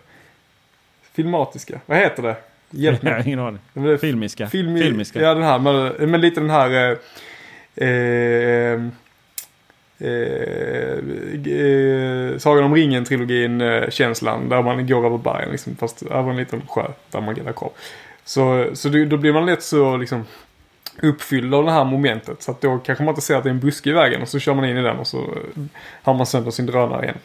[1.13, 2.35] Filmatiska, vad heter det?
[2.69, 3.13] Hjälp mig.
[3.13, 3.97] har ingen aning.
[3.97, 4.47] Filmiska.
[4.47, 5.21] Film, Filmiska.
[5.21, 5.59] Ja, den här.
[5.59, 6.69] Men, men lite den här...
[6.71, 8.81] Eh, eh,
[9.99, 10.99] eh,
[11.45, 14.49] eh, Sagan om ringen-trilogin eh, känslan.
[14.49, 17.71] Där man går över bergen liksom, fast över en liten sjö där man grillar korv.
[18.25, 20.25] Så, så då blir man lätt så liksom
[21.01, 22.41] uppfylld av det här momentet.
[22.43, 24.27] Så att då kanske man inte ser att det är en buske i vägen och
[24.27, 25.63] så kör man in i den och så eh,
[26.03, 27.17] har man sönder sin drönare igen.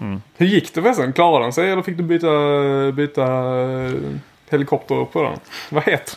[0.00, 0.22] Mm.
[0.36, 1.12] Hur gick det förresten?
[1.12, 2.28] Klarade den sig eller fick du byta,
[2.92, 3.92] byta eh,
[4.50, 5.38] helikopter på den?
[5.70, 6.16] Vad heter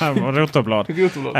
[0.00, 0.34] den?
[0.34, 0.86] Rotorblad.
[0.98, 1.36] Rotorblad.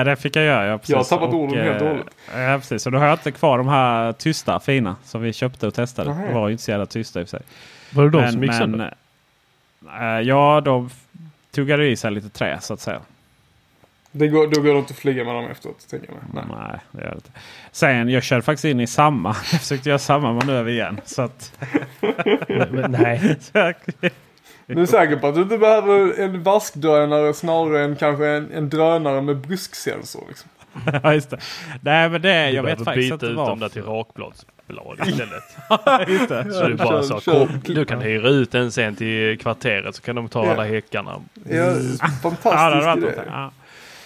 [0.00, 0.78] Eh, det fick jag göra, ja.
[0.78, 0.90] Precis.
[0.90, 2.06] Jag har tappat orden helt och eh, hållet.
[2.34, 2.86] Ja, precis.
[2.86, 6.14] Och då har jag inte kvar de här tysta, fina som vi köpte och testade.
[6.14, 6.26] Nej.
[6.28, 7.46] De var ju inte så jävla tysta i och för sig.
[7.90, 8.94] Var det de som gick sönder?
[10.00, 10.90] eh, Ja, de
[11.50, 13.00] tuggade i sig lite trä så att säga.
[14.18, 16.16] Det går, då går det inte att flyga med dem efteråt, tänker jag.
[16.34, 16.44] Nej.
[16.58, 17.30] Nej, det gör det inte.
[17.72, 19.28] Sen, jag körde faktiskt in i samma.
[19.52, 21.00] Jag försökte göra samma manöver igen.
[21.04, 21.58] Så att,
[22.48, 23.36] Men- men Nej.
[24.66, 28.68] Du är säker på att du inte behöver en vaskdrönare snarare än kanske en, en
[28.68, 30.24] drönare med busksensor?
[30.28, 30.48] Liksom.
[31.02, 31.38] ja, just det.
[31.80, 33.48] Nej, men det, Du jag vet behöver faktiskt byta inte ut vad.
[33.48, 35.42] dem där till rakbladsblad istället.
[36.08, 36.52] just det.
[36.52, 39.94] Så du bara Kör- så, kör- kom, du kan hyra ut den sen till kvarteret
[39.94, 40.52] så kan de ta Ja.
[40.52, 41.20] alla häckarna.
[41.50, 41.56] Ja,
[42.44, 43.50] Ja, det hade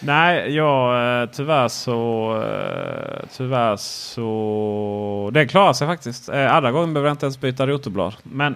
[0.02, 2.32] Nej, jag eh, tyvärr så...
[2.43, 5.31] Eh, tyvärr så...
[5.32, 6.28] Det klarar sig faktiskt.
[6.28, 8.14] Eh, Andra gången behöver jag inte ens byta rotorblad.
[8.22, 8.55] Men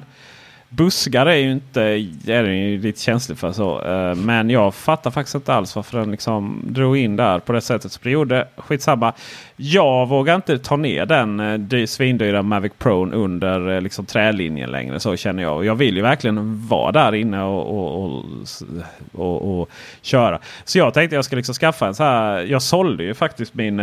[0.77, 1.81] buskar är ju inte...
[2.27, 3.53] är den ju lite känslig för.
[3.53, 3.83] så.
[3.83, 7.61] Eh, Men jag fattar faktiskt inte alls varför den liksom drog in där på det
[7.61, 8.49] sättet som det gjorde.
[8.57, 9.13] Skitsamma.
[9.57, 14.71] Jag vågar inte ta ner den eh, dy- svindyra Mavic Pro under eh, liksom trälinjen
[14.71, 15.01] längre.
[15.01, 15.65] Så känner jag.
[15.65, 18.25] Jag vill ju verkligen vara där inne och, och,
[19.13, 19.69] och, och,
[20.03, 20.39] köra.
[20.65, 22.41] Så jag tänkte jag ska liksom skaffa en så här.
[22.43, 23.79] Jag sålde ju faktiskt min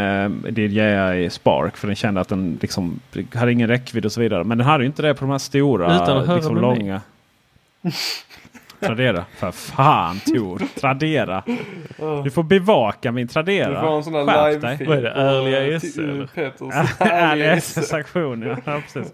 [0.55, 1.77] DJI Spark.
[1.77, 2.99] För den kände att den liksom
[3.33, 4.43] hade ingen räckvidd och så vidare.
[4.43, 5.95] Men den hade ju inte det på de här stora.
[5.95, 6.99] Utan att höra liksom mig.
[7.83, 7.93] långa.
[8.79, 9.25] Tradera.
[9.37, 10.61] För fan Tor.
[10.79, 11.43] Tradera.
[12.23, 13.81] Du får bevaka min Du Tradera.
[13.81, 14.23] får en sån dig.
[14.25, 14.87] live-feed.
[14.87, 16.25] Vad är det, ärliga eh, S, till- eller?
[16.27, 17.77] Peters Ärliga ärliga S.
[17.77, 18.41] SS-aktion.
[18.41, 19.13] Ja, ja, precis.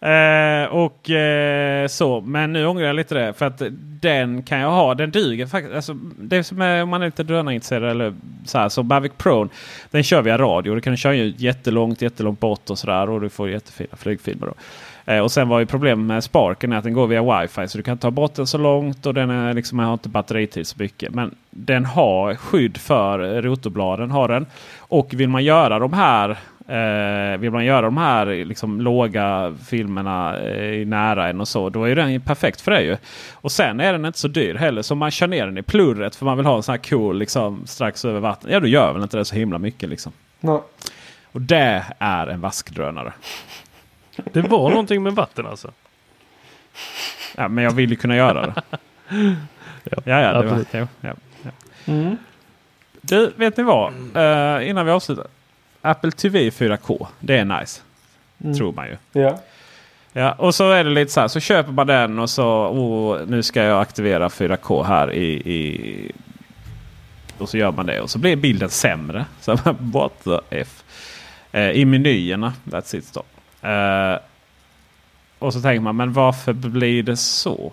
[0.00, 0.08] Ja.
[0.08, 2.20] Eh, och eh, så.
[2.20, 3.32] Men nu ångrar jag lite det.
[3.32, 3.62] För att
[4.00, 4.94] den kan jag ha.
[4.94, 5.74] Den duger faktiskt.
[5.74, 8.14] Alltså, det som är, om man är lite drönarintresserad eller
[8.46, 8.68] så här.
[8.68, 9.48] Så Mavic Pro.
[9.90, 10.74] Den kör via radio.
[10.74, 13.10] Du kan köra ju jättelångt, jättelångt bort och sådär.
[13.10, 14.54] Och du får jättefina flygfilmer då.
[15.04, 17.68] Eh, och sen var ju problemet med Sparken är att den går via wifi.
[17.68, 20.66] Så du kan ta bort den så långt och den är liksom, har inte batteritid
[20.66, 21.14] så mycket.
[21.14, 24.10] Men den har skydd för rotorbladen.
[24.10, 24.46] Har den.
[24.78, 26.38] Och vill man göra de här
[26.68, 31.70] Eh, vill man göra de här liksom, låga filmerna eh, nära en och så.
[31.70, 32.96] Då är den perfekt för det ju.
[33.32, 34.82] Och sen är den inte så dyr heller.
[34.82, 37.18] Så man kör ner den i plurret för man vill ha en sån här cool
[37.18, 38.50] liksom, strax över vatten.
[38.52, 40.12] Ja då gör väl inte det så himla mycket liksom.
[40.40, 40.60] Nej.
[41.32, 43.12] Och det är en vaskdrönare.
[44.32, 45.70] Det var någonting med vatten alltså.
[47.36, 48.62] Ja, men jag vill ju kunna göra det.
[49.84, 51.14] Ja, ja, ja, det var, ja, ja.
[51.86, 52.16] Mm.
[53.00, 53.92] Du, vet ni vad?
[54.14, 55.26] Eh, innan vi avslutar.
[55.82, 57.06] Apple TV 4K.
[57.20, 57.80] Det är nice.
[58.44, 58.54] Mm.
[58.56, 58.96] Tror man ju.
[59.20, 59.38] Ja.
[60.12, 61.28] Ja, och så är det lite så här.
[61.28, 66.12] Så köper man den och så oh, nu ska jag aktivera 4K här i, i...
[67.38, 69.24] Och så gör man det och så blir bilden sämre.
[69.40, 70.82] Så man, what the F.
[71.52, 72.52] Eh, I menyerna.
[72.64, 73.31] That's it stop.
[73.62, 74.18] Eh,
[75.38, 77.72] och så tänker man, men varför blir det så?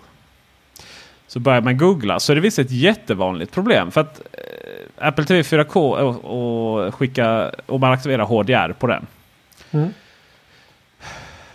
[1.26, 3.90] Så börjar man googla så är det visst ett jättevanligt problem.
[3.90, 9.06] För att eh, Apple TV 4K och, och skicka, om man aktiverar HDR på den.
[9.70, 9.88] Mm.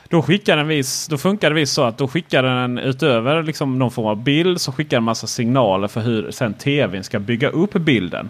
[0.09, 3.79] Då, skickar den viss, då funkar det visst så att då skickar den utöver liksom
[3.79, 7.49] någon form av bild så skickar den massa signaler för hur sen tvn ska bygga
[7.49, 8.29] upp bilden.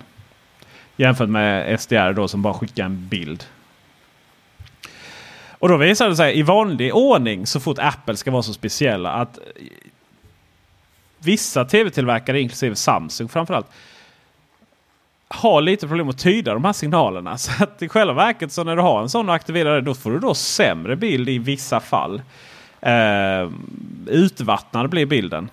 [0.97, 3.43] Jämfört med SDR då som bara skickar en bild.
[5.59, 9.11] Och då visar det sig i vanlig ordning så fort Apple ska vara så speciella
[9.11, 9.39] att
[11.19, 13.67] vissa tv-tillverkare inklusive Samsung framförallt
[15.27, 17.37] har lite problem att tyda de här signalerna.
[17.37, 19.93] Så att i själva verket så när du har en sån och aktiverar det, då
[19.93, 22.21] får du då sämre bild i vissa fall.
[22.81, 23.49] Eh,
[24.07, 25.49] utvattnad blir bilden.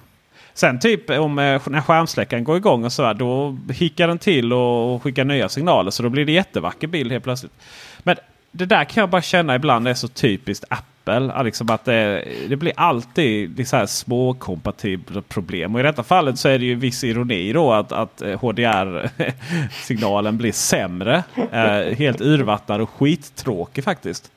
[0.54, 4.52] Sen typ om eh, när skärmsläckaren går igång och så här, då hickar den till
[4.52, 5.90] och, och skickar nya signaler.
[5.90, 7.52] Så då blir det jättevacker bild helt plötsligt.
[7.98, 8.16] Men
[8.52, 10.92] det där kan jag bara känna ibland är så typiskt Apple.
[11.04, 11.42] Apple.
[11.42, 15.74] Liksom att det, det blir alltid det så här små kompatibla problem.
[15.74, 20.36] Och i detta fallet så är det ju viss ironi då att, att eh, HDR-signalen
[20.38, 21.24] blir sämre.
[21.52, 24.32] Eh, helt urvattnad och skittråkig faktiskt.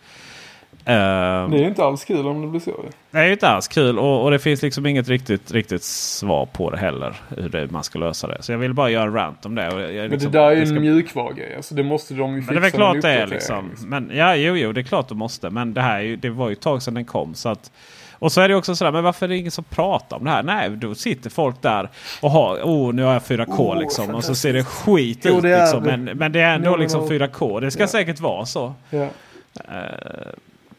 [0.86, 2.86] Det är ju inte alls kul om det blir så.
[3.12, 6.46] Det är ju inte alls kul och, och, det finns liksom inget riktigt, riktigt svar
[6.46, 7.16] på det heller.
[7.38, 8.38] Hur det, man ska lösa det.
[8.44, 9.64] Så jag vill bara göra en rant om det.
[9.64, 11.56] Jag, liksom, men det där är ju en mjukvarugrej.
[11.56, 12.54] Alltså det måste de ju fixa.
[12.54, 13.72] Men det är väl klart det är liksom.
[13.86, 15.50] Men, ja, jo, jo, det är klart de måste.
[15.50, 17.34] Men det här det var ju ett tag sedan den kom.
[17.36, 17.72] Så att,
[18.14, 20.32] och så är det också sådär, men varför är det ingen som pratar om det
[20.32, 20.44] här?
[20.44, 21.90] Nej, då sitter folk där
[22.22, 24.16] och har, oh nu har jag 4K oh, liksom.
[24.16, 25.84] Och så ser det skit jo, ut liksom.
[25.84, 27.62] Men, men det är ändå no, liksom 4K.
[27.62, 27.88] Det ska ja.
[27.88, 28.74] säkert vara så.
[28.90, 29.04] Ja.
[29.04, 29.10] Uh,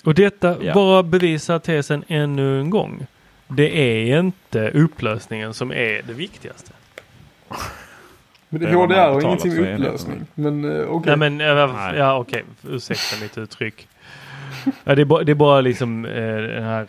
[0.06, 0.74] och detta ja.
[0.74, 3.06] bara bevisar tesen ännu en gång.
[3.48, 6.72] Det är inte upplösningen som är det viktigaste.
[8.48, 10.26] Men det, det HDR har ingenting med upplösning.
[10.34, 10.88] Men uh, okej.
[10.88, 11.16] Okay.
[11.16, 12.44] Nej men uh, ja okej.
[12.62, 12.76] Okay.
[12.76, 13.88] Ursäkta mitt uttryck.
[14.84, 16.86] ja, det, är bara, det är bara liksom uh, den här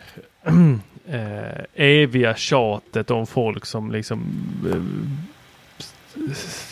[0.48, 4.22] uh, eviga tjatet om folk som liksom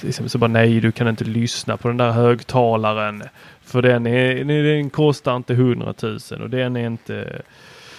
[0.03, 3.23] liksom så bara nej du kan inte lyssna på den där högtalaren.
[3.67, 7.43] För den, är, den kostar inte hundratusen och den är inte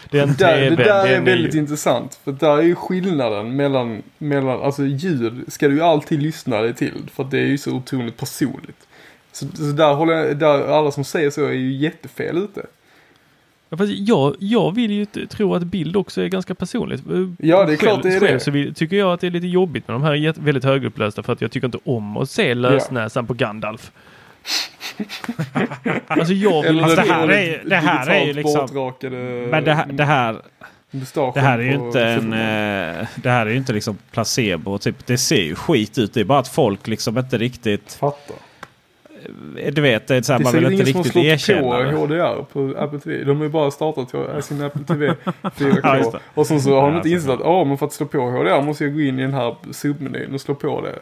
[0.10, 2.20] den det där, det där är väldigt är intressant.
[2.24, 6.74] För där är ju skillnaden mellan, mellan alltså ljud ska du ju alltid lyssna dig
[6.74, 7.10] till.
[7.14, 8.88] För det är ju så otroligt personligt.
[9.32, 12.66] Så, så där håller jag, där alla som säger så är ju jättefel ute.
[13.70, 17.04] Ja, fast jag, jag vill ju tro att bild också är ganska personligt.
[17.40, 18.40] Ja, det är själv, klart det är själv det.
[18.40, 21.34] så vill, tycker jag att det är lite jobbigt med de här väldigt högupplösta för
[21.34, 23.28] att jag tycker inte om att se lösnäsan ja.
[23.28, 23.92] på Gandalf.
[26.08, 26.84] alltså jag vill...
[26.84, 28.94] Alltså det här är, det här är ju liksom...
[29.50, 30.42] Men det här, det här,
[31.34, 32.34] det här är ju inte en...
[32.34, 34.78] Eh, det här är ju inte liksom placebo.
[34.78, 36.14] Typ, det ser ju skit ut.
[36.14, 37.94] Det är bara att folk liksom inte riktigt...
[37.94, 38.36] Fattar.
[39.58, 41.92] Eh, du vet, det är så här, man vill inte riktigt erkänna det.
[41.92, 43.24] på HDR på Apple TV.
[43.24, 45.80] De har ju bara startat sin Apple TV 4K.
[45.84, 48.18] ja, och sen så har de inte insett att oh, men för att slå på
[48.18, 51.00] HDR måste jag gå in i den här submenyn och slå på det.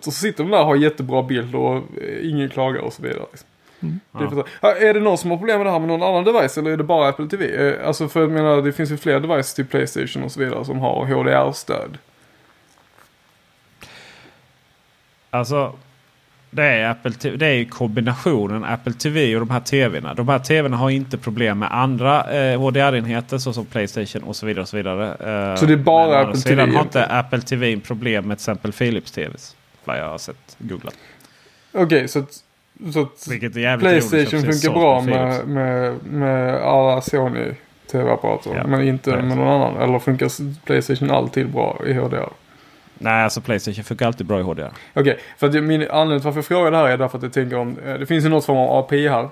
[0.00, 3.24] Så sitter de där och har jättebra bild och eh, ingen klagar och så vidare.
[3.30, 3.48] Liksom.
[3.80, 4.00] Mm.
[4.12, 6.58] Det är, är det någon som har problem med det här med någon annan device
[6.58, 7.68] eller är det bara Apple TV?
[7.68, 10.64] Eh, alltså för jag menar det finns ju fler devices till Playstation och så vidare
[10.64, 11.98] som har HDR-stöd.
[15.30, 15.72] Alltså
[16.50, 20.14] det är, Apple TV, det är kombinationen Apple TV och de här TVna.
[20.14, 24.62] De här TVna har inte problem med andra eh, HDR-enheter såsom Playstation och så vidare.
[24.62, 25.08] Och så, vidare.
[25.08, 26.56] Eh, så det är bara Apple TV?
[26.56, 29.56] Sedan har inte Apple TV problem med till exempel Philips TVs.
[29.84, 30.94] Vad jag har sett googlat.
[31.72, 32.24] Okej, okay, så,
[32.92, 33.06] så
[33.78, 37.54] Playstation funkar bra med, med, med alla Sony
[37.92, 38.54] TV-apparater.
[38.56, 39.82] Ja, men inte med någon annan.
[39.82, 40.30] Eller funkar
[40.64, 42.28] Playstation alltid bra i HDR?
[42.98, 44.60] Nej, alltså Playstation funkar alltid bra i HDR.
[44.60, 47.22] Okej, okay, för att min anledning till varför jag frågar det här är därför att
[47.22, 49.28] jag tänker om, eh, det finns ju något form av API här.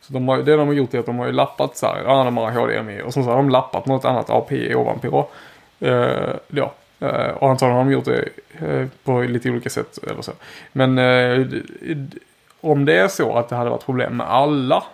[0.00, 2.02] Så de har, det de har gjort är att de har ju lappat så här,
[2.04, 5.28] ja de har HDMI och så har de lappat något annat API ovanpå.
[5.82, 6.74] Uh, ja,
[7.34, 8.28] och antagligen har de gjort det
[8.62, 10.32] uh, på lite olika sätt eller så.
[10.72, 11.46] Men uh,
[12.60, 14.84] om det är så att det hade varit problem med alla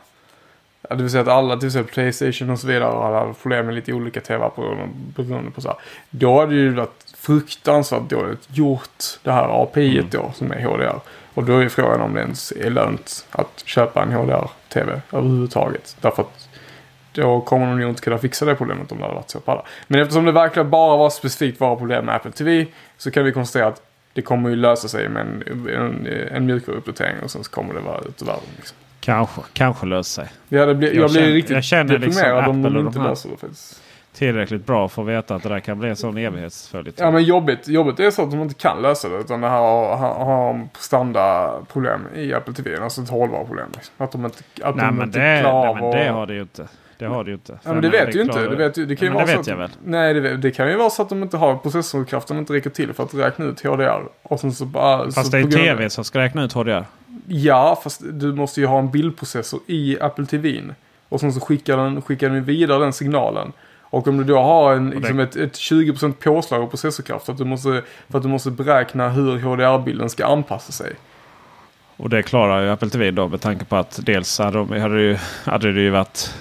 [0.96, 3.74] det vill säga att alla, till exempel Playstation och så vidare, hade haft problem med
[3.74, 5.76] lite olika tv-apparater beroende på så här.
[6.10, 10.10] Då hade det ju varit fruktansvärt dåligt gjort det här API mm.
[10.10, 11.00] då som är HDR.
[11.34, 15.96] Och då är frågan om det ens är lönt att köpa en HDR-TV överhuvudtaget.
[16.00, 16.39] Därför att
[17.12, 19.52] då kommer de ju inte kunna fixa det problemet om det hade varit så på
[19.52, 19.62] alla.
[19.86, 22.66] Men eftersom det verkligen bara var specifikt var problem med Apple TV
[22.96, 23.82] så kan vi konstatera att
[24.12, 27.80] det kommer ju lösa sig med en, en, en mjukvaruuppdatering och sen så kommer det
[27.80, 28.42] vara ute i världen.
[28.56, 28.76] Liksom.
[29.00, 30.32] Kanske, kanske löser sig.
[30.48, 32.98] Ja, det blir, jag, jag blir känner, riktigt jag känner liksom deprimerad om de inte
[32.98, 33.82] löser det faktiskt
[34.12, 37.06] tillräckligt bra för att veta att det där kan bli en sån evighetsföljetong.
[37.06, 39.16] Ja men jobbigt, jobbigt är så att de inte kan lösa det.
[39.16, 42.76] Utan det här har, har standardproblem i Apple TV.
[42.76, 43.68] Alltså ett hållbarproblem.
[43.74, 43.94] Liksom.
[43.98, 46.34] Att de inte, att nej, de men inte det, klarar nej, men det har det
[46.34, 46.68] ju inte.
[47.04, 47.58] Det har det ju inte.
[47.62, 48.48] Ja, men det vet du inte.
[48.48, 49.70] Det, vet, det kan ju vara det vet att, jag väl.
[49.84, 52.92] Nej, det, det, kan ju vara så att de inte har processorkraften inte räcker till
[52.92, 54.02] för att räkna ut HDR.
[54.22, 56.84] Och sen så bara, fast så det är TV som ska räkna ut HDR.
[57.26, 60.60] Ja, fast du måste ju ha en bildprocessor i Apple TV.
[61.08, 63.52] Och sen så skickar den, skickar den vidare den signalen.
[63.80, 67.38] Och om du då har en, liksom ett, ett 20% påslag av processorkraft för att,
[67.38, 70.92] du måste, för att du måste beräkna hur HDR-bilden ska anpassa sig.
[71.96, 74.94] Och det klarar ju Apple TV då med tanke på att dels hade, de, hade,
[74.94, 76.34] det, ju, hade det ju varit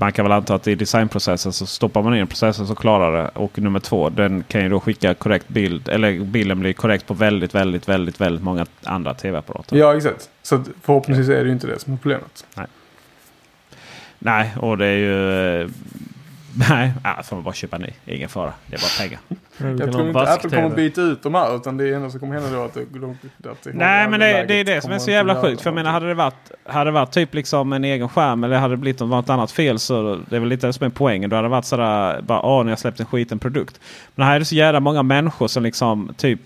[0.00, 3.28] man kan väl anta att i designprocessen så stoppar man in processorn så klarar det.
[3.28, 5.88] Och nummer två, den kan ju då skicka korrekt bild.
[5.88, 9.76] Eller bilden blir korrekt på väldigt, väldigt, väldigt, väldigt många andra tv-apparater.
[9.76, 10.30] Ja, exakt.
[10.42, 12.46] Så förhoppningsvis är det ju inte det som är problemet.
[12.56, 12.66] Nej.
[14.18, 15.70] Nej, och det är ju...
[16.54, 17.88] Nej, ja, får man bara köpa ny.
[18.06, 18.52] Ingen fara.
[18.66, 19.20] Det är bara pengar.
[19.78, 22.58] Jag tror inte Apple kommer byta ut de här utan det enda som kommer hända
[22.58, 23.18] då att, de,
[23.50, 25.62] att det Nej men det, det är det som är så jävla sjukt.
[25.62, 28.56] För jag menar hade det varit, hade det varit typ liksom en egen skärm eller
[28.56, 31.30] hade det blivit något annat fel så det är väl lite det som är poängen.
[31.30, 33.80] Då hade det varit sådär bara åh, ni har släppt en skiten produkt.
[34.14, 36.40] Men här är det så jävla många människor som liksom typ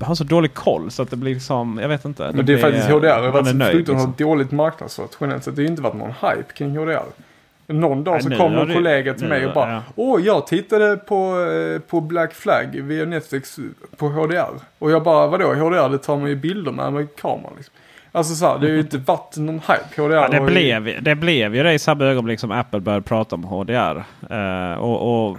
[0.00, 2.22] har så dålig koll så att det blir liksom, jag vet inte.
[2.22, 3.00] Men det, det är faktiskt HDR.
[3.00, 4.14] Det har varit så fruktansvärt liksom.
[4.18, 5.56] dåligt marknadsfört generellt sett.
[5.56, 7.02] Det har ju inte varit någon hype kring HDR.
[7.72, 9.82] Någon dag så kom en kollega till mig och bara ja.
[9.96, 13.58] Åh, jag tittade på, eh, på Black Flag via Netflix
[13.96, 14.60] på HDR.
[14.78, 15.88] Och jag bara, vadå HDR?
[15.88, 17.74] Det tar man ju bilder med med kameran liksom.
[18.12, 20.02] Alltså så här, det har ju inte varit någon hype.
[20.02, 21.00] HDR ja, det, blev, ju...
[21.00, 24.04] det blev ju det i samma ögonblick som Apple började prata om HDR.
[24.30, 25.36] Uh, eh, och, och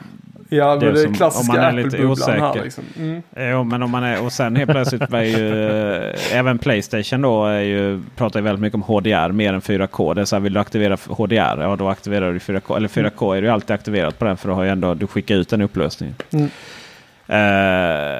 [0.49, 2.83] Ja, det, det är klassiska Apple-bubblan här liksom.
[2.97, 3.21] Mm.
[3.37, 7.45] Jo, men om man är, och sen helt plötsligt var ju eh, även Playstation då
[7.45, 10.13] är ju, pratar ju väldigt mycket om HDR mer än 4K.
[10.13, 11.61] Det är så här, vill du aktivera HDR?
[11.61, 12.75] Ja, då aktiverar du 4K.
[12.75, 15.35] Eller 4K är du alltid aktiverat på den för då har ju ändå du skickar
[15.35, 16.15] ut den upplösningen.
[16.31, 16.49] Mm.
[17.29, 18.19] Uh,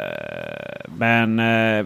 [0.97, 1.85] men uh,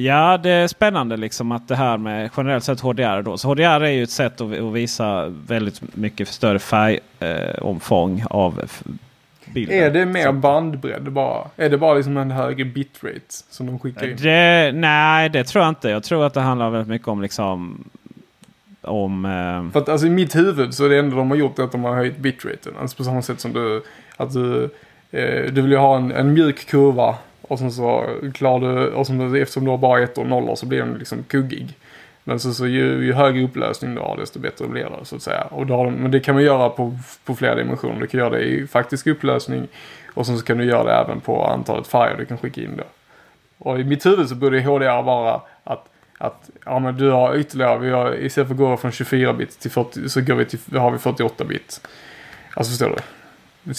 [0.00, 3.22] Ja, det är spännande liksom att det här med generellt sett HDR.
[3.22, 3.38] Då.
[3.38, 8.62] Så HDR är ju ett sätt att, att visa väldigt mycket större färgomfång eh, av
[9.54, 9.78] bilden.
[9.78, 11.44] Är det mer bandbredd bara?
[11.56, 13.20] Är det bara liksom en högre bitrate
[13.50, 14.16] som de skickar in?
[14.16, 15.88] Det, nej, det tror jag inte.
[15.88, 17.84] Jag tror att det handlar väldigt mycket om liksom
[18.82, 19.24] om...
[19.24, 19.72] Eh...
[19.72, 21.84] För att alltså i mitt huvud så är det enda de har gjort att de
[21.84, 22.72] har höjt bitraten.
[22.80, 23.82] Alltså på samma sätt som du,
[24.16, 24.64] att du,
[25.10, 29.06] eh, du vill ju ha en, en mjuk kurva och sen så klarar du, och
[29.06, 31.74] som, eftersom du har bara ett och nollor så blir den liksom kuggig.
[32.28, 35.22] Men så, så ju, ju högre upplösning du har desto bättre blir det så att
[35.22, 35.42] säga.
[35.42, 38.00] Och då har, men det kan man göra på, på flera dimensioner.
[38.00, 39.68] Du kan göra det i faktisk upplösning
[40.14, 42.76] och sen så kan du göra det även på antalet färger du kan skicka in
[42.76, 42.84] då.
[43.58, 45.88] Och i mitt huvud så borde HDR vara att,
[46.18, 49.60] att ja men du har ytterligare, vi har, istället för att gå från 24 bit
[49.60, 51.88] till 40 så går vi till, har vi 48 bit.
[52.54, 53.02] Alltså förstår du?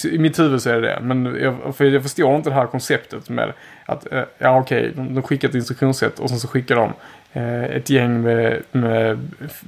[0.08, 0.98] I mitt huvud så är det det.
[1.02, 3.52] Men jag, för jag förstår inte det här konceptet med
[3.86, 6.92] att, eh, ja okej, okay, de, de skickar ett instruktionssätt och sen så skickar de
[7.32, 9.18] ett gäng med, med,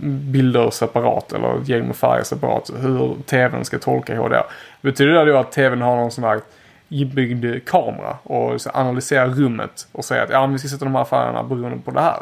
[0.00, 2.70] bilder separat eller ett gäng med färger separat.
[2.76, 4.44] Hur tvn ska tolka HDR.
[4.80, 6.40] Betyder det då att tvn har någon sån här
[6.88, 11.42] inbyggd kamera och analyserar rummet och säger att ja, vi ska sätta de här färgerna
[11.42, 12.20] beroende på det här.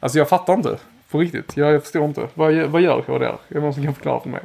[0.00, 0.76] Alltså jag fattar inte.
[1.10, 1.56] På riktigt.
[1.56, 2.28] Jag, jag förstår inte.
[2.34, 3.24] Vad, vad gör HDR?
[3.24, 4.40] Är det någon som kan förklara för mig?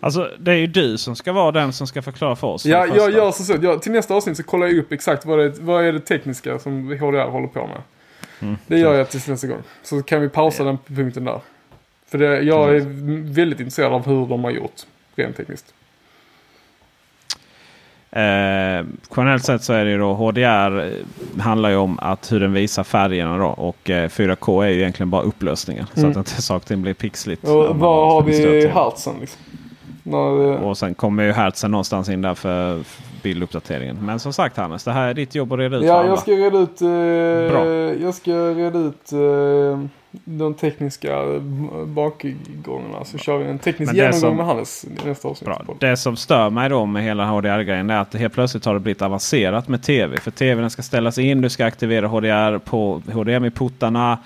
[0.00, 2.66] Alltså det är ju du som ska vara den som ska förklara för oss.
[2.66, 3.56] Ja, jag gör så.
[3.62, 6.58] Jag, till nästa avsnitt så kollar jag upp exakt vad, det, vad är det tekniska
[6.58, 7.82] som HDR håller på med.
[8.40, 8.56] Mm.
[8.66, 9.62] Det gör jag tills nästa gång.
[9.82, 11.40] Så kan vi pausa den punkten där.
[12.06, 12.80] För det, jag är
[13.32, 15.74] väldigt intresserad av hur de har gjort rent tekniskt.
[18.10, 18.86] Eh,
[19.16, 22.52] generellt sett så är det ju då HDR eh, handlar ju om att hur den
[22.52, 23.46] visar färgerna då.
[23.46, 25.86] Och eh, 4K är ju egentligen bara upplösningen.
[25.96, 26.14] Mm.
[26.14, 27.44] Så att inte saker blir pixligt.
[27.44, 29.40] Och var har vi hertzen liksom?
[30.02, 30.16] När,
[30.64, 32.82] och sen kommer ju hertzen någonstans in där för
[33.22, 33.98] bilduppdateringen.
[34.02, 36.32] Men som sagt Hannes, det här är ditt jobb att reda ut Ja, jag ska
[36.32, 37.66] reda ut, eh, Bra.
[37.94, 39.88] Jag ska reda ut eh,
[40.24, 41.24] de tekniska
[41.86, 43.04] bakgångarna.
[43.04, 45.46] Så kör vi en teknisk genomgång som, med Hannes nästa avsnitt.
[45.46, 45.76] Bra.
[45.80, 49.02] Det som stör mig då med hela HDR-grejen är att helt plötsligt har det blivit
[49.02, 50.16] avancerat med tv.
[50.16, 54.18] För tvn ska ställas in, du ska aktivera HDR på HDMI-portarna.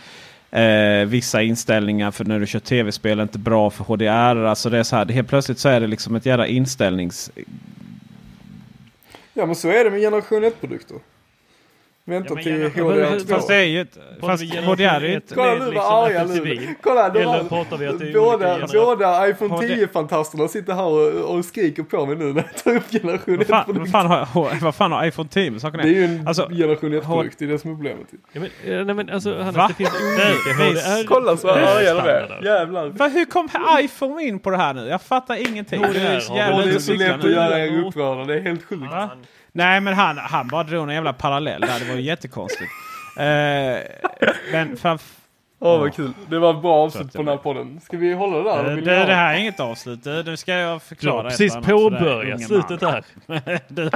[0.51, 4.45] Eh, vissa inställningar för när du kör tv-spel är inte bra för HDR.
[4.45, 7.31] Alltså det är så här, helt plötsligt så är det liksom ett jävla inställnings
[9.35, 10.99] Ja men så är det med generation 1-produkter.
[12.05, 13.29] Vänta ja, till HDR2.
[13.29, 13.99] Fast det är ju ett...
[14.21, 15.35] Fast HDR är ju inte...
[15.35, 16.75] Kolla nu vad arga nu.
[16.81, 17.45] Kolla de här,
[18.15, 22.77] båda, båda iPhone 10-fantasterna sitter här och, och skriker på mig nu när jag tar
[22.77, 25.89] upp generation 1 vad, vad, fan har, vad fan har iPhone 10 med saken Det
[25.89, 28.07] är ju en alltså, generation 1-produkt, det är det som är problemet.
[28.33, 29.69] Ja, men, eh, nej, men alltså, Hannes, Va?
[29.69, 31.07] det finns olika HDR.
[31.07, 32.45] Kolla så arga de är.
[32.45, 32.91] Jävlar.
[32.91, 33.49] För hur kom
[33.81, 34.87] iPhone in på det här nu?
[34.87, 35.85] Jag fattar ingenting.
[35.85, 36.01] HDR, det
[36.41, 38.83] är det är så lätt att göra er upprörda, det är helt sjukt.
[39.53, 41.81] Nej men han, han bara drog en jävla parallell där.
[41.81, 42.71] Det var ju jättekonstigt.
[43.19, 43.25] Uh,
[44.53, 45.22] men framför
[45.65, 46.13] Åh oh, vad kul.
[46.31, 47.81] Det var ett bra avslut på den här podden.
[47.81, 48.65] Ska vi hålla det där?
[48.65, 50.05] Det, det, det här är inget avslut.
[50.05, 51.17] Nu ska jag förklara.
[51.17, 53.05] Du har precis påbörjat slutet där.
[53.69, 53.91] du,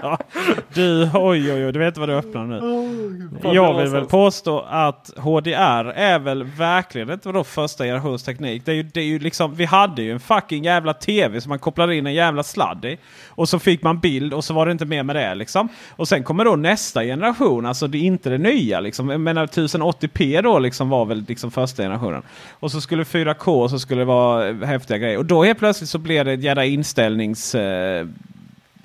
[0.75, 1.73] du, oj oj oj.
[1.73, 2.59] Du vet vad du öppnar nu.
[2.59, 8.63] Oh, jag vill väl påstå att HDR är väl verkligen inte vadå första generations teknik.
[8.65, 11.49] Det är ju, det är ju liksom, vi hade ju en fucking jävla tv som
[11.49, 12.99] man kopplade in en jävla sladd i.
[13.29, 15.69] Och så fick man bild och så var det inte mer med det liksom.
[15.91, 17.67] Och sen kommer då nästa generation.
[17.67, 19.11] Alltså det är inte det nya liksom.
[19.11, 22.23] Jag menar 1080p då liksom var väl liksom första generationen.
[22.51, 25.19] Och så skulle 4K så skulle det vara häftiga grejer.
[25.19, 27.55] Och då helt plötsligt så blev det en jävla inställnings...
[27.55, 28.07] Eh,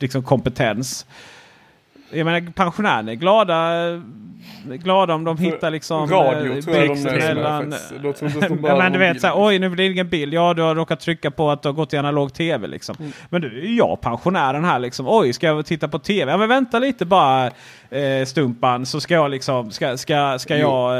[0.01, 1.05] liksom kompetens
[2.13, 3.71] jag menar pensionärerna är glada,
[4.65, 6.09] glada om de hittar liksom...
[6.09, 7.73] Radio eh, tror jag de mellan-
[8.63, 10.33] Ja, men du vet såhär, oj nu blir det ingen bild.
[10.33, 12.95] Ja du har råkat trycka på att du har gått till analog tv liksom.
[12.99, 13.11] Mm.
[13.29, 15.05] Men du är jag pensionären här liksom.
[15.09, 16.31] Oj ska jag titta på tv?
[16.31, 17.45] Ja men vänta lite bara
[17.89, 20.91] eh, Stumpan så ska jag liksom, ska, ska, ska jag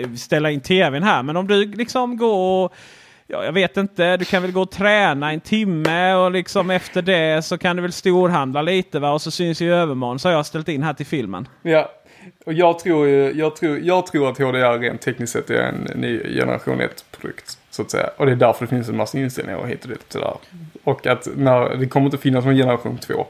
[0.00, 1.22] eh, ställa in tvn här.
[1.22, 2.74] Men om du liksom går och
[3.28, 7.02] Ja, jag vet inte, du kan väl gå och träna en timme och liksom efter
[7.02, 9.10] det så kan du väl storhandla lite va?
[9.12, 11.48] och så syns ju i övermorgon så har jag ställt in här till filmen.
[11.62, 11.90] Ja,
[12.46, 16.00] och jag tror, ju- jag, tror, jag tror att HDR rent tekniskt sett är en
[16.00, 17.58] ny generation 1-produkt.
[17.70, 18.10] Så att säga.
[18.16, 20.04] Och det är därför det finns en massa inställningar och hit och dit.
[20.08, 20.34] Sådär.
[20.84, 23.26] Och att när, det kommer inte finnas någon generation 2.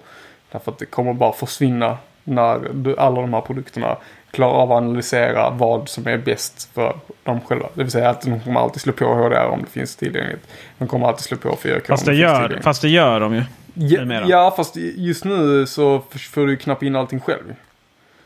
[0.52, 3.96] Därför att det kommer bara försvinna när du, alla de här produkterna
[4.36, 7.68] klarar av att analysera vad som är bäst för dem själva.
[7.74, 10.48] Det vill säga att de kommer alltid slå på HDR om det finns tillgängligt.
[10.78, 12.64] De kommer alltid slå på 4K Fast om det, finns gör, tillgängligt.
[12.64, 13.44] fast det gör de ju.
[13.74, 14.26] Ja, numera.
[14.28, 16.02] ja, fast just nu så
[16.32, 17.54] får du knappa in allting själv.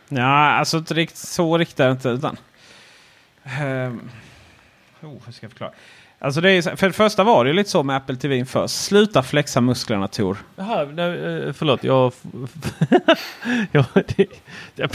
[0.08, 2.08] Ja, alltså inte riktigt, så riktigt är det inte.
[2.08, 2.36] Utan,
[3.44, 4.00] Ehm,
[5.02, 5.72] oh, hur ska jag förklara?
[6.18, 8.74] Alltså det är, för det första var det ju lite så med Apple TV först.
[8.74, 10.36] Sluta flexa musklerna Tor.
[10.56, 11.84] Jaha, nej, eh, förlåt.
[11.84, 12.12] Jag...
[13.72, 14.26] jag, det,
[14.74, 14.90] jag,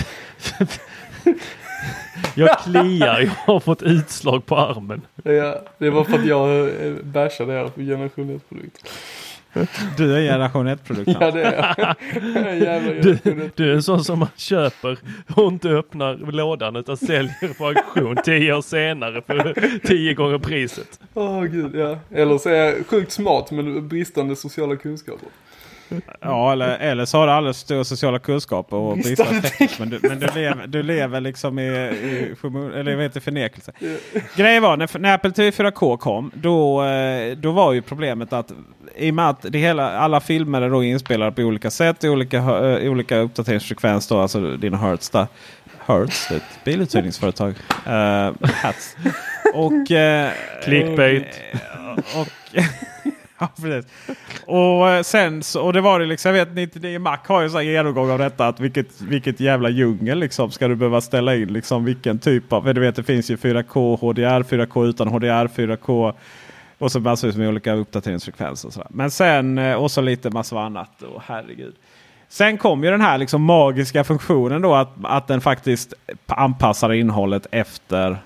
[2.35, 3.19] jag kliar.
[3.19, 5.01] Jag har fått utslag på armen.
[5.23, 8.89] Ja, det var för att jag eh, bashade er på generation 1-produkt.
[9.97, 11.15] Du är generation 1-produkten.
[11.19, 12.57] Ja, det är jag.
[12.57, 13.55] Jävla Du, generation 1.
[13.55, 14.97] du är en sån som man köper
[15.35, 19.55] och inte öppnar lådan utan säljer på auktion tio år senare för
[19.87, 20.99] tio gånger priset.
[21.13, 21.99] Åh gud, ja.
[22.11, 25.29] Eller så är jag sjukt smart men bristande sociala kunskaper.
[26.21, 29.79] Ja, eller, eller så har du alldeles stora sociala kunskaper och bristande Bristande teknik.
[29.79, 32.35] Men, du, men du, lever, du lever liksom i, i
[32.75, 33.71] eller heter förnekelse.
[34.35, 36.31] Grejen var när, när Apple TV 4K kom.
[36.33, 38.51] Då, eh, då var ju problemet att
[38.95, 42.03] i och med att det hela, alla filmer är då inspelade på olika sätt.
[42.03, 44.07] I olika, eh, olika uppdateringsfrekvens.
[44.07, 45.09] Då, alltså dina Hertz.
[45.09, 45.27] Där.
[45.85, 47.49] Hertz, ett biluthyrningsföretag.
[47.87, 48.95] Uh, hats.
[49.53, 49.91] Och...
[49.91, 50.31] eh,
[50.63, 51.41] Clickbait.
[51.51, 52.27] eh, och,
[53.39, 53.91] ja, precis.
[54.45, 57.49] Och eh, sen så, och det var det liksom, jag vet 99 Mac har ju
[57.49, 58.47] så här genomgång av detta.
[58.47, 62.73] Att vilket, vilket jävla djungel liksom ska du behöva ställa in liksom vilken typ av.
[62.73, 66.13] Du vet det finns ju 4K, HDR, 4K utan HDR, 4K.
[66.77, 68.79] Och så massvis med olika uppdateringsfrekvenser.
[68.79, 68.85] Och.
[68.89, 71.01] Men sen eh, och så lite massor annat.
[71.01, 71.75] Och herregud.
[72.27, 75.93] Sen kom ju den här liksom magiska funktionen då att, att den faktiskt
[76.25, 78.17] anpassar innehållet efter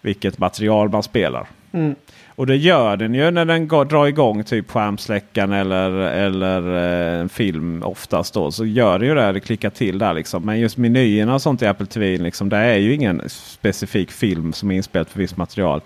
[0.00, 1.46] vilket material man spelar.
[1.72, 1.94] Mm.
[2.34, 7.20] Och det gör den ju när den går, drar igång typ skärmsläckaren eller, eller eh,
[7.20, 8.50] en film oftast då.
[8.50, 10.42] Så gör det ju det, det klickar till där liksom.
[10.42, 14.52] Men just menyerna och sånt i Apple TV, liksom, det är ju ingen specifik film
[14.52, 15.80] som är inspelad för visst material.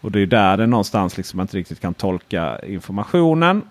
[0.00, 3.62] Och det är ju där det någonstans liksom man inte riktigt kan tolka informationen.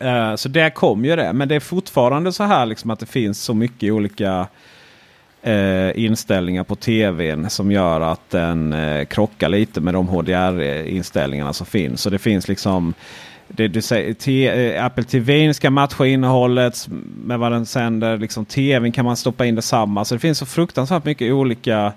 [0.00, 1.32] Eh, så där kom ju det.
[1.32, 4.46] Men det är fortfarande så här liksom att det finns så mycket olika
[5.44, 11.66] eh, inställningar på tvn som gör att den eh, krockar lite med de HDR-inställningarna som
[11.66, 12.00] finns.
[12.00, 12.94] Så det finns liksom
[13.48, 16.86] det du säger, te, eh, Apple TV ska matcha innehållet
[17.24, 18.18] med vad den sänder.
[18.18, 20.04] Liksom TVn kan man stoppa in detsamma.
[20.04, 21.92] Så det finns så fruktansvärt mycket olika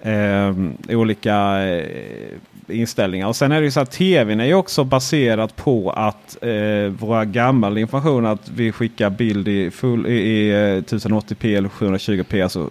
[0.00, 0.54] eh,
[0.88, 2.30] olika eh,
[2.68, 3.26] inställningar.
[3.26, 6.92] Och sen är det ju så att tvn är ju också baserat på att eh,
[6.98, 12.42] våra gammal information att vi skickar bild i, full, i, i eh, 1080p eller 720p,
[12.42, 12.70] alltså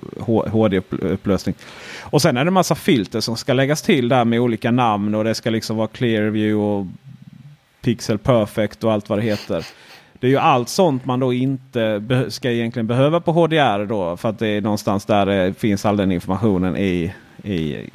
[0.51, 1.55] HD-upplösning.
[2.01, 5.15] Och sen är det en massa filter som ska läggas till där med olika namn
[5.15, 6.87] och det ska liksom vara Clearview och
[7.81, 9.65] Pixel Perfect och allt vad det heter.
[10.19, 14.17] Det är ju allt sånt man då inte ska egentligen behöva på HDR då.
[14.17, 17.13] För att det är någonstans där det finns all den informationen i...
[17.43, 17.89] i, i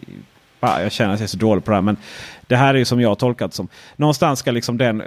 [0.60, 1.82] jag känner att jag är så dålig på det här.
[1.82, 1.96] Men
[2.46, 3.68] det här är ju som jag har tolkat som.
[3.96, 5.02] Någonstans ska liksom den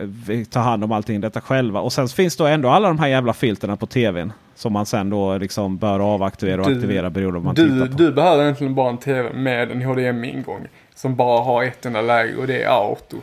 [0.50, 1.80] ta hand om allting detta själva.
[1.80, 4.34] Och sen finns då ändå alla de här jävla filterna på tvn.
[4.56, 7.70] Som man sen då liksom bör avaktivera och Du- aktivera beroende på vad man Du,
[7.74, 8.04] tittar på.
[8.04, 10.68] du behöver egentligen bara en tv med en HDMI-ingång.
[10.96, 13.18] Som bara har ett enda läge och det är auto.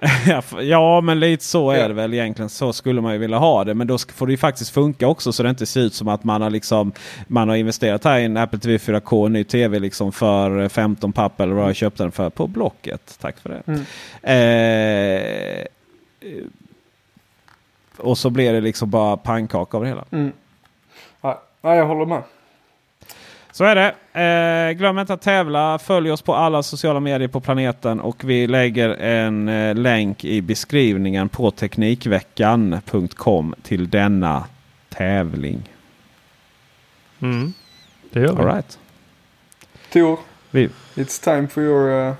[0.60, 2.48] Ja, men lite så är det väl egentligen.
[2.48, 3.74] Så skulle man ju vilja ha det.
[3.74, 6.24] Men då får det ju faktiskt funka också så det inte ser ut som att
[6.24, 6.92] man har, liksom,
[7.26, 11.12] man har investerat här i en Apple TV 4K, en ny TV liksom för 15
[11.12, 13.18] papp eller vad jag köpte den för på Blocket.
[13.20, 13.62] Tack för det.
[13.66, 13.84] Mm.
[14.22, 15.66] Eh,
[16.20, 16.44] eh,
[17.96, 20.04] och så blir det liksom bara pannkaka av det hela.
[20.10, 20.32] Mm.
[21.20, 21.42] Ja,
[21.76, 22.22] jag håller med.
[23.56, 23.94] Så är det.
[24.22, 25.78] Eh, glöm inte att tävla.
[25.78, 28.00] Följ oss på alla sociala medier på planeten.
[28.00, 34.44] Och vi lägger en eh, länk i beskrivningen på Teknikveckan.com till denna
[34.88, 35.68] tävling.
[37.20, 37.52] Mm.
[38.10, 38.42] Det gör vi.
[38.42, 38.78] All right.
[39.92, 40.18] Tor,
[40.50, 42.08] Vi, it's time for your...
[42.08, 42.14] Uh,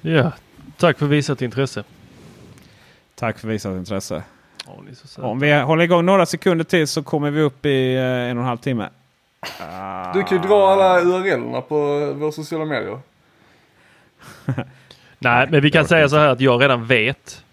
[0.00, 0.32] Ja,
[0.76, 1.84] tack för visat intresse.
[3.14, 4.22] tack för visat intresse.
[4.66, 5.28] Åh, ni är så söta.
[5.28, 8.42] Om vi håller igång några sekunder till så kommer vi upp i eh, en och
[8.42, 8.88] en halv timme.
[10.14, 11.76] Du kan ju dra alla URLerna på
[12.12, 12.98] våra sociala medier.
[15.18, 17.44] Nej, men vi kan säga så här att jag redan vet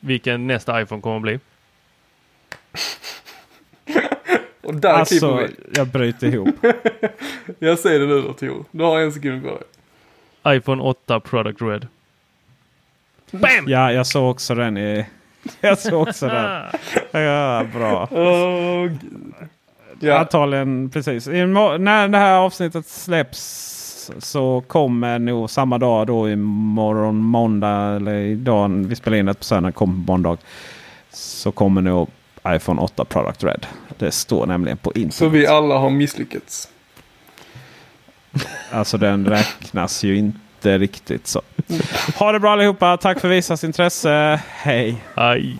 [0.00, 1.40] vilken nästa iPhone kommer att bli.
[4.62, 5.48] Och där Alltså, vi.
[5.74, 6.48] jag bryter ihop.
[7.58, 8.64] Jag säger det nu då Tor.
[8.70, 9.62] Du har en sekund kvar.
[10.56, 11.86] iPhone 8 Product Red.
[13.66, 15.06] Ja, jag såg också den i...
[15.60, 16.62] Jag såg också den.
[17.10, 18.08] Ja, bra.
[18.10, 18.98] Gud.
[20.02, 21.26] Ja, Antagligen precis.
[21.26, 28.68] När det här avsnittet släpps så kommer nog samma dag då imorgon måndag eller idag
[28.68, 30.36] vi spelar in det på söndag kommer på måndag.
[31.12, 32.08] Så kommer nog
[32.48, 33.66] iPhone 8 Product Red.
[33.98, 35.32] Det står nämligen på så internet.
[35.34, 36.68] vi alla har misslyckats.
[38.70, 41.42] Alltså den räknas ju inte riktigt så.
[42.18, 42.96] Ha det bra allihopa.
[42.96, 44.40] Tack för visat intresse.
[44.48, 45.04] Hej!
[45.14, 45.58] Aj.